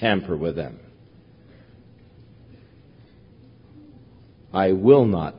tamper 0.00 0.36
with 0.36 0.56
them. 0.56 0.80
I 4.52 4.72
will 4.72 5.04
not 5.04 5.34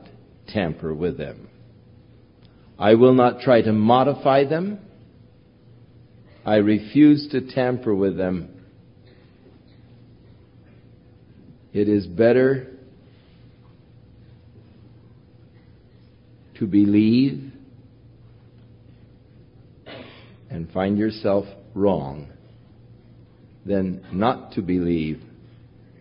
tamper 0.48 0.94
with 0.94 1.18
them. 1.18 1.48
I 2.78 2.94
will 2.94 3.12
not 3.12 3.40
try 3.40 3.60
to 3.60 3.72
modify 3.72 4.44
them. 4.44 4.78
I 6.46 6.56
refuse 6.56 7.28
to 7.32 7.52
tamper 7.52 7.94
with 7.94 8.16
them. 8.16 8.48
It 11.72 11.88
is 11.88 12.06
better 12.06 12.68
to 16.58 16.66
believe 16.66 17.52
and 20.50 20.70
find 20.70 20.98
yourself 20.98 21.46
wrong 21.74 22.28
than 23.64 24.04
not 24.12 24.52
to 24.52 24.62
believe 24.62 25.22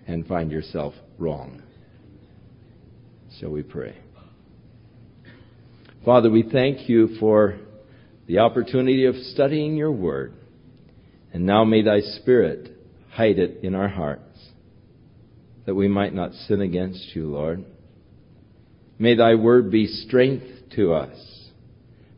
and 0.07 0.25
find 0.25 0.51
yourself 0.51 0.93
wrong. 1.17 1.61
Shall 3.39 3.51
we 3.51 3.63
pray? 3.63 3.95
Father, 6.03 6.29
we 6.29 6.43
thank 6.43 6.89
you 6.89 7.15
for 7.19 7.57
the 8.27 8.39
opportunity 8.39 9.05
of 9.05 9.15
studying 9.15 9.75
your 9.75 9.91
word. 9.91 10.33
And 11.33 11.45
now 11.45 11.63
may 11.63 11.81
thy 11.81 11.99
spirit 11.99 12.71
hide 13.11 13.39
it 13.39 13.63
in 13.63 13.75
our 13.75 13.87
hearts 13.87 14.23
that 15.65 15.75
we 15.75 15.87
might 15.87 16.13
not 16.13 16.33
sin 16.33 16.61
against 16.61 17.15
you, 17.15 17.27
Lord. 17.27 17.63
May 18.97 19.15
thy 19.15 19.35
word 19.35 19.71
be 19.71 19.87
strength 19.87 20.45
to 20.75 20.93
us. 20.93 21.49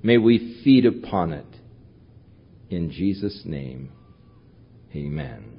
May 0.02 0.18
we 0.18 0.62
feed 0.64 0.86
upon 0.86 1.34
it. 1.34 1.46
In 2.70 2.92
Jesus' 2.92 3.44
name. 3.46 3.92
Amen. 4.96 5.53